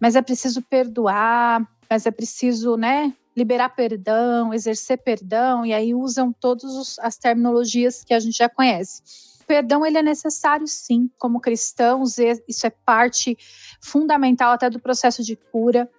Mas 0.00 0.16
é 0.16 0.22
preciso 0.22 0.62
perdoar, 0.62 1.68
mas 1.88 2.06
é 2.06 2.10
preciso, 2.10 2.76
né, 2.76 3.12
liberar 3.36 3.68
perdão, 3.70 4.54
exercer 4.54 4.98
perdão, 4.98 5.66
e 5.66 5.74
aí 5.74 5.94
usam 5.94 6.32
todas 6.32 6.98
as 6.98 7.18
terminologias 7.18 8.02
que 8.02 8.14
a 8.14 8.20
gente 8.20 8.38
já 8.38 8.48
conhece. 8.48 9.02
O 9.42 9.44
perdão 9.46 9.84
ele 9.84 9.98
é 9.98 10.02
necessário 10.02 10.66
sim, 10.66 11.10
como 11.18 11.40
cristãos, 11.40 12.16
isso 12.48 12.66
é 12.66 12.70
parte 12.70 13.36
fundamental 13.80 14.52
até 14.52 14.70
do 14.70 14.80
processo 14.80 15.22
de 15.22 15.36
cura. 15.36 15.90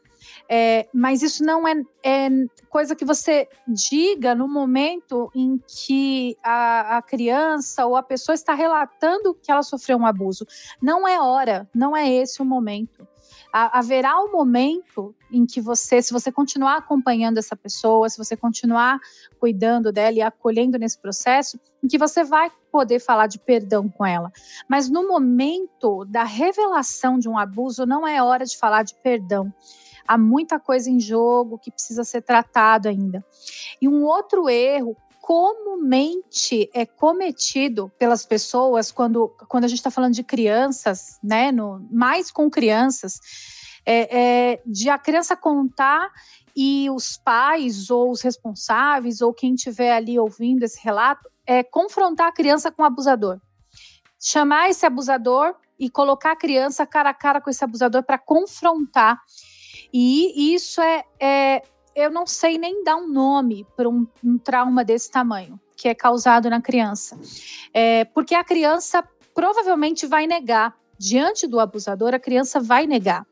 É, 0.54 0.86
mas 0.94 1.22
isso 1.22 1.46
não 1.46 1.66
é, 1.66 1.82
é, 2.04 2.30
coisa 2.70 2.94
que 2.94 3.06
você 3.06 3.48
diga 3.66 4.36
no 4.36 4.50
momento 4.50 5.32
em 5.34 5.58
que 5.66 6.36
a, 6.44 6.98
a, 6.98 7.02
criança 7.02 7.86
ou 7.86 7.96
a 7.96 8.04
pessoa 8.04 8.34
está 8.34 8.54
relatando 8.54 9.34
que 9.34 9.50
ela 9.50 9.64
sofreu 9.64 9.98
um 9.98 10.06
abuso. 10.06 10.46
Não 10.82 11.08
é 11.08 11.22
hora, 11.22 11.70
não 11.74 11.96
é 11.96 12.12
esse 12.12 12.42
o 12.42 12.46
momento. 12.46 13.08
haverá 13.54 14.20
um 14.20 14.30
momento 14.34 15.16
em 15.32 15.46
que 15.46 15.62
você, 15.62 16.02
se 16.02 16.12
você 16.12 16.30
continuar 16.30 16.76
acompanhando 16.76 17.38
essa 17.38 17.56
pessoa, 17.56 18.10
se 18.10 18.18
você 18.18 18.36
continuar 18.36 19.00
cuidando 19.40 19.90
dela 19.90 20.18
e 20.18 20.22
acolhendo 20.22 20.78
nesse 20.78 21.00
processo, 21.00 21.58
em 21.82 21.88
que 21.88 21.98
você 21.98 22.26
vai 22.26 22.52
poder 22.70 23.00
falar 23.00 23.28
de 23.28 23.40
perdão 23.40 23.88
com 23.88 24.06
ela. 24.06 24.30
Mas 24.68 24.90
no 24.90 25.08
momento 25.08 26.04
da 26.04 26.26
revelação 26.26 27.18
de 27.18 27.30
um 27.30 27.38
abuso, 27.38 27.86
não 27.86 28.06
é 28.06 28.22
hora 28.22 28.44
de 28.44 28.58
falar 28.58 28.84
de 28.84 28.96
perdão 28.96 29.54
há 30.08 30.18
muita 30.18 30.60
coisa 30.60 30.90
em 30.90 31.00
jogo 31.00 31.58
que 31.58 31.72
precisa 31.72 32.04
ser 32.04 32.22
tratado 32.22 32.88
ainda. 32.88 33.24
E 33.82 33.88
um 33.88 34.04
outro 34.04 34.50
erro 34.50 34.96
comumente 35.22 36.70
é 36.74 36.86
cometido 36.86 37.92
pelas 37.98 38.26
pessoas 38.26 38.92
quando, 38.92 39.30
quando 39.48 39.66
a 39.66 39.68
gente 39.68 39.78
está 39.78 39.92
falando 39.92 40.14
de 40.14 40.24
crianças, 40.24 41.20
né, 41.24 41.52
no, 41.52 41.88
mais 41.92 42.32
com 42.32 42.50
crianças, 42.50 43.20
é, 43.86 44.52
é, 44.52 44.62
de 44.66 44.90
a 44.90 44.98
criança 44.98 45.36
contar 45.36 46.12
e 46.56 46.90
os 46.90 47.18
pais 47.18 47.90
ou 47.90 48.12
os 48.12 48.22
responsáveis 48.22 49.22
ou 49.22 49.34
quem 49.34 49.54
estiver 49.54 49.94
ali 49.94 50.20
ouvindo 50.20 50.64
esse 50.64 50.84
relato 50.84 51.30
é 51.46 51.64
confrontar 51.64 52.28
a 52.28 52.34
criança 52.34 52.72
com 52.72 52.82
o 52.82 52.86
abusador. 52.86 53.40
Chamar 54.20 54.70
esse 54.70 54.86
abusador 54.86 55.56
e 55.80 55.90
colocar 55.90 56.34
a 56.34 56.36
criança 56.36 56.86
cara 56.86 57.10
a 57.10 57.14
cara 57.14 57.42
com 57.42 57.50
esse 57.50 57.64
abusador 57.64 58.04
para 58.04 58.18
confrontar 58.18 59.20
e 59.94 60.54
isso 60.54 60.82
é, 60.82 61.04
é 61.20 61.64
eu 61.96 62.10
não 62.10 62.26
sei 62.26 62.58
nem 62.58 62.84
dar 62.84 62.96
um 62.96 63.08
nome 63.08 63.66
para 63.76 63.90
um, 63.90 64.08
um, 64.24 64.38
trauma 64.38 64.84
desse 64.84 65.12
tamanho 65.12 65.60
que 65.76 65.88
é 65.88 65.96
causado 65.96 66.50
na 66.50 66.62
criança, 66.62 67.20
é, 67.74 68.06
porque 68.06 68.36
a 68.36 68.44
criança 68.44 69.04
provavelmente 69.34 70.06
vai 70.06 70.28
negar 70.28 70.76
diante 71.02 71.48
do 71.48 71.60
abusador, 71.60 72.14
a 72.14 72.20
criança 72.20 72.60
vai 72.60 72.86
negar. 72.86 73.26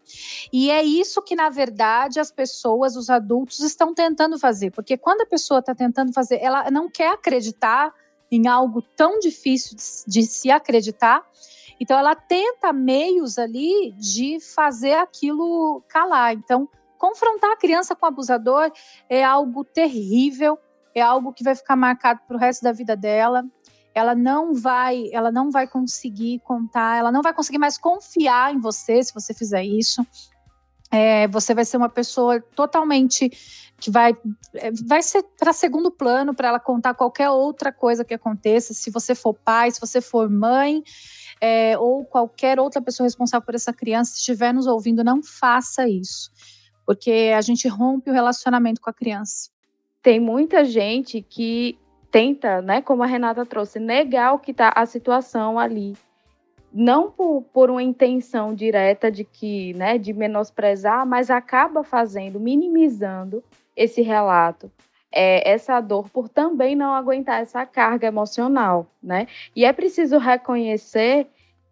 E 0.51 0.71
é 0.71 0.83
isso 0.83 1.21
que, 1.21 1.35
na 1.35 1.49
verdade, 1.49 2.19
as 2.19 2.31
pessoas, 2.31 2.95
os 2.95 3.11
adultos, 3.11 3.59
estão 3.59 3.93
tentando 3.93 4.39
fazer. 4.39 4.71
Porque 4.71 4.97
quando 4.97 5.21
a 5.21 5.25
pessoa 5.27 5.59
está 5.59 5.75
tentando 5.75 6.11
fazer, 6.11 6.39
ela 6.41 6.71
não 6.71 6.89
quer 6.89 7.13
acreditar 7.13 7.93
em 8.31 8.47
algo 8.47 8.81
tão 8.95 9.19
difícil 9.19 9.77
de, 9.77 10.11
de 10.11 10.23
se 10.23 10.49
acreditar, 10.49 11.23
então 11.79 11.97
ela 11.97 12.15
tenta 12.15 12.73
meios 12.73 13.37
ali 13.37 13.93
de 13.97 14.39
fazer 14.39 14.93
aquilo 14.95 15.81
calar. 15.87 16.33
Então, 16.33 16.67
confrontar 16.97 17.51
a 17.51 17.57
criança 17.57 17.95
com 17.95 18.05
o 18.05 18.09
abusador 18.09 18.71
é 19.09 19.23
algo 19.23 19.63
terrível, 19.63 20.59
é 20.93 21.01
algo 21.01 21.31
que 21.31 21.43
vai 21.43 21.55
ficar 21.55 21.75
marcado 21.75 22.19
para 22.27 22.35
o 22.35 22.39
resto 22.39 22.63
da 22.63 22.73
vida 22.73 22.95
dela. 22.95 23.45
Ela 23.95 24.13
não 24.13 24.53
vai, 24.53 25.09
ela 25.11 25.31
não 25.31 25.49
vai 25.49 25.67
conseguir 25.67 26.39
contar, 26.39 26.97
ela 26.97 27.11
não 27.11 27.21
vai 27.21 27.33
conseguir 27.33 27.57
mais 27.57 27.77
confiar 27.77 28.53
em 28.53 28.59
você 28.59 29.01
se 29.01 29.13
você 29.13 29.33
fizer 29.33 29.63
isso. 29.63 30.05
É, 30.91 31.27
você 31.27 31.53
vai 31.53 31.65
ser 31.65 31.77
uma 31.77 31.89
pessoa 31.89 32.41
totalmente 32.55 33.29
que 33.79 33.91
vai, 33.91 34.17
é, 34.55 34.71
vai 34.87 35.01
ser 35.01 35.23
para 35.37 35.53
segundo 35.53 35.91
plano 35.91 36.33
para 36.33 36.49
ela 36.49 36.59
contar 36.59 36.93
qualquer 36.95 37.29
outra 37.29 37.71
coisa 37.71 38.03
que 38.03 38.13
aconteça. 38.13 38.73
Se 38.73 38.89
você 38.89 39.15
for 39.15 39.33
pai, 39.33 39.71
se 39.71 39.79
você 39.79 40.01
for 40.01 40.29
mãe, 40.29 40.83
é, 41.41 41.77
ou 41.77 42.05
qualquer 42.05 42.59
outra 42.59 42.81
pessoa 42.81 43.05
responsável 43.05 43.45
por 43.45 43.55
essa 43.55 43.73
criança 43.73 44.15
estiver 44.15 44.53
nos 44.53 44.67
ouvindo, 44.67 45.03
não 45.03 45.23
faça 45.23 45.87
isso, 45.87 46.31
porque 46.85 47.31
a 47.35 47.41
gente 47.41 47.67
rompe 47.67 48.09
o 48.09 48.13
relacionamento 48.13 48.81
com 48.81 48.89
a 48.89 48.93
criança. 48.93 49.49
Tem 50.01 50.19
muita 50.19 50.63
gente 50.65 51.21
que 51.21 51.77
tenta, 52.11 52.61
né, 52.61 52.81
como 52.81 53.03
a 53.03 53.05
Renata 53.05 53.45
trouxe, 53.45 53.79
negar 53.79 54.33
o 54.33 54.39
que 54.39 54.51
está 54.51 54.71
a 54.75 54.85
situação 54.85 55.59
ali. 55.59 55.95
Não 56.71 57.09
por, 57.09 57.41
por 57.53 57.69
uma 57.69 57.81
intenção 57.81 58.53
direta 58.53 59.11
de 59.11 59.23
que, 59.23 59.73
né, 59.73 59.97
de 59.97 60.13
menosprezar, 60.13 61.05
mas 61.05 61.29
acaba 61.29 61.83
fazendo, 61.83 62.39
minimizando 62.39 63.43
esse 63.75 64.01
relato, 64.01 64.71
é, 65.11 65.49
essa 65.49 65.79
dor 65.81 66.09
por 66.09 66.29
também 66.29 66.75
não 66.75 66.93
aguentar 66.93 67.41
essa 67.41 67.65
carga 67.65 68.07
emocional, 68.07 68.87
né? 69.01 69.27
E 69.55 69.65
é 69.65 69.73
preciso 69.73 70.17
reconhecer 70.17 71.27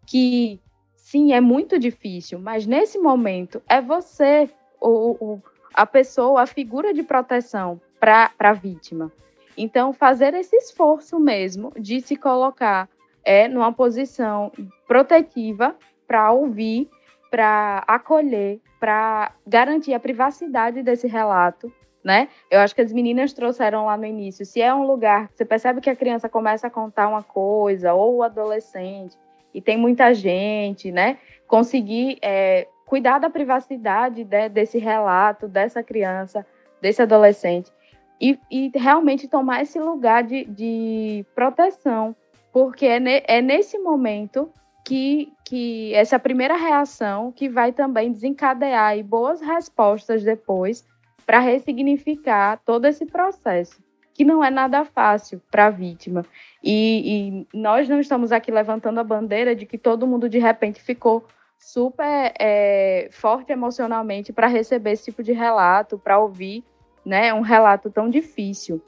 que 0.06 0.60
sim, 0.96 1.32
é 1.32 1.40
muito 1.40 1.78
difícil, 1.78 2.38
mas 2.38 2.66
nesse 2.66 2.98
momento 2.98 3.62
é 3.68 3.80
você, 3.80 4.50
o, 4.80 5.38
a 5.72 5.86
pessoa, 5.86 6.42
a 6.42 6.46
figura 6.46 6.92
de 6.92 7.02
proteção 7.02 7.80
para 8.00 8.30
a 8.38 8.52
vítima. 8.52 9.12
Então, 9.56 9.92
fazer 9.92 10.34
esse 10.34 10.56
esforço 10.56 11.18
mesmo 11.18 11.72
de 11.78 12.00
se 12.00 12.16
colocar 12.16 12.88
é 13.24 13.48
numa 13.48 13.72
posição 13.72 14.52
protetiva 14.86 15.76
para 16.06 16.30
ouvir, 16.32 16.88
para 17.30 17.84
acolher, 17.86 18.60
para 18.80 19.32
garantir 19.46 19.92
a 19.94 20.00
privacidade 20.00 20.82
desse 20.82 21.06
relato 21.06 21.72
né? 22.08 22.30
Eu 22.50 22.60
acho 22.60 22.74
que 22.74 22.80
as 22.80 22.90
meninas 22.90 23.34
trouxeram 23.34 23.84
lá 23.84 23.94
no 23.94 24.06
início. 24.06 24.46
Se 24.46 24.62
é 24.62 24.74
um 24.74 24.86
lugar 24.86 25.28
você 25.30 25.44
percebe 25.44 25.82
que 25.82 25.90
a 25.90 25.94
criança 25.94 26.26
começa 26.26 26.66
a 26.66 26.70
contar 26.70 27.06
uma 27.06 27.22
coisa, 27.22 27.92
ou 27.92 28.16
o 28.16 28.22
adolescente, 28.22 29.14
e 29.52 29.60
tem 29.60 29.76
muita 29.76 30.14
gente, 30.14 30.90
né? 30.90 31.18
Conseguir 31.46 32.16
é, 32.22 32.66
cuidar 32.86 33.18
da 33.18 33.28
privacidade 33.28 34.24
desse 34.50 34.78
relato, 34.78 35.46
dessa 35.46 35.82
criança, 35.82 36.46
desse 36.80 37.02
adolescente. 37.02 37.70
e, 38.18 38.38
e 38.50 38.70
realmente 38.74 39.28
tomar 39.28 39.60
esse 39.60 39.78
lugar 39.78 40.24
de, 40.24 40.46
de 40.46 41.26
proteção, 41.34 42.16
porque 42.50 42.86
é, 42.86 42.98
ne, 42.98 43.22
é 43.26 43.42
nesse 43.42 43.78
momento 43.78 44.50
que, 44.82 45.30
que 45.44 45.94
essa 45.94 46.18
primeira 46.18 46.56
reação 46.56 47.30
que 47.30 47.50
vai 47.50 47.70
também 47.70 48.10
desencadear 48.10 49.04
boas 49.04 49.42
respostas 49.42 50.24
depois 50.24 50.86
para 51.28 51.40
ressignificar 51.40 52.58
todo 52.64 52.86
esse 52.86 53.04
processo, 53.04 53.82
que 54.14 54.24
não 54.24 54.42
é 54.42 54.48
nada 54.48 54.82
fácil 54.86 55.42
para 55.50 55.66
a 55.66 55.70
vítima. 55.70 56.24
E, 56.64 57.44
e, 57.52 57.58
nós 57.58 57.86
não 57.86 58.00
estamos 58.00 58.32
aqui 58.32 58.50
levantando 58.50 58.98
a 58.98 59.04
bandeira 59.04 59.54
de 59.54 59.66
que 59.66 59.76
todo 59.76 60.06
mundo 60.06 60.26
de 60.26 60.38
repente 60.38 60.80
ficou 60.80 61.26
super 61.58 62.32
é, 62.40 63.10
forte 63.12 63.52
emocionalmente 63.52 64.32
para 64.32 64.46
receber 64.46 64.92
esse 64.92 65.04
tipo 65.04 65.22
de 65.22 65.32
relato, 65.32 65.98
para 65.98 66.18
ouvir 66.18 66.64
né, 67.04 67.34
um 67.34 67.42
relato 67.42 67.90
tão 67.90 68.08
difícil. 68.08 68.82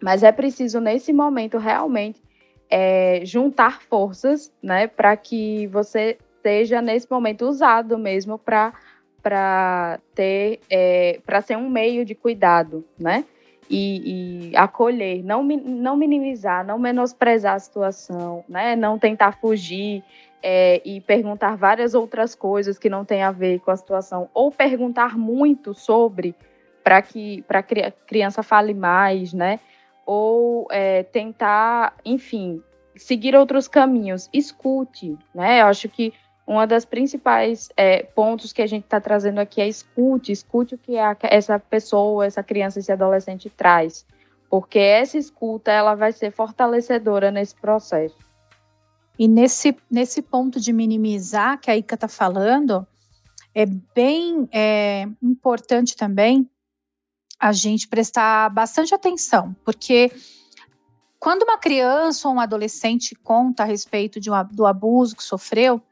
Mas 0.00 0.22
é 0.22 0.30
preciso, 0.30 0.78
nesse 0.78 1.12
momento, 1.12 1.58
realmente 1.58 2.22
é, 2.70 3.22
juntar 3.24 3.82
forças 3.82 4.52
né, 4.62 4.86
para 4.86 5.16
que 5.16 5.66
você 5.66 6.16
seja, 6.44 6.80
nesse 6.80 7.10
momento, 7.10 7.44
usado 7.44 7.98
mesmo 7.98 8.38
para 8.38 8.72
ter 10.14 10.60
é, 10.70 11.20
para 11.24 11.40
ser 11.40 11.56
um 11.56 11.68
meio 11.68 12.04
de 12.04 12.14
cuidado, 12.14 12.84
né? 12.98 13.24
E, 13.68 14.50
e, 14.50 14.56
acolher, 14.56 15.24
não, 15.24 15.42
não 15.42 15.96
minimizar, 15.96 16.64
não 16.64 16.78
menosprezar 16.78 17.54
a 17.54 17.58
situação, 17.58 18.44
né? 18.48 18.76
Não 18.76 18.98
tentar 18.98 19.32
fugir 19.32 20.04
é, 20.42 20.80
e 20.84 21.00
perguntar 21.00 21.56
várias 21.56 21.94
outras 21.94 22.34
coisas 22.34 22.78
que 22.78 22.88
não 22.88 23.04
têm 23.04 23.22
a 23.22 23.32
ver 23.32 23.58
com 23.60 23.70
a 23.72 23.76
situação, 23.76 24.28
ou 24.32 24.52
perguntar 24.52 25.18
muito 25.18 25.74
sobre 25.74 26.34
para 26.84 27.02
que 27.02 27.42
para 27.42 27.58
a 27.58 27.62
criança 28.06 28.44
fale 28.44 28.72
mais, 28.72 29.32
né? 29.32 29.58
Ou 30.06 30.68
é, 30.70 31.02
tentar, 31.02 31.96
enfim, 32.04 32.62
seguir 32.94 33.34
outros 33.34 33.66
caminhos. 33.66 34.30
Escute, 34.32 35.16
né? 35.34 35.62
Eu 35.62 35.66
acho 35.66 35.88
que 35.88 36.12
uma 36.46 36.66
das 36.66 36.84
principais 36.84 37.68
é, 37.76 38.04
pontos 38.04 38.52
que 38.52 38.62
a 38.62 38.66
gente 38.66 38.84
está 38.84 39.00
trazendo 39.00 39.40
aqui 39.40 39.60
é 39.60 39.66
escute, 39.66 40.30
escute 40.30 40.76
o 40.76 40.78
que 40.78 40.96
a, 40.96 41.16
essa 41.22 41.58
pessoa, 41.58 42.24
essa 42.24 42.42
criança, 42.42 42.78
esse 42.78 42.92
adolescente 42.92 43.50
traz, 43.50 44.06
porque 44.48 44.78
essa 44.78 45.18
escuta 45.18 45.72
ela 45.72 45.96
vai 45.96 46.12
ser 46.12 46.30
fortalecedora 46.30 47.32
nesse 47.32 47.56
processo. 47.56 48.16
E 49.18 49.26
nesse, 49.26 49.76
nesse 49.90 50.22
ponto 50.22 50.60
de 50.60 50.72
minimizar 50.72 51.58
que 51.58 51.70
a 51.70 51.76
Ica 51.76 51.96
está 51.96 52.06
falando, 52.06 52.86
é 53.52 53.66
bem 53.66 54.48
é, 54.52 55.08
importante 55.20 55.96
também 55.96 56.48
a 57.40 57.52
gente 57.52 57.88
prestar 57.88 58.50
bastante 58.50 58.94
atenção, 58.94 59.54
porque 59.64 60.12
quando 61.18 61.42
uma 61.42 61.58
criança 61.58 62.28
ou 62.28 62.34
um 62.34 62.40
adolescente 62.40 63.14
conta 63.16 63.62
a 63.62 63.66
respeito 63.66 64.20
de 64.20 64.30
um, 64.30 64.44
do 64.52 64.64
abuso 64.64 65.16
que 65.16 65.24
sofreu, 65.24 65.82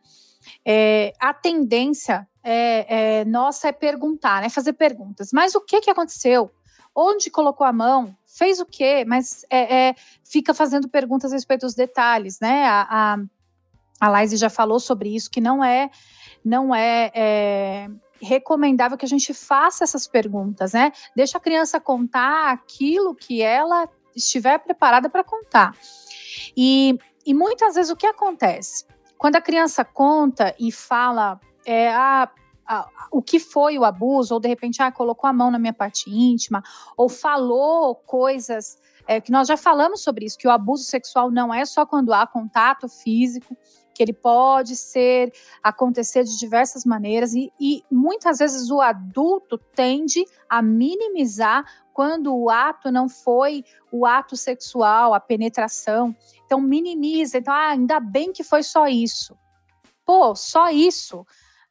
é, 0.65 1.13
a 1.21 1.33
tendência 1.33 2.29
é, 2.43 3.21
é, 3.21 3.25
nossa 3.25 3.69
é 3.69 3.73
perguntar, 3.73 4.43
né? 4.43 4.49
Fazer 4.49 4.75
perguntas. 4.75 5.31
Mas 5.33 5.55
o 5.55 5.61
que, 5.61 5.81
que 5.81 5.91
aconteceu? 5.91 6.51
Onde 6.95 7.31
colocou 7.31 7.67
a 7.67 7.73
mão? 7.73 8.17
Fez 8.27 8.61
o 8.61 8.67
quê? 8.67 9.05
Mas 9.07 9.45
é, 9.51 9.89
é 9.89 9.95
fica 10.23 10.53
fazendo 10.53 10.89
perguntas 10.89 11.33
a 11.33 11.37
respeito 11.37 11.63
dos 11.63 11.75
detalhes, 11.75 12.39
né? 12.41 12.67
A, 12.67 12.87
a, 12.91 13.19
a 14.01 14.09
Laise 14.09 14.37
já 14.37 14.51
falou 14.51 14.79
sobre 14.79 15.15
isso, 15.15 15.31
que 15.31 15.41
não 15.41 15.65
é, 15.65 15.91
não 16.45 16.75
é, 16.75 17.11
é 17.15 17.89
recomendável 18.21 18.99
que 18.99 19.05
a 19.05 19.09
gente 19.09 19.33
faça 19.33 19.85
essas 19.85 20.07
perguntas, 20.07 20.73
né? 20.73 20.93
Deixa 21.17 21.39
a 21.39 21.41
criança 21.41 21.81
contar 21.81 22.51
aquilo 22.51 23.15
que 23.15 23.43
ela 23.43 23.89
estiver 24.15 24.59
preparada 24.59 25.09
para 25.09 25.25
contar. 25.25 25.77
E, 26.57 26.99
e 27.25 27.35
muitas 27.35 27.75
vezes 27.75 27.91
o 27.91 27.97
que 27.97 28.07
acontece? 28.07 28.85
Quando 29.19 29.37
a 29.37 29.41
criança 29.41 29.85
conta 29.85 30.55
e 30.59 30.71
fala 30.71 31.41
é, 31.65 31.93
a, 31.93 32.31
a, 32.67 32.89
o 33.11 33.23
que 33.23 33.39
foi 33.39 33.79
o 33.79 33.85
abuso, 33.85 34.35
ou 34.35 34.41
de 34.41 34.49
repente 34.49 34.83
ah, 34.83 34.93
colocou 34.93 35.29
a 35.29 35.33
mão 35.33 35.51
na 35.51 35.59
minha 35.59 35.73
parte 35.73 36.11
íntima, 36.11 36.63
ou 36.97 37.09
falou 37.09 37.95
coisas 37.95 38.79
é, 39.07 39.21
que 39.21 39.31
nós 39.31 39.49
já 39.49 39.57
falamos 39.57 40.03
sobre 40.03 40.25
isso, 40.25 40.39
que 40.39 40.49
o 40.49 40.51
abuso 40.51 40.85
sexual 40.85 41.31
não 41.31 41.53
é 41.53 41.65
só 41.65 41.85
quando 41.87 42.13
há 42.13 42.27
contato 42.27 42.89
físico, 42.89 43.57
que 43.95 44.03
ele 44.03 44.13
pode 44.13 44.77
ser 44.77 45.33
acontecer 45.63 46.25
de 46.25 46.39
diversas 46.39 46.85
maneiras 46.85 47.33
e, 47.33 47.53
e 47.61 47.83
muitas 47.91 48.39
vezes 48.39 48.71
o 48.71 48.81
adulto 48.81 49.57
tende 49.57 50.25
a 50.49 50.61
minimizar 50.61 51.65
quando 51.93 52.35
o 52.35 52.51
ato 52.51 52.91
não 52.91 53.09
foi 53.09 53.65
o 53.91 54.05
ato 54.05 54.37
sexual, 54.37 55.15
a 55.15 55.21
penetração. 55.21 56.15
Então 56.45 56.61
minimiza, 56.61 57.39
então 57.39 57.55
ah, 57.55 57.69
ainda 57.69 58.01
bem 58.01 58.33
que 58.33 58.43
foi 58.43 58.65
só 58.65 58.89
isso. 58.89 59.39
Pô, 60.05 60.35
só 60.35 60.71
isso. 60.71 61.25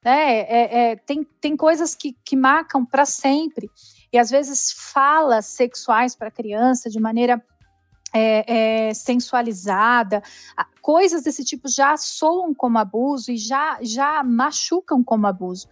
Né? 0.04 0.40
É, 0.40 0.92
é, 0.92 0.96
tem, 0.96 1.24
tem 1.42 1.56
coisas 1.58 1.94
que, 1.94 2.14
que 2.26 2.36
marcam 2.36 2.86
para 2.86 3.06
sempre. 3.06 3.70
E 4.12 4.18
às 4.18 4.30
vezes 4.30 4.72
falas 4.72 5.48
sexuais 5.48 6.16
para 6.16 6.32
criança 6.32 6.90
de 6.90 7.00
maneira 7.00 7.44
é, 8.14 8.90
é, 8.90 8.94
sensualizada, 8.94 10.22
coisas 10.82 11.24
desse 11.24 11.44
tipo 11.44 11.68
já 11.68 11.98
soam 11.98 12.54
como 12.54 12.78
abuso 12.78 13.32
e 13.32 13.38
já, 13.38 13.80
já 13.82 14.24
machucam 14.24 15.04
como 15.04 15.26
abuso. 15.26 15.68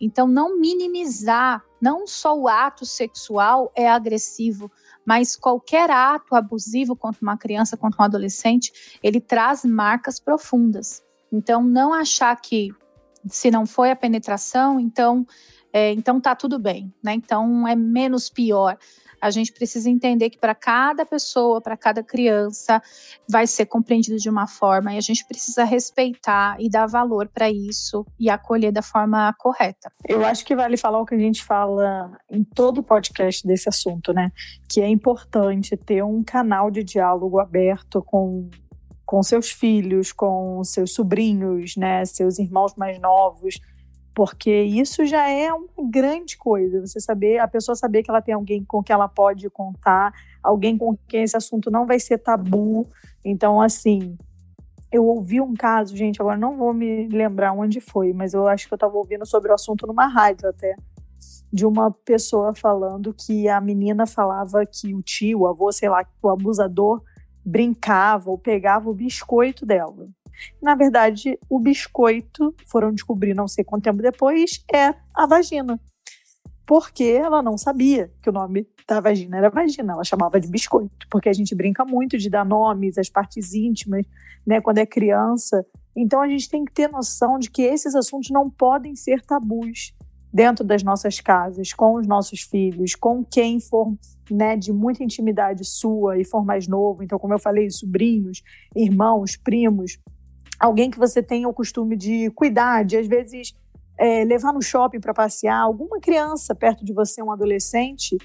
Então, 0.00 0.26
não 0.26 0.58
minimizar, 0.58 1.62
não 1.80 2.06
só 2.06 2.36
o 2.36 2.48
ato 2.48 2.84
sexual 2.84 3.70
é 3.76 3.88
agressivo, 3.88 4.70
mas 5.04 5.36
qualquer 5.36 5.90
ato 5.90 6.34
abusivo 6.34 6.96
contra 6.96 7.22
uma 7.22 7.36
criança, 7.36 7.76
contra 7.76 8.02
um 8.02 8.04
adolescente, 8.04 8.98
ele 9.02 9.20
traz 9.20 9.64
marcas 9.64 10.18
profundas. 10.18 11.04
Então, 11.30 11.62
não 11.62 11.92
achar 11.92 12.34
que 12.40 12.72
se 13.28 13.50
não 13.50 13.66
foi 13.66 13.90
a 13.90 13.96
penetração, 13.96 14.78
então, 14.80 15.26
é, 15.72 15.92
então 15.92 16.20
tá 16.20 16.34
tudo 16.34 16.58
bem, 16.58 16.92
né? 17.02 17.14
Então 17.14 17.66
é 17.66 17.74
menos 17.74 18.30
pior 18.30 18.78
a 19.20 19.30
gente 19.30 19.52
precisa 19.52 19.88
entender 19.90 20.30
que 20.30 20.38
para 20.38 20.54
cada 20.54 21.04
pessoa, 21.04 21.60
para 21.60 21.76
cada 21.76 22.02
criança, 22.02 22.82
vai 23.28 23.46
ser 23.46 23.66
compreendido 23.66 24.16
de 24.16 24.28
uma 24.28 24.46
forma 24.46 24.94
e 24.94 24.98
a 24.98 25.00
gente 25.00 25.24
precisa 25.26 25.64
respeitar 25.64 26.56
e 26.60 26.68
dar 26.68 26.86
valor 26.86 27.28
para 27.28 27.50
isso 27.50 28.06
e 28.18 28.30
acolher 28.30 28.72
da 28.72 28.82
forma 28.82 29.34
correta. 29.38 29.90
Eu 30.06 30.24
acho 30.24 30.44
que 30.44 30.54
vale 30.54 30.76
falar 30.76 31.00
o 31.00 31.06
que 31.06 31.14
a 31.14 31.18
gente 31.18 31.44
fala 31.44 32.16
em 32.30 32.44
todo 32.44 32.78
o 32.78 32.82
podcast 32.82 33.46
desse 33.46 33.68
assunto, 33.68 34.12
né? 34.12 34.30
Que 34.68 34.80
é 34.80 34.88
importante 34.88 35.76
ter 35.76 36.02
um 36.02 36.22
canal 36.22 36.70
de 36.70 36.82
diálogo 36.82 37.40
aberto 37.40 38.02
com 38.02 38.48
com 39.06 39.22
seus 39.22 39.52
filhos, 39.52 40.12
com 40.12 40.64
seus 40.64 40.92
sobrinhos, 40.92 41.76
né, 41.76 42.04
seus 42.04 42.40
irmãos 42.40 42.74
mais 42.74 43.00
novos, 43.00 43.60
porque 44.16 44.62
isso 44.62 45.04
já 45.04 45.28
é 45.28 45.52
uma 45.52 45.90
grande 45.90 46.38
coisa, 46.38 46.80
você 46.80 46.98
saber, 46.98 47.38
a 47.38 47.46
pessoa 47.46 47.76
saber 47.76 48.02
que 48.02 48.10
ela 48.10 48.22
tem 48.22 48.32
alguém 48.32 48.64
com 48.64 48.82
que 48.82 48.90
ela 48.90 49.06
pode 49.06 49.50
contar, 49.50 50.10
alguém 50.42 50.78
com 50.78 50.96
quem 51.06 51.22
esse 51.22 51.36
assunto 51.36 51.70
não 51.70 51.84
vai 51.84 52.00
ser 52.00 52.16
tabu. 52.16 52.88
Então, 53.22 53.60
assim, 53.60 54.16
eu 54.90 55.04
ouvi 55.04 55.38
um 55.38 55.52
caso, 55.52 55.94
gente, 55.94 56.18
agora 56.18 56.38
não 56.38 56.56
vou 56.56 56.72
me 56.72 57.06
lembrar 57.08 57.52
onde 57.52 57.78
foi, 57.78 58.14
mas 58.14 58.32
eu 58.32 58.48
acho 58.48 58.66
que 58.66 58.72
eu 58.72 58.76
estava 58.76 58.96
ouvindo 58.96 59.26
sobre 59.26 59.50
o 59.50 59.54
assunto 59.54 59.86
numa 59.86 60.06
rádio 60.06 60.48
até, 60.48 60.74
de 61.52 61.66
uma 61.66 61.90
pessoa 61.90 62.54
falando 62.54 63.12
que 63.12 63.50
a 63.50 63.60
menina 63.60 64.06
falava 64.06 64.64
que 64.64 64.94
o 64.94 65.02
tio, 65.02 65.40
o 65.40 65.46
avô, 65.46 65.70
sei 65.70 65.90
lá, 65.90 66.02
o 66.22 66.30
abusador 66.30 67.02
brincava 67.44 68.30
ou 68.30 68.38
pegava 68.38 68.88
o 68.88 68.94
biscoito 68.94 69.66
dela. 69.66 70.08
Na 70.62 70.74
verdade, 70.74 71.38
o 71.48 71.58
biscoito, 71.58 72.54
foram 72.66 72.92
descobrir 72.92 73.34
não 73.34 73.48
sei 73.48 73.64
quanto 73.64 73.84
tempo 73.84 74.02
depois, 74.02 74.64
é 74.72 74.94
a 75.14 75.26
vagina. 75.26 75.80
Porque 76.66 77.04
ela 77.04 77.42
não 77.42 77.56
sabia 77.56 78.10
que 78.20 78.28
o 78.28 78.32
nome 78.32 78.66
da 78.88 79.00
vagina 79.00 79.36
era 79.36 79.50
vagina, 79.50 79.92
ela 79.92 80.04
chamava 80.04 80.40
de 80.40 80.48
biscoito, 80.48 81.06
porque 81.10 81.28
a 81.28 81.32
gente 81.32 81.54
brinca 81.54 81.84
muito 81.84 82.18
de 82.18 82.28
dar 82.28 82.44
nomes 82.44 82.98
às 82.98 83.08
partes 83.08 83.54
íntimas, 83.54 84.04
né, 84.46 84.60
quando 84.60 84.78
é 84.78 84.86
criança. 84.86 85.64
Então 85.94 86.20
a 86.20 86.28
gente 86.28 86.48
tem 86.48 86.64
que 86.64 86.72
ter 86.72 86.88
noção 86.88 87.38
de 87.38 87.50
que 87.50 87.62
esses 87.62 87.94
assuntos 87.94 88.30
não 88.30 88.50
podem 88.50 88.94
ser 88.96 89.22
tabus 89.22 89.94
dentro 90.32 90.64
das 90.64 90.82
nossas 90.82 91.18
casas, 91.20 91.72
com 91.72 91.94
os 91.94 92.06
nossos 92.06 92.42
filhos, 92.42 92.94
com 92.94 93.24
quem 93.24 93.58
for 93.58 93.96
né, 94.30 94.56
de 94.56 94.72
muita 94.72 95.02
intimidade 95.02 95.64
sua 95.64 96.18
e 96.18 96.24
for 96.24 96.44
mais 96.44 96.68
novo. 96.68 97.02
Então, 97.02 97.18
como 97.18 97.32
eu 97.32 97.38
falei, 97.38 97.70
sobrinhos, 97.70 98.42
irmãos, 98.74 99.36
primos, 99.36 99.98
alguém 100.58 100.90
que 100.90 100.98
você 100.98 101.22
tenha 101.22 101.48
o 101.48 101.54
costume 101.54 101.96
de 101.96 102.30
cuidar, 102.30 102.84
de 102.84 102.96
às 102.96 103.06
vezes 103.06 103.54
é, 103.98 104.24
levar 104.24 104.52
no 104.52 104.62
shopping 104.62 105.00
para 105.00 105.14
passear, 105.14 105.60
alguma 105.60 106.00
criança 106.00 106.54
perto 106.54 106.84
de 106.84 106.92
você, 106.92 107.22
um 107.22 107.32
adolescente, 107.32 108.16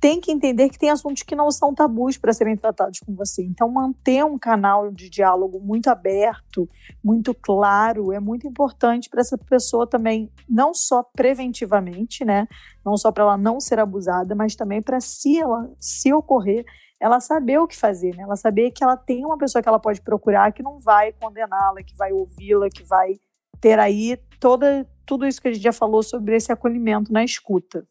tem 0.00 0.18
que 0.18 0.32
entender 0.32 0.70
que 0.70 0.78
tem 0.78 0.88
assuntos 0.88 1.22
que 1.22 1.36
não 1.36 1.50
são 1.50 1.74
tabus 1.74 2.16
para 2.16 2.32
serem 2.32 2.56
tratados 2.56 3.00
com 3.00 3.14
você. 3.14 3.44
Então, 3.44 3.68
manter 3.68 4.24
um 4.24 4.38
canal 4.38 4.90
de 4.90 5.10
diálogo 5.10 5.60
muito 5.60 5.88
aberto, 5.88 6.66
muito 7.04 7.34
claro, 7.34 8.10
é 8.10 8.18
muito 8.18 8.48
importante 8.48 9.10
para 9.10 9.20
essa 9.20 9.36
pessoa 9.36 9.86
também, 9.86 10.30
não 10.48 10.72
só 10.72 11.02
preventivamente, 11.02 12.24
né? 12.24 12.48
Não 12.82 12.96
só 12.96 13.12
para 13.12 13.24
ela 13.24 13.36
não 13.36 13.60
ser 13.60 13.78
abusada, 13.78 14.34
mas 14.34 14.56
também 14.56 14.80
para 14.80 15.00
se 15.00 15.38
ela 15.38 15.68
se 15.78 16.10
ocorrer, 16.14 16.64
ela 17.00 17.18
saber 17.18 17.58
o 17.58 17.66
que 17.66 17.76
fazer, 17.76 18.14
né? 18.14 18.24
Ela 18.24 18.36
saber 18.36 18.70
que 18.72 18.84
ela 18.84 18.94
tem 18.94 19.24
uma 19.24 19.38
pessoa 19.38 19.62
que 19.62 19.68
ela 19.68 19.78
pode 19.78 20.02
procurar 20.02 20.52
que 20.52 20.62
não 20.62 20.78
vai 20.78 21.12
condená-la, 21.12 21.82
que 21.82 21.96
vai 21.96 22.12
ouvi-la, 22.12 22.68
que 22.68 22.84
vai 22.84 23.18
ter 23.58 23.78
aí 23.78 24.18
toda 24.38 24.86
tudo 25.06 25.26
isso 25.26 25.40
que 25.40 25.48
a 25.48 25.52
gente 25.52 25.62
já 25.62 25.72
falou 25.72 26.02
sobre 26.02 26.36
esse 26.36 26.52
acolhimento 26.52 27.12
na 27.12 27.24
escuta. 27.24 27.84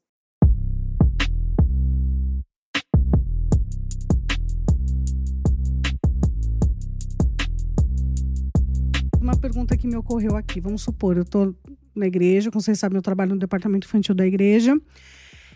Uma 9.20 9.36
pergunta 9.38 9.76
que 9.76 9.86
me 9.86 9.98
ocorreu 9.98 10.38
aqui. 10.38 10.62
Vamos 10.62 10.82
supor, 10.82 11.18
eu 11.18 11.24
estou 11.24 11.54
na 11.94 12.06
igreja, 12.06 12.50
como 12.50 12.62
vocês 12.62 12.80
sabem, 12.80 12.98
eu 12.98 13.02
trabalho 13.02 13.32
no 13.34 13.40
departamento 13.40 13.86
infantil 13.86 14.16
da 14.16 14.26
igreja. 14.26 14.80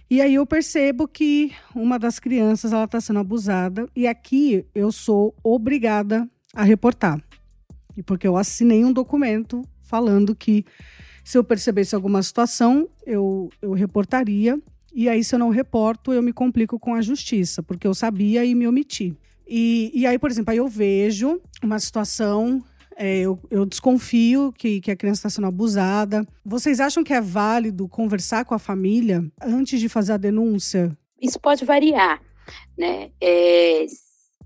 E 0.09 0.21
aí 0.21 0.35
eu 0.35 0.45
percebo 0.45 1.07
que 1.07 1.51
uma 1.75 1.97
das 1.97 2.19
crianças 2.19 2.71
ela 2.71 2.83
está 2.83 3.01
sendo 3.01 3.19
abusada 3.19 3.87
e 3.95 4.05
aqui 4.05 4.65
eu 4.75 4.91
sou 4.91 5.33
obrigada 5.43 6.29
a 6.53 6.63
reportar. 6.63 7.21
E 7.97 8.03
porque 8.03 8.27
eu 8.27 8.37
assinei 8.37 8.83
um 8.83 8.93
documento 8.93 9.63
falando 9.81 10.35
que 10.35 10.65
se 11.23 11.37
eu 11.37 11.43
percebesse 11.43 11.95
alguma 11.95 12.21
situação, 12.21 12.89
eu, 13.05 13.49
eu 13.61 13.71
reportaria. 13.71 14.59
E 14.93 15.07
aí, 15.07 15.23
se 15.23 15.33
eu 15.33 15.39
não 15.39 15.49
reporto, 15.49 16.13
eu 16.13 16.21
me 16.21 16.33
complico 16.33 16.77
com 16.77 16.93
a 16.93 17.01
justiça, 17.01 17.63
porque 17.63 17.87
eu 17.87 17.93
sabia 17.93 18.45
e 18.45 18.53
me 18.53 18.67
omiti. 18.67 19.17
E, 19.47 19.91
e 19.93 20.05
aí, 20.05 20.19
por 20.19 20.29
exemplo, 20.29 20.51
aí 20.51 20.57
eu 20.57 20.67
vejo 20.67 21.41
uma 21.63 21.79
situação 21.79 22.63
é, 22.95 23.19
eu, 23.19 23.39
eu, 23.49 23.65
desconfio 23.65 24.53
que, 24.57 24.81
que 24.81 24.91
a 24.91 24.95
criança 24.95 25.19
está 25.19 25.29
sendo 25.29 25.47
abusada. 25.47 26.25
Vocês 26.45 26.79
acham 26.79 27.03
que 27.03 27.13
é 27.13 27.21
válido 27.21 27.87
conversar 27.87 28.45
com 28.45 28.53
a 28.53 28.59
família 28.59 29.23
antes 29.41 29.79
de 29.79 29.89
fazer 29.89 30.13
a 30.13 30.17
denúncia? 30.17 30.95
Isso 31.21 31.39
pode 31.39 31.65
variar, 31.65 32.21
né? 32.77 33.09
É, 33.21 33.85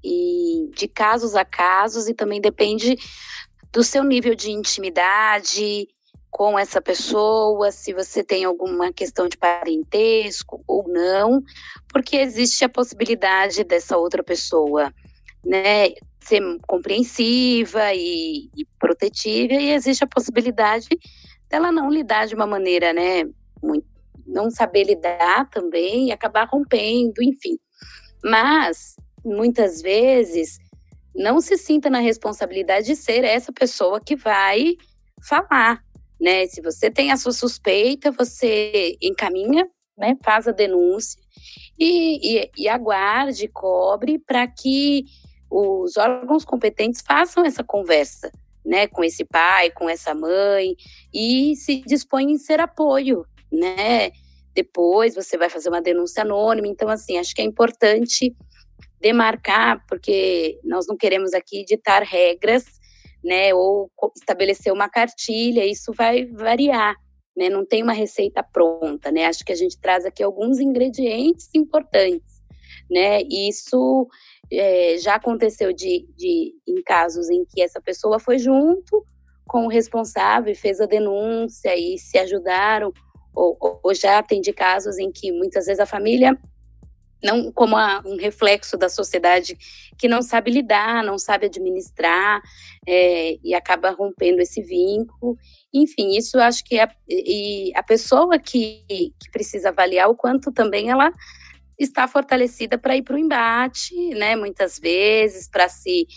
e 0.04 0.70
de 0.76 0.88
casos 0.88 1.36
a 1.36 1.44
casos, 1.44 2.08
e 2.08 2.14
também 2.14 2.40
depende 2.40 2.98
do 3.72 3.84
seu 3.84 4.04
nível 4.04 4.36
de 4.36 4.52
intimidade 4.52 5.88
com 6.30 6.58
essa 6.58 6.82
pessoa, 6.82 7.72
se 7.72 7.94
você 7.94 8.24
tem 8.24 8.44
alguma 8.44 8.94
questão 8.94 9.28
de 9.28 9.38
parentesco 9.38 10.64
ou 10.68 10.88
não, 10.88 11.42
porque 11.88 12.18
existe 12.18 12.64
a 12.64 12.70
possibilidade 12.70 13.64
dessa 13.64 13.98
outra 13.98 14.24
pessoa, 14.24 14.94
né, 15.44 15.90
ser 16.28 16.42
compreensiva 16.68 17.94
e, 17.94 18.50
e 18.56 18.66
protetiva, 18.80 19.54
e 19.54 19.72
existe 19.72 20.04
a 20.04 20.08
possibilidade 20.08 20.88
dela 21.50 21.72
não 21.72 21.90
lidar 21.90 22.28
de 22.28 22.36
uma 22.36 22.46
maneira, 22.46 22.92
né, 22.94 23.24
muito, 23.64 23.88
não 24.26 24.50
saber 24.50 24.84
lidar 24.84 25.50
também 25.50 26.08
e 26.08 26.12
acabar 26.12 26.48
rompendo, 26.52 27.24
enfim. 27.24 27.58
Mas, 28.24 28.96
muitas 29.24 29.82
vezes, 29.82 30.60
não 31.16 31.40
se 31.40 31.58
sinta 31.58 31.90
na 31.90 32.00
responsabilidade 32.00 32.88
de 32.88 32.96
ser 32.96 33.24
essa 33.24 33.54
pessoa 33.54 34.02
que 34.02 34.16
vai 34.16 34.76
falar, 35.28 35.82
né? 36.20 36.46
Se 36.48 36.62
você 36.62 36.92
tem 36.92 37.12
a 37.12 37.18
sua 37.18 37.32
suspeita, 37.32 38.12
você 38.12 38.98
encaminha, 39.02 39.68
né? 39.98 40.18
Faz 40.24 40.48
a 40.48 40.52
denúncia 40.52 41.20
e, 41.80 42.40
e, 42.40 42.52
e 42.58 42.68
aguarde, 42.68 43.48
cobre 43.48 44.20
para 44.20 44.46
que 44.48 45.06
os 45.50 45.98
órgãos 45.98 46.44
competentes 46.46 47.02
façam 47.02 47.46
essa 47.46 47.64
conversa, 47.64 48.32
né, 48.66 48.88
com 48.88 49.04
esse 49.04 49.24
pai, 49.24 49.72
com 49.72 49.90
essa 49.90 50.14
mãe 50.14 50.76
e 51.14 51.56
se 51.56 51.82
dispõem 51.82 52.32
em 52.32 52.38
ser 52.38 52.60
apoio, 52.60 53.26
né? 53.52 54.12
Depois 54.54 55.16
você 55.16 55.38
vai 55.38 55.50
fazer 55.50 55.70
uma 55.70 55.82
denúncia 55.82 56.24
anônima, 56.24 56.68
então 56.68 56.90
assim, 56.90 57.18
acho 57.18 57.34
que 57.34 57.42
é 57.42 57.46
importante 57.46 58.36
demarcar, 59.00 59.86
porque 59.88 60.60
nós 60.64 60.86
não 60.88 60.98
queremos 60.98 61.34
aqui 61.34 61.64
ditar 61.64 62.04
regras, 62.04 62.66
né, 63.24 63.54
ou 63.54 63.90
estabelecer 64.16 64.72
uma 64.74 64.90
cartilha, 64.90 65.66
isso 65.66 65.92
vai 65.94 66.26
variar, 66.26 66.96
né? 67.36 67.50
Não 67.50 67.66
tem 67.66 67.84
uma 67.84 67.94
receita 67.94 68.44
pronta, 68.44 69.12
né? 69.12 69.26
Acho 69.26 69.46
que 69.46 69.52
a 69.52 69.56
gente 69.56 69.80
traz 69.80 70.06
aqui 70.06 70.24
alguns 70.24 70.60
ingredientes 70.60 71.50
importantes, 71.54 72.42
né? 72.90 73.22
Isso 73.24 74.08
é, 74.52 74.98
já 74.98 75.16
aconteceu 75.16 75.74
de, 75.74 76.08
de, 76.16 76.54
em 76.68 76.82
casos 76.84 77.30
em 77.30 77.46
que 77.46 77.62
essa 77.62 77.82
pessoa 77.82 78.20
foi 78.20 78.38
junto 78.38 79.06
com 79.46 79.66
o 79.66 79.70
responsável 79.70 80.52
e 80.52 80.56
fez 80.56 80.82
a 80.82 80.86
denúncia 80.86 81.76
e 81.76 81.98
se 81.98 82.18
ajudaram, 82.18 82.92
ou, 83.34 83.58
ou 83.84 83.94
já 83.94 84.18
atendi 84.18 84.52
casos 84.52 84.98
em 84.98 85.12
que 85.12 85.32
muitas 85.32 85.66
vezes 85.66 85.80
a 85.80 85.86
família 85.86 86.38
não 87.24 87.52
como 87.52 87.76
a, 87.76 88.02
um 88.06 88.16
reflexo 88.18 88.78
da 88.78 88.90
sociedade 88.90 89.58
que 89.98 90.08
não 90.08 90.22
sabe 90.22 90.52
lidar, 90.52 91.04
não 91.04 91.18
sabe 91.18 91.48
administrar 91.48 92.42
é, 92.88 93.38
e 93.44 93.54
acaba 93.56 93.92
rompendo 93.92 94.42
esse 94.42 94.62
vínculo. 94.62 95.38
Enfim, 95.74 96.16
isso 96.16 96.40
acho 96.40 96.64
que 96.64 96.80
é, 96.80 96.88
e 97.10 97.72
a 97.76 97.84
pessoa 97.84 98.38
que, 98.38 98.84
que 98.88 99.32
precisa 99.32 99.70
avaliar 99.70 100.10
o 100.10 100.16
quanto 100.16 100.52
também 100.52 100.90
ela 100.90 101.12
está 101.78 102.08
fortalecida 102.08 102.78
para 102.78 102.96
ir 102.96 103.04
para 103.04 103.16
o 103.16 103.20
embate, 103.20 103.96
né? 104.16 104.36
Muitas 104.36 104.80
vezes 104.80 105.50
para 105.50 105.70
se 105.70 106.08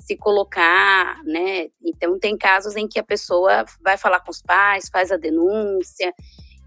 se 0.00 0.16
colocar, 0.16 1.22
né? 1.24 1.68
Então 1.84 2.18
tem 2.18 2.36
casos 2.36 2.74
em 2.74 2.88
que 2.88 2.98
a 2.98 3.04
pessoa 3.04 3.64
vai 3.80 3.96
falar 3.96 4.20
com 4.20 4.30
os 4.30 4.42
pais, 4.42 4.88
faz 4.90 5.12
a 5.12 5.16
denúncia 5.16 6.12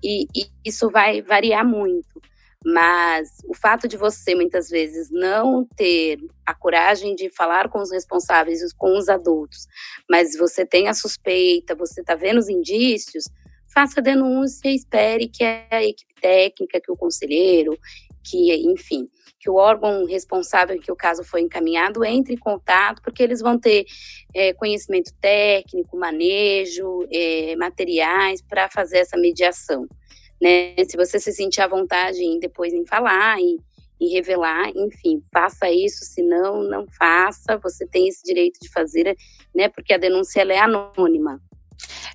e, 0.01 0.25
e 0.35 0.47
isso 0.63 0.89
vai 0.89 1.21
variar 1.21 1.65
muito. 1.65 2.21
Mas 2.65 3.29
o 3.45 3.53
fato 3.53 3.87
de 3.87 3.97
você 3.97 4.33
muitas 4.33 4.69
vezes 4.69 5.09
não 5.11 5.67
ter 5.75 6.17
a 6.45 6.53
coragem 6.53 7.13
de 7.15 7.29
falar 7.29 7.67
com 7.67 7.81
os 7.81 7.91
responsáveis, 7.91 8.71
com 8.71 8.97
os 8.97 9.09
adultos, 9.09 9.67
mas 10.09 10.37
você 10.37 10.65
tem 10.65 10.87
a 10.87 10.93
suspeita, 10.93 11.75
você 11.75 11.99
está 11.99 12.15
vendo 12.15 12.37
os 12.37 12.47
indícios, 12.47 13.25
faça 13.73 13.99
a 13.99 14.03
denúncia 14.03 14.69
e 14.69 14.75
espere 14.75 15.27
que 15.27 15.43
a 15.43 15.83
equipe 15.83 16.13
técnica, 16.21 16.79
que 16.79 16.91
o 16.91 16.95
conselheiro, 16.95 17.77
que, 18.23 18.53
enfim, 18.71 19.07
que 19.39 19.49
o 19.49 19.55
órgão 19.55 20.05
responsável 20.05 20.79
que 20.79 20.91
o 20.91 20.95
caso 20.95 21.23
foi 21.23 21.41
encaminhado 21.41 22.03
entre 22.05 22.33
em 22.33 22.37
contato, 22.37 23.01
porque 23.01 23.21
eles 23.21 23.41
vão 23.41 23.59
ter 23.59 23.85
é, 24.33 24.53
conhecimento 24.53 25.13
técnico, 25.19 25.97
manejo, 25.97 27.05
é, 27.11 27.55
materiais 27.55 28.41
para 28.41 28.69
fazer 28.69 28.99
essa 28.99 29.17
mediação. 29.17 29.85
Né? 30.41 30.75
Se 30.89 30.95
você 30.95 31.19
se 31.19 31.31
sentir 31.33 31.61
à 31.61 31.67
vontade 31.67 32.23
em, 32.23 32.39
depois 32.39 32.73
em 32.73 32.85
falar 32.85 33.37
e 33.41 33.59
revelar, 34.13 34.69
enfim, 34.75 35.23
faça 35.33 35.69
isso, 35.69 36.03
se 36.03 36.21
não, 36.21 36.63
não 36.63 36.85
faça, 36.87 37.57
você 37.57 37.85
tem 37.87 38.07
esse 38.07 38.23
direito 38.23 38.59
de 38.61 38.69
fazer, 38.69 39.15
né? 39.55 39.69
Porque 39.69 39.93
a 39.93 39.97
denúncia 39.97 40.41
ela 40.41 40.51
é 40.51 40.59
anônima. 40.59 41.41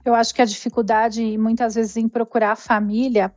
Eu 0.05 0.15
acho 0.15 0.35
que 0.35 0.43
a 0.43 0.45
dificuldade, 0.45 1.39
muitas 1.39 1.75
vezes, 1.75 1.97
em 1.97 2.09
procurar 2.09 2.53
a 2.53 2.57
família 2.57 3.33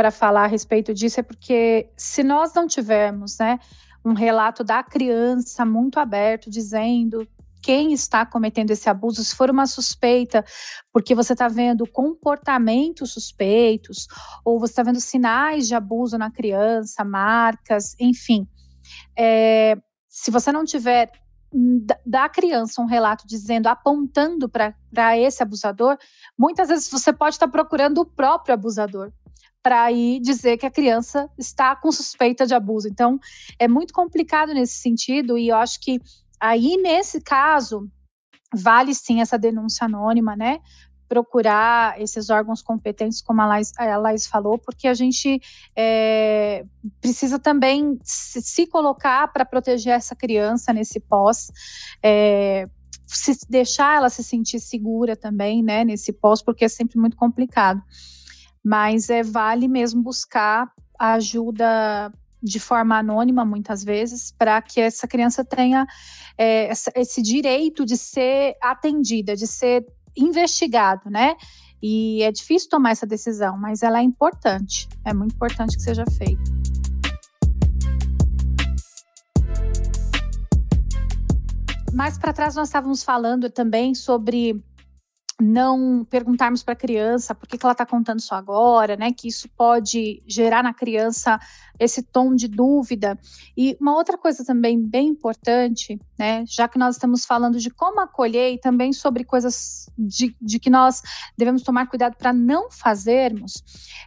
para 0.00 0.10
falar 0.10 0.44
a 0.44 0.46
respeito 0.46 0.94
disso 0.94 1.20
é 1.20 1.22
porque 1.22 1.90
se 1.94 2.22
nós 2.22 2.54
não 2.54 2.66
tivermos, 2.66 3.36
né, 3.36 3.58
um 4.02 4.14
relato 4.14 4.64
da 4.64 4.82
criança 4.82 5.62
muito 5.62 6.00
aberto 6.00 6.48
dizendo 6.48 7.28
quem 7.62 7.92
está 7.92 8.24
cometendo 8.24 8.70
esse 8.70 8.88
abuso, 8.88 9.22
se 9.22 9.36
for 9.36 9.50
uma 9.50 9.66
suspeita, 9.66 10.42
porque 10.90 11.14
você 11.14 11.34
está 11.34 11.48
vendo 11.48 11.86
comportamentos 11.86 13.12
suspeitos, 13.12 14.06
ou 14.42 14.58
você 14.58 14.72
está 14.72 14.82
vendo 14.82 14.98
sinais 15.02 15.68
de 15.68 15.74
abuso 15.74 16.16
na 16.16 16.30
criança, 16.30 17.04
marcas, 17.04 17.94
enfim. 18.00 18.48
É, 19.14 19.76
se 20.08 20.30
você 20.30 20.50
não 20.50 20.64
tiver 20.64 21.12
da 22.06 22.26
criança 22.26 22.80
um 22.80 22.86
relato 22.86 23.26
dizendo, 23.26 23.66
apontando 23.66 24.48
para 24.48 25.18
esse 25.18 25.42
abusador, 25.42 25.98
muitas 26.38 26.68
vezes 26.68 26.90
você 26.90 27.12
pode 27.12 27.34
estar 27.34 27.48
procurando 27.48 27.98
o 27.98 28.06
próprio 28.06 28.54
abusador 28.54 29.12
para 29.62 29.90
ir 29.92 30.20
dizer 30.20 30.56
que 30.56 30.66
a 30.66 30.70
criança 30.70 31.28
está 31.36 31.76
com 31.76 31.92
suspeita 31.92 32.46
de 32.46 32.54
abuso. 32.54 32.88
Então, 32.88 33.18
é 33.58 33.68
muito 33.68 33.92
complicado 33.92 34.54
nesse 34.54 34.78
sentido, 34.80 35.36
e 35.36 35.48
eu 35.48 35.56
acho 35.56 35.80
que 35.80 36.00
aí, 36.38 36.76
nesse 36.76 37.20
caso, 37.20 37.88
vale 38.54 38.94
sim 38.94 39.20
essa 39.20 39.38
denúncia 39.38 39.84
anônima, 39.84 40.34
né? 40.34 40.60
Procurar 41.08 42.00
esses 42.00 42.30
órgãos 42.30 42.62
competentes, 42.62 43.20
como 43.20 43.42
a 43.42 43.46
Laís, 43.46 43.72
a 43.76 43.96
Laís 43.96 44.26
falou, 44.26 44.58
porque 44.58 44.88
a 44.88 44.94
gente 44.94 45.40
é, 45.76 46.64
precisa 47.00 47.38
também 47.38 47.98
se, 48.02 48.40
se 48.40 48.66
colocar 48.66 49.28
para 49.32 49.44
proteger 49.44 49.92
essa 49.92 50.14
criança 50.14 50.72
nesse 50.72 51.00
pós. 51.00 51.50
É, 52.02 52.68
se 53.06 53.36
deixar 53.48 53.96
ela 53.96 54.08
se 54.08 54.22
sentir 54.22 54.60
segura 54.60 55.16
também, 55.16 55.64
né, 55.64 55.84
nesse 55.84 56.12
pós, 56.12 56.40
porque 56.40 56.64
é 56.64 56.68
sempre 56.68 56.96
muito 56.96 57.16
complicado 57.16 57.82
mas 58.64 59.08
é 59.10 59.22
vale 59.22 59.68
mesmo 59.68 60.02
buscar 60.02 60.70
ajuda 60.98 62.12
de 62.42 62.58
forma 62.58 62.98
anônima, 62.98 63.44
muitas 63.44 63.84
vezes, 63.84 64.32
para 64.32 64.60
que 64.62 64.80
essa 64.80 65.06
criança 65.06 65.44
tenha 65.44 65.86
é, 66.38 66.68
essa, 66.68 66.90
esse 66.94 67.20
direito 67.20 67.84
de 67.84 67.96
ser 67.96 68.56
atendida, 68.62 69.36
de 69.36 69.46
ser 69.46 69.86
investigado, 70.16 71.10
né? 71.10 71.36
E 71.82 72.22
é 72.22 72.30
difícil 72.30 72.68
tomar 72.68 72.90
essa 72.90 73.06
decisão, 73.06 73.58
mas 73.58 73.82
ela 73.82 74.00
é 74.00 74.02
importante, 74.02 74.88
é 75.04 75.14
muito 75.14 75.34
importante 75.34 75.76
que 75.76 75.82
seja 75.82 76.04
feita. 76.06 76.42
Mais 81.92 82.16
para 82.16 82.32
trás 82.32 82.54
nós 82.54 82.68
estávamos 82.68 83.02
falando 83.02 83.50
também 83.50 83.94
sobre 83.94 84.62
não 85.40 86.04
perguntarmos 86.08 86.62
para 86.62 86.72
a 86.72 86.76
criança 86.76 87.34
por 87.34 87.48
que, 87.48 87.58
que 87.58 87.64
ela 87.64 87.72
está 87.72 87.86
contando 87.86 88.20
só 88.20 88.34
agora, 88.34 88.96
né? 88.96 89.12
Que 89.12 89.28
isso 89.28 89.48
pode 89.56 90.22
gerar 90.26 90.62
na 90.62 90.74
criança 90.74 91.38
esse 91.78 92.02
tom 92.02 92.34
de 92.34 92.48
dúvida. 92.48 93.18
E 93.56 93.76
uma 93.80 93.94
outra 93.94 94.18
coisa 94.18 94.44
também 94.44 94.80
bem 94.80 95.08
importante, 95.08 95.98
né? 96.18 96.44
Já 96.46 96.68
que 96.68 96.78
nós 96.78 96.96
estamos 96.96 97.24
falando 97.24 97.58
de 97.58 97.70
como 97.70 98.00
acolher 98.00 98.52
e 98.52 98.58
também 98.58 98.92
sobre 98.92 99.24
coisas 99.24 99.90
de, 99.98 100.36
de 100.40 100.58
que 100.58 100.70
nós 100.70 101.02
devemos 101.36 101.62
tomar 101.62 101.86
cuidado 101.86 102.16
para 102.16 102.32
não 102.32 102.70
fazermos, 102.70 103.62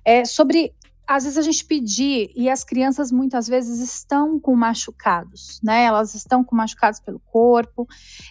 é 0.05 0.25
sobre 0.25 0.73
às 1.07 1.23
vezes 1.23 1.37
a 1.37 1.41
gente 1.41 1.65
pedir 1.65 2.31
e 2.35 2.49
as 2.49 2.63
crianças 2.63 3.11
muitas 3.11 3.47
vezes 3.47 3.79
estão 3.79 4.39
com 4.39 4.55
machucados, 4.55 5.59
né? 5.61 5.83
Elas 5.83 6.15
estão 6.15 6.43
com 6.43 6.55
machucados 6.55 6.99
pelo 6.99 7.19
corpo, 7.19 7.87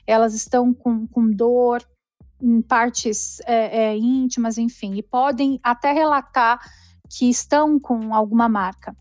elas 0.07 0.35
estão 0.35 0.73
com, 0.73 1.07
com 1.07 1.31
dor, 1.31 1.87
em 2.43 2.61
partes 2.61 3.41
é, 3.47 3.85
é, 3.85 3.97
íntimas, 3.97 4.59
enfim, 4.59 4.95
e 4.97 5.03
podem 5.03 5.61
até 5.63 5.93
relatar 5.93 6.59
que 7.09 7.29
estão 7.29 7.79
com 7.79 8.15
alguma 8.15 8.49
marca. 8.49 8.97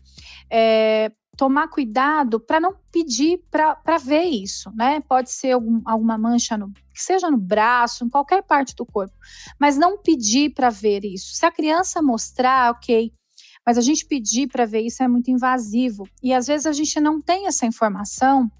É, 0.50 1.10
tomar 1.36 1.68
cuidado 1.68 2.38
para 2.38 2.60
não 2.60 2.76
pedir 2.92 3.42
para 3.50 3.98
ver 3.98 4.24
isso, 4.24 4.70
né? 4.74 5.00
Pode 5.00 5.30
ser 5.30 5.52
algum, 5.52 5.80
alguma 5.84 6.18
mancha, 6.18 6.56
no, 6.56 6.70
que 6.70 7.02
seja 7.02 7.30
no 7.30 7.38
braço, 7.38 8.04
em 8.04 8.08
qualquer 8.08 8.42
parte 8.42 8.76
do 8.76 8.84
corpo, 8.84 9.14
mas 9.58 9.76
não 9.76 9.98
pedir 9.98 10.50
para 10.50 10.70
ver 10.70 11.04
isso. 11.04 11.34
Se 11.34 11.46
a 11.46 11.50
criança 11.50 12.02
mostrar, 12.02 12.70
ok, 12.72 13.12
mas 13.66 13.78
a 13.78 13.80
gente 13.80 14.06
pedir 14.06 14.48
para 14.48 14.66
ver 14.66 14.82
isso 14.82 15.02
é 15.02 15.08
muito 15.08 15.30
invasivo 15.30 16.06
e 16.22 16.34
às 16.34 16.46
vezes 16.46 16.66
a 16.66 16.72
gente 16.72 17.00
não 17.00 17.20
tem 17.20 17.46
essa 17.46 17.64
informação 17.64 18.50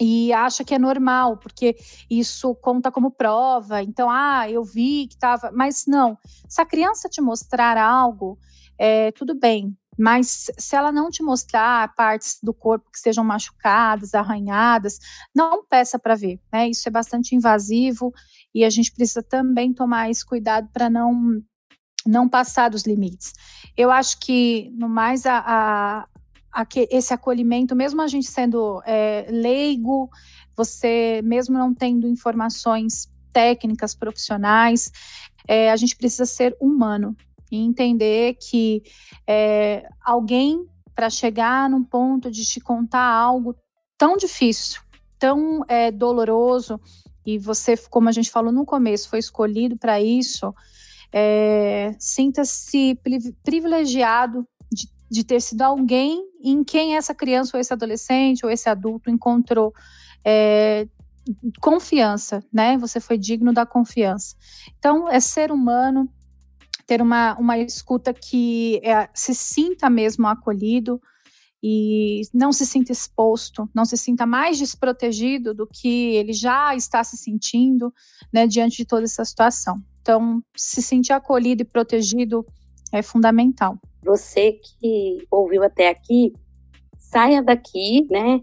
e 0.00 0.32
acha 0.32 0.64
que 0.64 0.74
é 0.74 0.78
normal, 0.78 1.36
porque 1.36 1.76
isso 2.10 2.54
conta 2.56 2.90
como 2.90 3.10
prova. 3.10 3.82
Então, 3.82 4.10
ah, 4.10 4.48
eu 4.50 4.64
vi 4.64 5.06
que 5.06 5.14
estava. 5.14 5.50
Mas 5.52 5.84
não. 5.86 6.18
Se 6.48 6.60
a 6.60 6.66
criança 6.66 7.08
te 7.08 7.20
mostrar 7.20 7.76
algo, 7.78 8.38
é, 8.78 9.12
tudo 9.12 9.38
bem. 9.38 9.76
Mas 9.96 10.50
se 10.58 10.74
ela 10.74 10.90
não 10.90 11.08
te 11.08 11.22
mostrar 11.22 11.94
partes 11.94 12.38
do 12.42 12.52
corpo 12.52 12.90
que 12.90 12.98
sejam 12.98 13.22
machucadas, 13.22 14.12
arranhadas, 14.12 14.98
não 15.34 15.64
peça 15.64 15.98
para 15.98 16.16
ver. 16.16 16.40
Né? 16.52 16.68
Isso 16.68 16.88
é 16.88 16.90
bastante 16.90 17.36
invasivo 17.36 18.12
e 18.52 18.64
a 18.64 18.70
gente 18.70 18.92
precisa 18.92 19.22
também 19.22 19.72
tomar 19.72 20.10
esse 20.10 20.24
cuidado 20.26 20.68
para 20.72 20.90
não 20.90 21.40
não 22.06 22.28
passar 22.28 22.68
dos 22.68 22.84
limites. 22.84 23.32
Eu 23.74 23.90
acho 23.90 24.20
que, 24.20 24.70
no 24.74 24.90
mais, 24.90 25.24
a, 25.24 25.38
a 25.38 26.08
esse 26.90 27.12
acolhimento, 27.12 27.74
mesmo 27.74 28.00
a 28.00 28.06
gente 28.06 28.26
sendo 28.26 28.82
é, 28.86 29.26
leigo, 29.28 30.08
você 30.56 31.20
mesmo 31.24 31.58
não 31.58 31.74
tendo 31.74 32.06
informações 32.06 33.10
técnicas, 33.32 33.94
profissionais, 33.94 34.92
é, 35.48 35.70
a 35.70 35.76
gente 35.76 35.96
precisa 35.96 36.24
ser 36.24 36.56
humano 36.60 37.16
e 37.50 37.56
entender 37.56 38.36
que 38.40 38.82
é, 39.26 39.86
alguém 40.02 40.66
para 40.94 41.10
chegar 41.10 41.68
num 41.68 41.82
ponto 41.82 42.30
de 42.30 42.44
te 42.44 42.60
contar 42.60 43.04
algo 43.04 43.56
tão 43.98 44.16
difícil, 44.16 44.80
tão 45.18 45.64
é, 45.68 45.90
doloroso, 45.90 46.80
e 47.26 47.38
você, 47.38 47.76
como 47.88 48.08
a 48.08 48.12
gente 48.12 48.30
falou 48.30 48.52
no 48.52 48.66
começo, 48.66 49.08
foi 49.08 49.18
escolhido 49.18 49.76
para 49.76 50.00
isso, 50.00 50.54
é, 51.12 51.94
sinta-se 51.98 52.98
privilegiado 53.42 54.46
de 55.10 55.24
ter 55.24 55.40
sido 55.40 55.62
alguém 55.62 56.24
em 56.42 56.62
quem 56.64 56.96
essa 56.96 57.14
criança 57.14 57.56
ou 57.56 57.60
esse 57.60 57.72
adolescente 57.72 58.44
ou 58.44 58.50
esse 58.50 58.68
adulto 58.68 59.10
encontrou 59.10 59.72
é, 60.24 60.86
confiança, 61.60 62.44
né? 62.52 62.76
Você 62.78 63.00
foi 63.00 63.18
digno 63.18 63.52
da 63.52 63.64
confiança. 63.64 64.36
Então, 64.78 65.08
é 65.08 65.20
ser 65.20 65.50
humano, 65.50 66.08
ter 66.86 67.00
uma, 67.00 67.36
uma 67.38 67.58
escuta 67.58 68.12
que 68.12 68.80
é, 68.82 69.08
se 69.14 69.34
sinta 69.34 69.88
mesmo 69.88 70.26
acolhido 70.26 71.00
e 71.62 72.20
não 72.34 72.52
se 72.52 72.66
sinta 72.66 72.92
exposto, 72.92 73.66
não 73.74 73.86
se 73.86 73.96
sinta 73.96 74.26
mais 74.26 74.58
desprotegido 74.58 75.54
do 75.54 75.66
que 75.66 76.14
ele 76.14 76.34
já 76.34 76.76
está 76.76 77.02
se 77.02 77.16
sentindo, 77.16 77.92
né, 78.30 78.46
diante 78.46 78.76
de 78.76 78.84
toda 78.84 79.04
essa 79.04 79.24
situação. 79.24 79.82
Então, 80.02 80.44
se 80.54 80.82
sentir 80.82 81.14
acolhido 81.14 81.62
e 81.62 81.64
protegido 81.64 82.44
é 82.96 83.02
fundamental 83.02 83.78
você 84.04 84.52
que 84.52 85.26
ouviu 85.30 85.64
até 85.64 85.88
aqui, 85.88 86.32
saia 86.98 87.42
daqui, 87.42 88.06
né, 88.10 88.40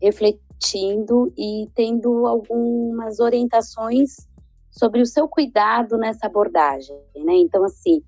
refletindo 0.00 1.32
e 1.36 1.68
tendo 1.74 2.26
algumas 2.26 3.18
orientações 3.18 4.16
sobre 4.70 5.02
o 5.02 5.06
seu 5.06 5.28
cuidado 5.28 5.98
nessa 5.98 6.26
abordagem, 6.26 6.96
né? 7.16 7.34
Então, 7.34 7.64
assim, 7.64 8.02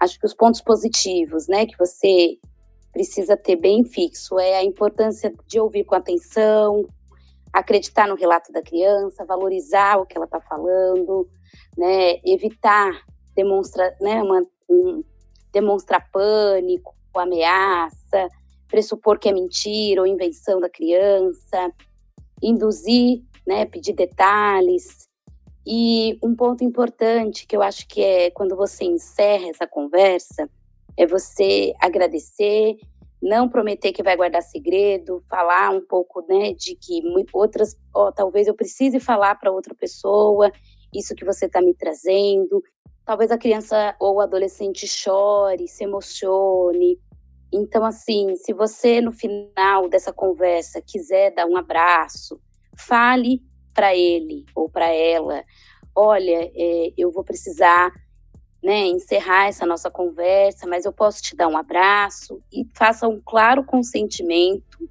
acho 0.00 0.18
que 0.18 0.26
os 0.26 0.34
pontos 0.34 0.60
positivos, 0.60 1.46
né, 1.46 1.64
que 1.64 1.78
você 1.78 2.36
precisa 2.92 3.36
ter 3.36 3.56
bem 3.56 3.84
fixo 3.84 4.38
é 4.38 4.56
a 4.56 4.64
importância 4.64 5.32
de 5.46 5.60
ouvir 5.60 5.84
com 5.84 5.94
atenção, 5.94 6.84
acreditar 7.52 8.08
no 8.08 8.16
relato 8.16 8.50
da 8.52 8.62
criança, 8.62 9.24
valorizar 9.24 9.98
o 9.98 10.06
que 10.06 10.16
ela 10.16 10.26
está 10.26 10.40
falando, 10.40 11.28
né, 11.76 12.18
evitar 12.24 12.90
demonstrar, 13.36 13.94
né, 14.00 14.20
uma, 14.20 14.42
um, 14.68 15.04
demonstrar 15.60 16.08
pânico, 16.10 16.94
ameaça, 17.14 18.28
pressupor 18.68 19.18
que 19.18 19.28
é 19.28 19.32
mentira 19.32 20.00
ou 20.00 20.06
invenção 20.06 20.60
da 20.60 20.68
criança, 20.68 21.72
induzir, 22.40 23.22
né, 23.46 23.66
pedir 23.66 23.92
detalhes. 23.92 25.08
E 25.66 26.16
um 26.22 26.34
ponto 26.34 26.62
importante 26.62 27.46
que 27.46 27.56
eu 27.56 27.62
acho 27.62 27.86
que 27.88 28.00
é 28.02 28.30
quando 28.30 28.56
você 28.56 28.84
encerra 28.84 29.48
essa 29.48 29.66
conversa 29.66 30.48
é 30.96 31.06
você 31.06 31.74
agradecer, 31.80 32.76
não 33.20 33.48
prometer 33.48 33.92
que 33.92 34.02
vai 34.02 34.16
guardar 34.16 34.42
segredo, 34.42 35.22
falar 35.28 35.70
um 35.70 35.84
pouco, 35.84 36.24
né, 36.28 36.52
de 36.52 36.76
que 36.76 37.02
outras, 37.32 37.76
ó, 37.92 38.12
talvez 38.12 38.46
eu 38.46 38.54
precise 38.54 39.00
falar 39.00 39.34
para 39.34 39.50
outra 39.50 39.74
pessoa 39.74 40.52
isso 40.94 41.14
que 41.14 41.24
você 41.24 41.46
está 41.46 41.60
me 41.60 41.74
trazendo, 41.74 42.62
talvez 43.08 43.30
a 43.30 43.38
criança 43.38 43.96
ou 43.98 44.16
o 44.16 44.20
adolescente 44.20 44.86
chore, 44.86 45.66
se 45.66 45.82
emocione. 45.82 47.00
Então, 47.50 47.82
assim, 47.82 48.36
se 48.36 48.52
você 48.52 49.00
no 49.00 49.12
final 49.12 49.88
dessa 49.88 50.12
conversa 50.12 50.82
quiser 50.82 51.30
dar 51.30 51.46
um 51.46 51.56
abraço, 51.56 52.38
fale 52.76 53.42
para 53.72 53.96
ele 53.96 54.44
ou 54.54 54.68
para 54.68 54.88
ela: 54.88 55.42
olha, 55.96 56.52
é, 56.54 56.92
eu 56.98 57.10
vou 57.10 57.24
precisar 57.24 57.90
né, 58.62 58.84
encerrar 58.88 59.46
essa 59.46 59.64
nossa 59.64 59.90
conversa, 59.90 60.66
mas 60.66 60.84
eu 60.84 60.92
posso 60.92 61.22
te 61.22 61.34
dar 61.34 61.48
um 61.48 61.56
abraço 61.56 62.42
e 62.52 62.68
faça 62.74 63.08
um 63.08 63.22
claro 63.24 63.64
consentimento, 63.64 64.86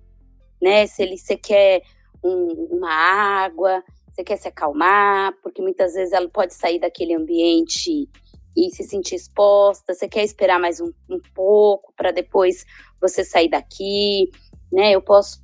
né? 0.60 0.88
Se 0.88 1.04
ele 1.04 1.20
você 1.20 1.38
quer 1.38 1.84
um, 2.24 2.68
uma 2.72 2.92
água, 2.92 3.84
você 4.18 4.24
quer 4.24 4.38
se 4.38 4.48
acalmar, 4.48 5.34
porque 5.44 5.62
muitas 5.62 5.94
vezes 5.94 6.12
ela 6.12 6.28
pode 6.28 6.54
sair 6.56 6.80
daquele 6.80 7.14
ambiente 7.14 8.10
e 8.56 8.72
se 8.72 8.84
sentir 8.84 9.16
exposta, 9.16 9.94
você 9.94 10.08
quer 10.08 10.24
esperar 10.24 10.60
mais 10.60 10.82
um, 10.82 10.92
um 11.08 11.20
pouco 11.36 11.94
para 11.96 12.12
depois 12.12 12.66
você 13.00 13.24
sair 13.24 13.48
daqui, 13.48 14.32
né? 14.74 14.92
Eu 14.94 15.02
posso, 15.04 15.40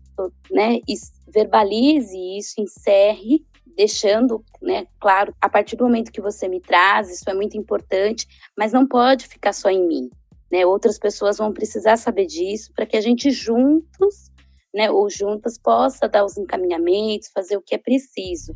né, 0.49 0.79
verbalize 1.27 2.17
isso, 2.17 2.59
encerre, 2.59 3.45
deixando, 3.77 4.43
né, 4.59 4.87
claro, 4.99 5.35
a 5.39 5.47
partir 5.47 5.75
do 5.75 5.83
momento 5.83 6.11
que 6.11 6.21
você 6.21 6.47
me 6.47 6.59
traz, 6.59 7.11
isso 7.11 7.29
é 7.29 7.33
muito 7.35 7.55
importante, 7.55 8.27
mas 8.57 8.73
não 8.73 8.87
pode 8.87 9.27
ficar 9.27 9.53
só 9.53 9.69
em 9.69 9.87
mim, 9.87 10.09
né? 10.51 10.65
Outras 10.65 10.97
pessoas 10.97 11.37
vão 11.37 11.53
precisar 11.53 11.97
saber 11.97 12.25
disso 12.25 12.71
para 12.75 12.87
que 12.87 12.97
a 12.97 13.01
gente 13.01 13.29
juntos 13.29 14.32
né, 14.73 14.89
ou 14.89 15.09
juntas 15.09 15.57
possa 15.57 16.07
dar 16.07 16.25
os 16.25 16.37
encaminhamentos, 16.37 17.29
fazer 17.33 17.57
o 17.57 17.61
que 17.61 17.75
é 17.75 17.77
preciso. 17.77 18.55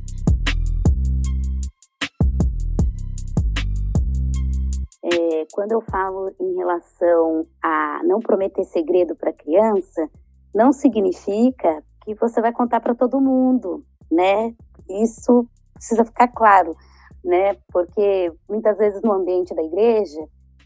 É, 5.03 5.45
quando 5.53 5.71
eu 5.71 5.81
falo 5.81 6.33
em 6.39 6.55
relação 6.55 7.47
a 7.61 8.01
não 8.03 8.19
prometer 8.19 8.63
segredo 8.65 9.15
para 9.15 9.31
criança, 9.31 10.09
não 10.53 10.73
significa 10.73 11.83
que 12.03 12.15
você 12.15 12.41
vai 12.41 12.51
contar 12.51 12.81
para 12.81 12.95
todo 12.95 13.21
mundo, 13.21 13.85
né? 14.11 14.53
Isso 14.89 15.47
precisa 15.73 16.03
ficar 16.03 16.27
claro, 16.29 16.75
né? 17.23 17.55
Porque 17.71 18.33
muitas 18.49 18.77
vezes 18.77 19.01
no 19.01 19.13
ambiente 19.13 19.53
da 19.55 19.63
igreja, 19.63 20.19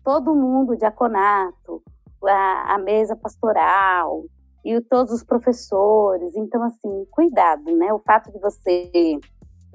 todo 0.03 0.33
mundo, 0.33 0.77
diaconato, 0.77 1.83
a, 2.23 2.75
a 2.75 2.77
mesa 2.79 3.15
pastoral, 3.15 4.23
e 4.63 4.79
todos 4.81 5.11
os 5.11 5.23
professores. 5.23 6.35
Então, 6.35 6.63
assim, 6.63 7.05
cuidado, 7.11 7.75
né? 7.75 7.91
O 7.93 7.99
fato 7.99 8.31
de 8.31 8.39
você 8.39 9.19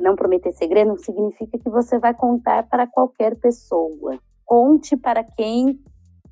não 0.00 0.14
prometer 0.14 0.52
segredo 0.52 0.88
não 0.88 0.98
significa 0.98 1.58
que 1.58 1.70
você 1.70 1.98
vai 1.98 2.14
contar 2.14 2.68
para 2.68 2.86
qualquer 2.86 3.34
pessoa. 3.36 4.18
Conte 4.44 4.96
para 4.96 5.24
quem 5.24 5.80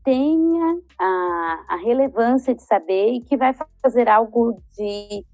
tenha 0.04 0.78
a, 0.98 1.64
a 1.70 1.76
relevância 1.76 2.54
de 2.54 2.62
saber 2.62 3.12
e 3.12 3.20
que 3.20 3.36
vai 3.36 3.54
fazer 3.82 4.08
algo 4.08 4.60
de 4.76 5.24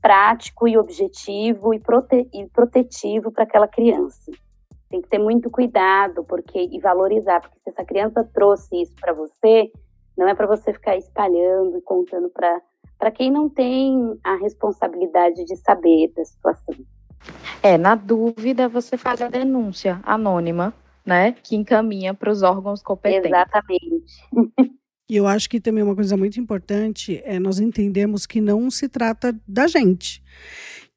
prático 0.00 0.66
e 0.66 0.76
objetivo 0.76 1.72
e, 1.72 1.78
prote, 1.78 2.28
e 2.32 2.46
protetivo 2.48 3.30
para 3.30 3.44
aquela 3.44 3.68
criança. 3.68 4.30
Tem 4.90 5.00
que 5.00 5.08
ter 5.08 5.18
muito 5.18 5.50
cuidado 5.50 6.24
porque 6.24 6.58
e 6.58 6.80
valorizar, 6.80 7.40
porque 7.40 7.58
se 7.60 7.70
essa 7.70 7.84
criança 7.84 8.24
trouxe 8.32 8.82
isso 8.82 8.94
para 9.00 9.12
você, 9.12 9.70
não 10.18 10.28
é 10.28 10.34
para 10.34 10.48
você 10.48 10.72
ficar 10.72 10.96
espalhando 10.96 11.78
e 11.78 11.80
contando 11.80 12.28
para 12.28 13.10
quem 13.12 13.30
não 13.30 13.48
tem 13.48 14.18
a 14.24 14.34
responsabilidade 14.34 15.44
de 15.44 15.56
saber 15.56 16.12
da 16.14 16.24
situação. 16.24 16.74
É, 17.62 17.78
na 17.78 17.94
dúvida, 17.94 18.68
você 18.68 18.96
faz 18.96 19.22
a 19.22 19.28
denúncia 19.28 20.00
anônima, 20.02 20.74
né? 21.06 21.32
Que 21.32 21.54
encaminha 21.54 22.12
para 22.12 22.32
os 22.32 22.42
órgãos 22.42 22.82
competentes. 22.82 23.30
Exatamente. 23.30 24.24
E 25.08 25.16
eu 25.16 25.26
acho 25.26 25.48
que 25.48 25.60
também 25.60 25.82
uma 25.82 25.94
coisa 25.94 26.16
muito 26.16 26.38
importante 26.38 27.22
é 27.24 27.38
nós 27.38 27.58
entendemos 27.58 28.26
que 28.26 28.40
não 28.40 28.70
se 28.70 28.88
trata 28.88 29.34
da 29.46 29.66
gente. 29.66 30.22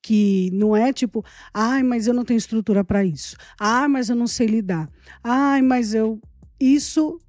Que 0.01 0.49
não 0.51 0.76
é 0.76 0.91
tipo, 0.91 1.24
ai, 1.53 1.84
mas 1.84 2.07
eu 2.07 2.13
não 2.13 2.26
tenho 2.26 2.38
estrutura 2.38 2.84
para 2.84 3.05
isso. 3.05 3.38
Ai, 3.59 3.88
mas 3.88 4.09
eu 4.09 4.15
não 4.15 4.28
sei 4.28 4.47
lidar. 4.47 4.89
Ai, 5.24 5.61
mas 5.61 5.93
eu. 5.93 6.19
Isso, 6.59 7.19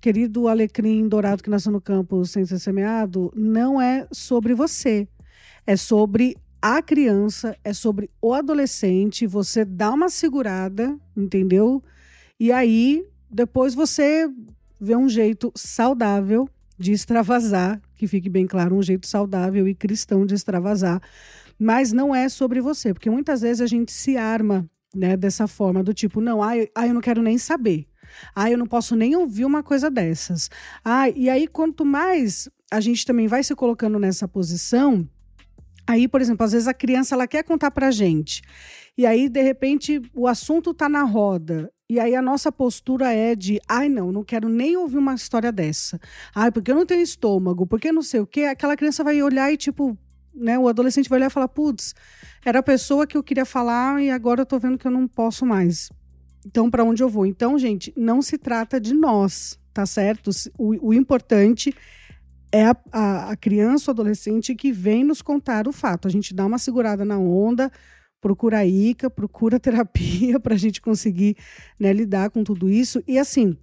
querido 0.00 0.48
alecrim 0.48 1.06
dourado 1.08 1.42
que 1.42 1.50
nasceu 1.50 1.70
no 1.70 1.80
campo 1.80 2.24
sem 2.24 2.44
ser 2.46 2.58
semeado, 2.58 3.32
não 3.36 3.80
é 3.80 4.06
sobre 4.10 4.54
você. 4.54 5.06
É 5.66 5.76
sobre 5.76 6.36
a 6.62 6.82
criança, 6.82 7.56
é 7.62 7.72
sobre 7.72 8.10
o 8.20 8.32
adolescente. 8.32 9.26
Você 9.26 9.64
dá 9.64 9.90
uma 9.90 10.08
segurada, 10.08 10.98
entendeu? 11.16 11.82
E 12.38 12.50
aí, 12.50 13.04
depois 13.30 13.74
você 13.74 14.28
vê 14.80 14.96
um 14.96 15.08
jeito 15.08 15.52
saudável 15.54 16.48
de 16.78 16.92
extravasar, 16.92 17.80
que 17.94 18.06
fique 18.06 18.30
bem 18.30 18.46
claro, 18.46 18.74
um 18.74 18.82
jeito 18.82 19.06
saudável 19.06 19.68
e 19.68 19.74
cristão 19.74 20.24
de 20.24 20.34
extravasar. 20.34 21.02
Mas 21.58 21.92
não 21.92 22.14
é 22.14 22.28
sobre 22.30 22.60
você, 22.60 22.94
porque 22.94 23.10
muitas 23.10 23.42
vezes 23.42 23.60
a 23.60 23.66
gente 23.66 23.92
se 23.92 24.16
arma 24.16 24.68
né, 24.94 25.16
dessa 25.16 25.46
forma, 25.46 25.82
do 25.82 25.92
tipo, 25.92 26.20
não, 26.20 26.42
ah, 26.42 26.52
ah, 26.74 26.86
eu 26.86 26.94
não 26.94 27.02
quero 27.02 27.22
nem 27.22 27.36
saber. 27.36 27.86
Ah, 28.34 28.50
eu 28.50 28.58
não 28.58 28.66
posso 28.66 28.94
nem 28.96 29.16
ouvir 29.16 29.44
uma 29.44 29.62
coisa 29.62 29.90
dessas. 29.90 30.50
Ah, 30.84 31.08
e 31.10 31.28
aí, 31.28 31.46
quanto 31.46 31.84
mais 31.84 32.48
a 32.70 32.80
gente 32.80 33.04
também 33.04 33.26
vai 33.26 33.42
se 33.42 33.54
colocando 33.54 33.98
nessa 33.98 34.28
posição, 34.28 35.08
Aí, 35.86 36.06
por 36.06 36.20
exemplo, 36.20 36.44
às 36.44 36.52
vezes 36.52 36.68
a 36.68 36.74
criança 36.74 37.16
ela 37.16 37.26
quer 37.26 37.42
contar 37.42 37.72
para 37.72 37.90
gente. 37.90 38.42
E 38.96 39.04
aí, 39.04 39.28
de 39.28 39.42
repente, 39.42 40.00
o 40.14 40.28
assunto 40.28 40.70
está 40.70 40.88
na 40.88 41.02
roda. 41.02 41.68
E 41.88 41.98
aí 41.98 42.14
a 42.14 42.22
nossa 42.22 42.52
postura 42.52 43.12
é 43.12 43.34
de, 43.34 43.60
ai 43.68 43.88
não, 43.88 44.12
não 44.12 44.22
quero 44.22 44.48
nem 44.48 44.76
ouvir 44.76 44.98
uma 44.98 45.14
história 45.14 45.50
dessa. 45.50 45.98
Ai, 46.32 46.52
porque 46.52 46.70
eu 46.70 46.76
não 46.76 46.86
tenho 46.86 47.00
estômago, 47.00 47.66
porque 47.66 47.90
não 47.90 48.02
sei 48.02 48.20
o 48.20 48.26
quê. 48.26 48.42
Aquela 48.42 48.76
criança 48.76 49.02
vai 49.02 49.20
olhar 49.20 49.52
e 49.52 49.56
tipo, 49.56 49.98
né, 50.32 50.56
o 50.56 50.68
adolescente 50.68 51.08
vai 51.08 51.18
olhar 51.18 51.26
e 51.26 51.32
falar, 51.32 51.48
putz, 51.48 51.92
era 52.44 52.60
a 52.60 52.62
pessoa 52.62 53.04
que 53.04 53.16
eu 53.16 53.22
queria 53.24 53.44
falar 53.44 54.00
e 54.00 54.08
agora 54.08 54.42
eu 54.42 54.46
tô 54.46 54.56
vendo 54.60 54.78
que 54.78 54.86
eu 54.86 54.92
não 54.92 55.08
posso 55.08 55.44
mais. 55.44 55.90
Então, 56.46 56.70
para 56.70 56.84
onde 56.84 57.02
eu 57.02 57.08
vou? 57.08 57.26
Então, 57.26 57.58
gente, 57.58 57.92
não 57.96 58.22
se 58.22 58.38
trata 58.38 58.80
de 58.80 58.94
nós, 58.94 59.58
tá 59.72 59.84
certo? 59.84 60.30
O, 60.58 60.88
o 60.88 60.94
importante 60.94 61.74
é 62.52 62.64
a, 62.64 62.76
a, 62.90 63.30
a 63.30 63.36
criança 63.36 63.90
ou 63.90 63.92
adolescente 63.92 64.54
que 64.54 64.72
vem 64.72 65.04
nos 65.04 65.22
contar 65.22 65.68
o 65.68 65.72
fato. 65.72 66.08
A 66.08 66.10
gente 66.10 66.34
dá 66.34 66.44
uma 66.46 66.58
segurada 66.58 67.04
na 67.04 67.18
onda, 67.18 67.70
procura 68.20 68.58
a 68.58 68.66
ICA, 68.66 69.08
procura 69.08 69.60
terapia 69.60 70.38
para 70.40 70.54
a 70.54 70.58
gente 70.58 70.80
conseguir 70.80 71.36
né, 71.78 71.92
lidar 71.92 72.30
com 72.30 72.42
tudo 72.42 72.68
isso. 72.68 73.02
E 73.06 73.18
assim, 73.18 73.56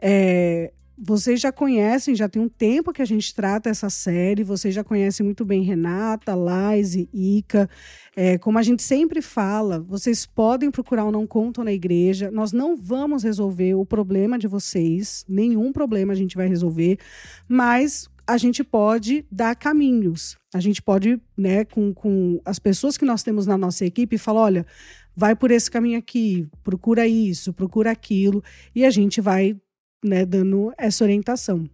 é, 0.00 0.72
vocês 1.04 1.40
já 1.40 1.50
conhecem, 1.50 2.14
já 2.14 2.28
tem 2.28 2.40
um 2.40 2.48
tempo 2.48 2.92
que 2.92 3.02
a 3.02 3.04
gente 3.04 3.34
trata 3.34 3.68
essa 3.68 3.90
série, 3.90 4.44
vocês 4.44 4.72
já 4.72 4.84
conhecem 4.84 5.26
muito 5.26 5.44
bem 5.44 5.62
Renata, 5.62 6.32
Laise, 6.32 7.08
Ica. 7.12 7.68
É, 8.14 8.38
como 8.38 8.56
a 8.56 8.62
gente 8.62 8.84
sempre 8.84 9.20
fala, 9.20 9.80
vocês 9.80 10.24
podem 10.24 10.70
procurar 10.70 11.04
o 11.04 11.10
Não 11.10 11.26
Contam 11.26 11.64
na 11.64 11.72
Igreja. 11.72 12.30
Nós 12.30 12.52
não 12.52 12.76
vamos 12.76 13.24
resolver 13.24 13.74
o 13.74 13.84
problema 13.84 14.38
de 14.38 14.46
vocês, 14.46 15.24
nenhum 15.28 15.72
problema 15.72 16.12
a 16.12 16.16
gente 16.16 16.36
vai 16.36 16.46
resolver, 16.46 16.98
mas 17.48 18.08
a 18.24 18.36
gente 18.36 18.62
pode 18.62 19.26
dar 19.28 19.56
caminhos. 19.56 20.36
A 20.54 20.60
gente 20.60 20.80
pode, 20.80 21.20
né, 21.36 21.64
com, 21.64 21.92
com 21.92 22.40
as 22.44 22.60
pessoas 22.60 22.96
que 22.96 23.04
nós 23.04 23.24
temos 23.24 23.44
na 23.44 23.58
nossa 23.58 23.84
equipe, 23.84 24.16
falar: 24.18 24.42
olha, 24.42 24.66
vai 25.16 25.34
por 25.34 25.50
esse 25.50 25.68
caminho 25.68 25.98
aqui, 25.98 26.46
procura 26.62 27.08
isso, 27.08 27.52
procura 27.52 27.90
aquilo, 27.90 28.40
e 28.72 28.84
a 28.84 28.90
gente 28.90 29.20
vai 29.20 29.56
né, 30.04 30.26
dando 30.26 30.72
essa 30.76 31.04
orientação. 31.04 31.68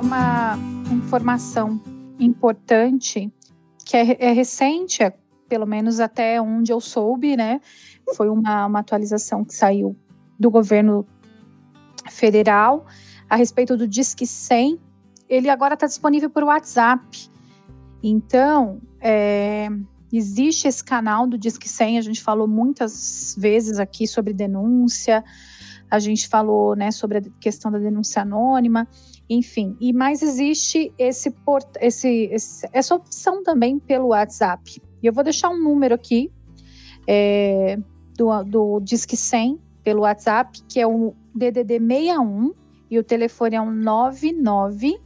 Uma 0.00 0.58
informação 0.92 1.80
importante 2.18 3.32
que 3.84 3.96
é, 3.96 4.16
é 4.18 4.32
recente, 4.32 5.02
é 5.02 5.12
pelo 5.48 5.66
menos 5.66 6.00
até 6.00 6.40
onde 6.40 6.72
eu 6.72 6.80
soube, 6.80 7.36
né? 7.36 7.60
Foi 8.16 8.28
uma, 8.28 8.66
uma 8.66 8.78
atualização 8.78 9.44
que 9.44 9.54
saiu 9.54 9.96
do 10.38 10.50
governo 10.50 11.06
federal 12.10 12.86
a 13.28 13.36
respeito 13.36 13.76
do 13.76 13.86
Disque 13.86 14.26
100. 14.26 14.78
Ele 15.28 15.48
agora 15.48 15.74
está 15.74 15.86
disponível 15.86 16.30
por 16.30 16.44
WhatsApp. 16.44 17.30
Então, 18.02 18.80
é, 19.00 19.68
existe 20.12 20.66
esse 20.66 20.82
canal 20.82 21.26
do 21.26 21.38
Disque 21.38 21.68
100. 21.68 21.98
A 21.98 22.02
gente 22.02 22.22
falou 22.22 22.48
muitas 22.48 23.36
vezes 23.38 23.78
aqui 23.78 24.06
sobre 24.06 24.32
denúncia. 24.32 25.24
A 25.90 25.98
gente 25.98 26.28
falou, 26.28 26.74
né, 26.74 26.90
sobre 26.90 27.18
a 27.18 27.22
questão 27.40 27.70
da 27.70 27.78
denúncia 27.78 28.22
anônima, 28.22 28.88
enfim. 29.28 29.76
E 29.80 29.92
mais 29.92 30.22
existe 30.22 30.92
esse, 30.98 31.30
port 31.30 31.66
esse, 31.80 32.28
esse 32.32 32.68
essa 32.72 32.94
opção 32.94 33.42
também 33.42 33.78
pelo 33.78 34.08
WhatsApp. 34.08 34.82
E 35.02 35.06
eu 35.06 35.12
vou 35.12 35.22
deixar 35.22 35.50
um 35.50 35.62
número 35.62 35.94
aqui 35.94 36.32
é, 37.06 37.78
do, 38.16 38.42
do 38.42 38.80
Disque 38.80 39.16
100 39.16 39.60
pelo 39.84 40.02
WhatsApp, 40.02 40.60
que 40.68 40.80
é 40.80 40.86
o 40.86 41.14
DDD 41.34 41.78
61 41.78 42.52
e 42.90 42.98
o 42.98 43.04
telefone 43.04 43.56
é 43.56 43.60
um 43.60 43.70
99 43.70 44.98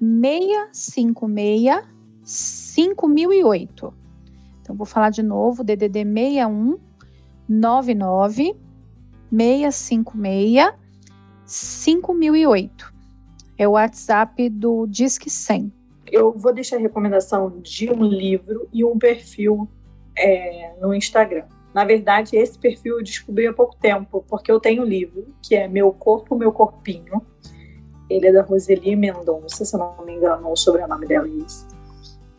656 0.00 1.99
5008. 2.22 3.94
Então 4.60 4.76
vou 4.76 4.86
falar 4.86 5.10
de 5.10 5.22
novo, 5.22 5.64
DDD 5.64 6.04
61 6.04 6.78
99 7.48 8.56
656 9.30 10.72
5008. 11.44 12.94
É 13.58 13.68
o 13.68 13.72
WhatsApp 13.72 14.48
do 14.48 14.86
Disque 14.86 15.28
100 15.28 15.80
eu 16.10 16.32
vou 16.32 16.52
deixar 16.52 16.76
a 16.76 16.80
recomendação 16.80 17.60
de 17.60 17.90
um 17.90 18.02
livro 18.02 18.68
e 18.72 18.84
um 18.84 18.98
perfil 18.98 19.68
é, 20.16 20.72
no 20.80 20.92
Instagram. 20.92 21.44
Na 21.72 21.84
verdade, 21.84 22.36
esse 22.36 22.58
perfil 22.58 22.98
eu 22.98 23.04
descobri 23.04 23.46
há 23.46 23.52
pouco 23.52 23.76
tempo, 23.76 24.24
porque 24.28 24.50
eu 24.50 24.58
tenho 24.58 24.82
um 24.82 24.86
livro, 24.86 25.26
que 25.40 25.54
é 25.54 25.68
Meu 25.68 25.92
Corpo, 25.92 26.34
Meu 26.34 26.52
Corpinho. 26.52 27.22
Ele 28.08 28.26
é 28.26 28.32
da 28.32 28.42
Roseli 28.42 28.96
Mendonça, 28.96 29.64
se 29.64 29.76
não 29.76 30.04
me 30.04 30.16
engano, 30.16 30.50
o 30.50 30.56
sobrenome 30.56 31.06
dela 31.06 31.28
é 31.28 31.44
esse. 31.44 31.64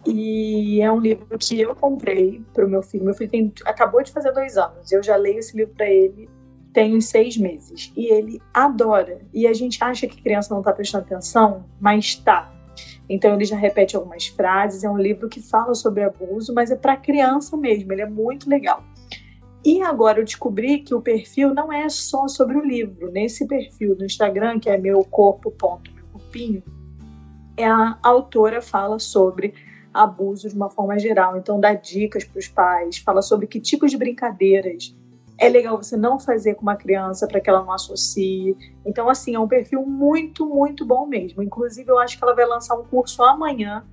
E 0.06 0.82
é 0.82 0.92
um 0.92 1.00
livro 1.00 1.38
que 1.38 1.60
eu 1.60 1.76
comprei 1.76 2.42
para 2.54 2.66
o 2.66 2.70
meu 2.70 2.82
filho. 2.82 3.06
Meu 3.06 3.14
filho 3.14 3.30
tem, 3.30 3.54
acabou 3.66 4.02
de 4.04 4.12
fazer 4.12 4.32
dois 4.32 4.58
anos. 4.58 4.92
Eu 4.92 5.04
já 5.04 5.16
leio 5.16 5.40
esse 5.40 5.56
livro 5.56 5.74
para 5.76 5.90
ele 5.90 6.28
tem 6.74 7.00
seis 7.02 7.38
meses. 7.38 7.92
E 7.96 8.06
ele 8.08 8.42
adora. 8.54 9.22
E 9.34 9.46
a 9.46 9.54
gente 9.54 9.84
acha 9.84 10.08
que 10.08 10.22
criança 10.22 10.54
não 10.54 10.62
está 10.62 10.74
prestando 10.74 11.06
atenção, 11.06 11.66
mas 11.80 12.06
está. 12.06 12.52
Então 13.10 13.36
ele 13.36 13.46
já 13.46 13.58
repete 13.58 13.96
algumas 13.96 14.28
frases. 14.28 14.84
É 14.84 14.90
um 14.90 14.98
livro 14.98 15.28
que 15.28 15.42
fala 15.42 15.74
sobre 15.76 16.04
abuso, 16.04 16.54
mas 16.54 16.72
é 16.72 16.76
para 16.76 16.96
criança 16.96 17.56
mesmo. 17.58 17.92
Ele 17.92 18.02
é 18.02 18.10
muito 18.10 18.50
legal. 18.50 18.84
E 19.64 19.82
agora 19.82 20.20
eu 20.20 20.26
descobri 20.26 20.80
que 20.80 20.96
o 20.96 21.02
perfil 21.02 21.54
não 21.54 21.72
é 21.72 21.88
só 21.88 22.28
sobre 22.28 22.58
o 22.58 22.66
livro. 22.66 23.12
Nesse 23.12 23.46
perfil 23.48 23.96
do 23.96 24.06
Instagram, 24.06 24.60
que 24.60 24.70
é 24.70 24.78
meu 24.78 25.04
corpo 25.04 25.52
ponto 25.52 25.94
meu 25.94 26.06
corpinho, 26.06 26.64
a 27.60 27.98
autora 28.02 28.62
fala 28.62 28.98
sobre 28.98 29.54
abuso 29.94 30.50
de 30.50 30.56
uma 30.56 30.70
forma 30.70 30.98
geral. 30.98 31.38
Então 31.38 31.60
dá 31.60 31.74
dicas 31.74 32.24
para 32.24 32.40
os 32.40 32.48
pais, 32.48 32.98
fala 32.98 33.22
sobre 33.22 33.48
que 33.48 33.60
tipos 33.60 33.92
de 33.92 33.98
brincadeiras 33.98 34.96
é 35.42 35.50
legal 35.50 35.76
você 35.76 35.98
não 35.98 36.20
fazer 36.20 36.54
com 36.54 36.62
uma 36.62 36.76
criança 36.76 37.28
para 37.28 37.42
que 37.42 37.50
ela 37.50 37.64
não 37.64 37.72
associe. 37.72 38.56
Então, 38.86 39.10
assim, 39.10 39.34
é 39.34 39.40
um 39.40 39.48
perfil 39.48 39.84
muito, 39.84 40.46
muito 40.46 40.86
bom 40.86 41.08
mesmo. 41.08 41.42
Inclusive, 41.42 41.90
eu 41.90 41.98
acho 41.98 42.16
que 42.16 42.24
ela 42.24 42.36
vai 42.36 42.46
lançar 42.46 42.76
um 42.76 42.84
curso 42.84 43.24
amanhã 43.24 43.84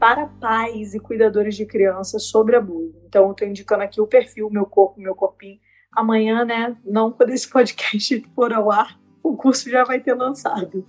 para 0.00 0.26
pais 0.26 0.94
e 0.94 0.98
cuidadores 0.98 1.54
de 1.54 1.64
crianças 1.64 2.24
sobre 2.24 2.56
abuso. 2.56 2.92
Então, 3.06 3.24
eu 3.26 3.30
estou 3.30 3.46
indicando 3.46 3.84
aqui 3.84 4.00
o 4.00 4.06
perfil 4.06 4.50
Meu 4.50 4.66
Corpo, 4.66 5.00
Meu 5.00 5.14
Corpinho. 5.14 5.60
amanhã, 5.92 6.44
né? 6.44 6.76
Não 6.84 7.12
quando 7.12 7.30
esse 7.30 7.48
podcast 7.48 8.20
for 8.34 8.52
ao 8.52 8.72
ar, 8.72 8.98
o 9.22 9.36
curso 9.36 9.70
já 9.70 9.84
vai 9.84 10.00
ter 10.00 10.14
lançado. 10.14 10.84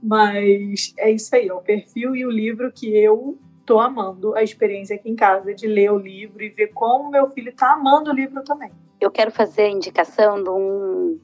Mas 0.00 0.94
é 0.96 1.10
isso 1.10 1.34
aí, 1.34 1.50
ó, 1.50 1.56
o 1.56 1.62
perfil 1.62 2.14
e 2.14 2.24
o 2.24 2.30
livro 2.30 2.70
que 2.70 2.96
eu 2.96 3.36
tô 3.66 3.80
amando 3.80 4.34
a 4.36 4.42
experiência 4.42 4.94
aqui 4.94 5.10
em 5.10 5.16
casa 5.16 5.52
de 5.52 5.66
ler 5.66 5.90
o 5.90 5.98
livro 5.98 6.42
e 6.42 6.48
ver 6.48 6.68
como 6.68 7.10
meu 7.10 7.26
filho 7.26 7.52
tá 7.54 7.72
amando 7.72 8.10
o 8.10 8.14
livro 8.14 8.42
também. 8.44 8.70
Eu 9.00 9.10
quero 9.10 9.30
fazer 9.30 9.62
a 9.62 9.70
indicação 9.70 10.42
de 10.42 10.48
um 10.48 11.20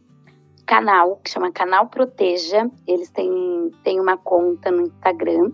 canal 0.66 1.16
que 1.16 1.30
chama 1.30 1.52
Canal 1.52 1.86
Proteja. 1.86 2.68
Eles 2.86 3.08
têm, 3.10 3.70
têm 3.84 4.00
uma 4.00 4.16
conta 4.16 4.70
no 4.70 4.82
Instagram 4.82 5.52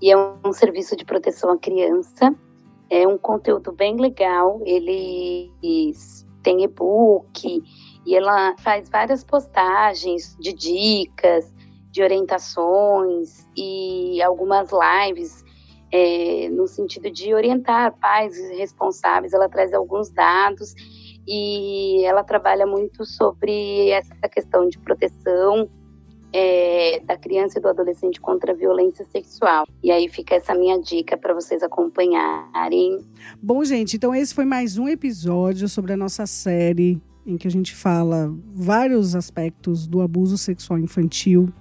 e 0.00 0.10
é 0.10 0.16
um 0.16 0.52
serviço 0.52 0.96
de 0.96 1.04
proteção 1.04 1.50
à 1.50 1.58
criança. 1.58 2.34
É 2.90 3.06
um 3.06 3.18
conteúdo 3.18 3.70
bem 3.70 3.96
legal. 3.96 4.62
Eles 4.64 6.26
têm 6.42 6.64
e-book 6.64 7.62
e 8.06 8.16
ela 8.16 8.56
faz 8.58 8.88
várias 8.88 9.22
postagens 9.22 10.34
de 10.40 10.54
dicas, 10.54 11.54
de 11.90 12.02
orientações 12.02 13.46
e 13.54 14.22
algumas 14.22 14.70
lives 14.72 15.44
é, 15.90 16.48
no 16.50 16.66
sentido 16.66 17.10
de 17.10 17.34
orientar 17.34 17.96
pais 17.98 18.36
responsáveis. 18.50 19.32
Ela 19.32 19.48
traz 19.48 19.72
alguns 19.72 20.10
dados 20.10 20.74
e 21.26 22.04
ela 22.04 22.24
trabalha 22.24 22.66
muito 22.66 23.04
sobre 23.04 23.90
essa 23.90 24.28
questão 24.28 24.68
de 24.68 24.78
proteção 24.78 25.68
é, 26.32 27.00
da 27.04 27.16
criança 27.16 27.58
e 27.58 27.62
do 27.62 27.68
adolescente 27.68 28.20
contra 28.20 28.52
a 28.52 28.54
violência 28.54 29.04
sexual. 29.10 29.66
E 29.82 29.90
aí 29.90 30.08
fica 30.08 30.34
essa 30.34 30.54
minha 30.54 30.78
dica 30.80 31.16
para 31.16 31.34
vocês 31.34 31.62
acompanharem. 31.62 33.04
Bom, 33.42 33.64
gente, 33.64 33.96
então 33.96 34.14
esse 34.14 34.34
foi 34.34 34.44
mais 34.44 34.78
um 34.78 34.88
episódio 34.88 35.68
sobre 35.68 35.92
a 35.92 35.96
nossa 35.96 36.26
série 36.26 37.00
em 37.26 37.36
que 37.36 37.46
a 37.46 37.50
gente 37.50 37.74
fala 37.74 38.34
vários 38.54 39.14
aspectos 39.14 39.86
do 39.86 40.00
abuso 40.00 40.38
sexual 40.38 40.78
infantil. 40.78 41.52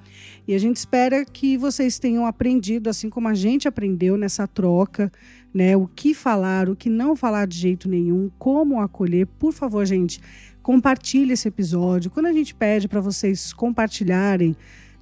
E 0.47 0.55
a 0.55 0.57
gente 0.57 0.77
espera 0.77 1.25
que 1.25 1.57
vocês 1.57 1.99
tenham 1.99 2.25
aprendido, 2.25 2.89
assim 2.89 3.09
como 3.09 3.27
a 3.27 3.33
gente 3.33 3.67
aprendeu 3.67 4.15
nessa 4.15 4.47
troca, 4.47 5.11
né? 5.53 5.75
O 5.75 5.87
que 5.87 6.13
falar, 6.13 6.69
o 6.69 6.75
que 6.75 6.89
não 6.89 7.15
falar 7.15 7.47
de 7.47 7.57
jeito 7.57 7.89
nenhum, 7.89 8.31
como 8.39 8.79
acolher. 8.79 9.27
Por 9.27 9.51
favor, 9.51 9.85
gente, 9.85 10.21
compartilhe 10.61 11.33
esse 11.33 11.47
episódio. 11.47 12.09
Quando 12.09 12.27
a 12.27 12.33
gente 12.33 12.55
pede 12.55 12.87
para 12.87 13.01
vocês 13.01 13.51
compartilharem, 13.51 14.55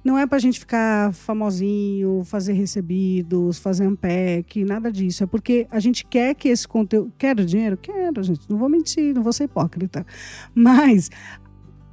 não 0.06 0.16
é 0.16 0.24
para 0.24 0.36
a 0.36 0.40
gente 0.40 0.60
ficar 0.60 1.12
famosinho, 1.12 2.22
fazer 2.24 2.52
recebidos, 2.52 3.58
fazer 3.58 3.88
unpack, 3.88 4.64
nada 4.64 4.90
disso. 4.90 5.24
É 5.24 5.26
porque 5.26 5.66
a 5.68 5.80
gente 5.80 6.06
quer 6.06 6.34
que 6.34 6.48
esse 6.48 6.66
conteúdo. 6.66 7.12
Quero 7.18 7.44
dinheiro? 7.44 7.76
Quero, 7.76 8.22
gente. 8.22 8.48
Não 8.48 8.56
vou 8.56 8.68
mentir, 8.68 9.12
não 9.12 9.22
vou 9.22 9.32
ser 9.32 9.44
hipócrita. 9.44 10.06
Mas 10.54 11.10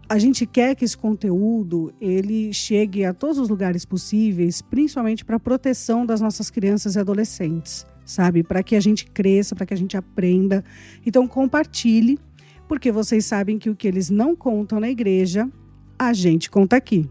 a 0.08 0.20
gente 0.20 0.45
quer 0.45 0.76
que 0.76 0.86
esse 0.86 0.97
conteúdo 0.97 1.93
ele 1.99 2.54
chegue 2.54 3.06
a 3.06 3.14
todos 3.14 3.38
os 3.38 3.49
lugares 3.49 3.86
possíveis, 3.86 4.62
principalmente 4.62 5.24
para 5.24 5.38
a 5.38 5.39
proteção 5.39 6.06
das 6.06 6.22
nossas 6.22 6.49
crianças 6.49 6.95
e 6.95 6.99
adolescentes, 6.99 7.86
sabe? 8.06 8.43
Para 8.43 8.62
que 8.62 8.76
a 8.76 8.80
gente 8.80 9.06
cresça, 9.06 9.56
para 9.56 9.66
que 9.66 9.74
a 9.74 9.78
gente 9.78 9.97
aprenda. 9.97 10.64
Então 11.06 11.28
compartilhe, 11.28 12.20
porque 12.68 12.91
vocês 12.91 13.26
sabem 13.26 13.58
que 13.58 13.70
o 13.70 13.76
que 13.76 13.88
eles 13.88 14.10
não 14.10 14.36
contam 14.36 14.80
na 14.80 14.89
igreja, 14.89 15.49
a 15.97 16.14
gente 16.14 16.49
conta 16.49 16.76
aqui. 16.76 17.10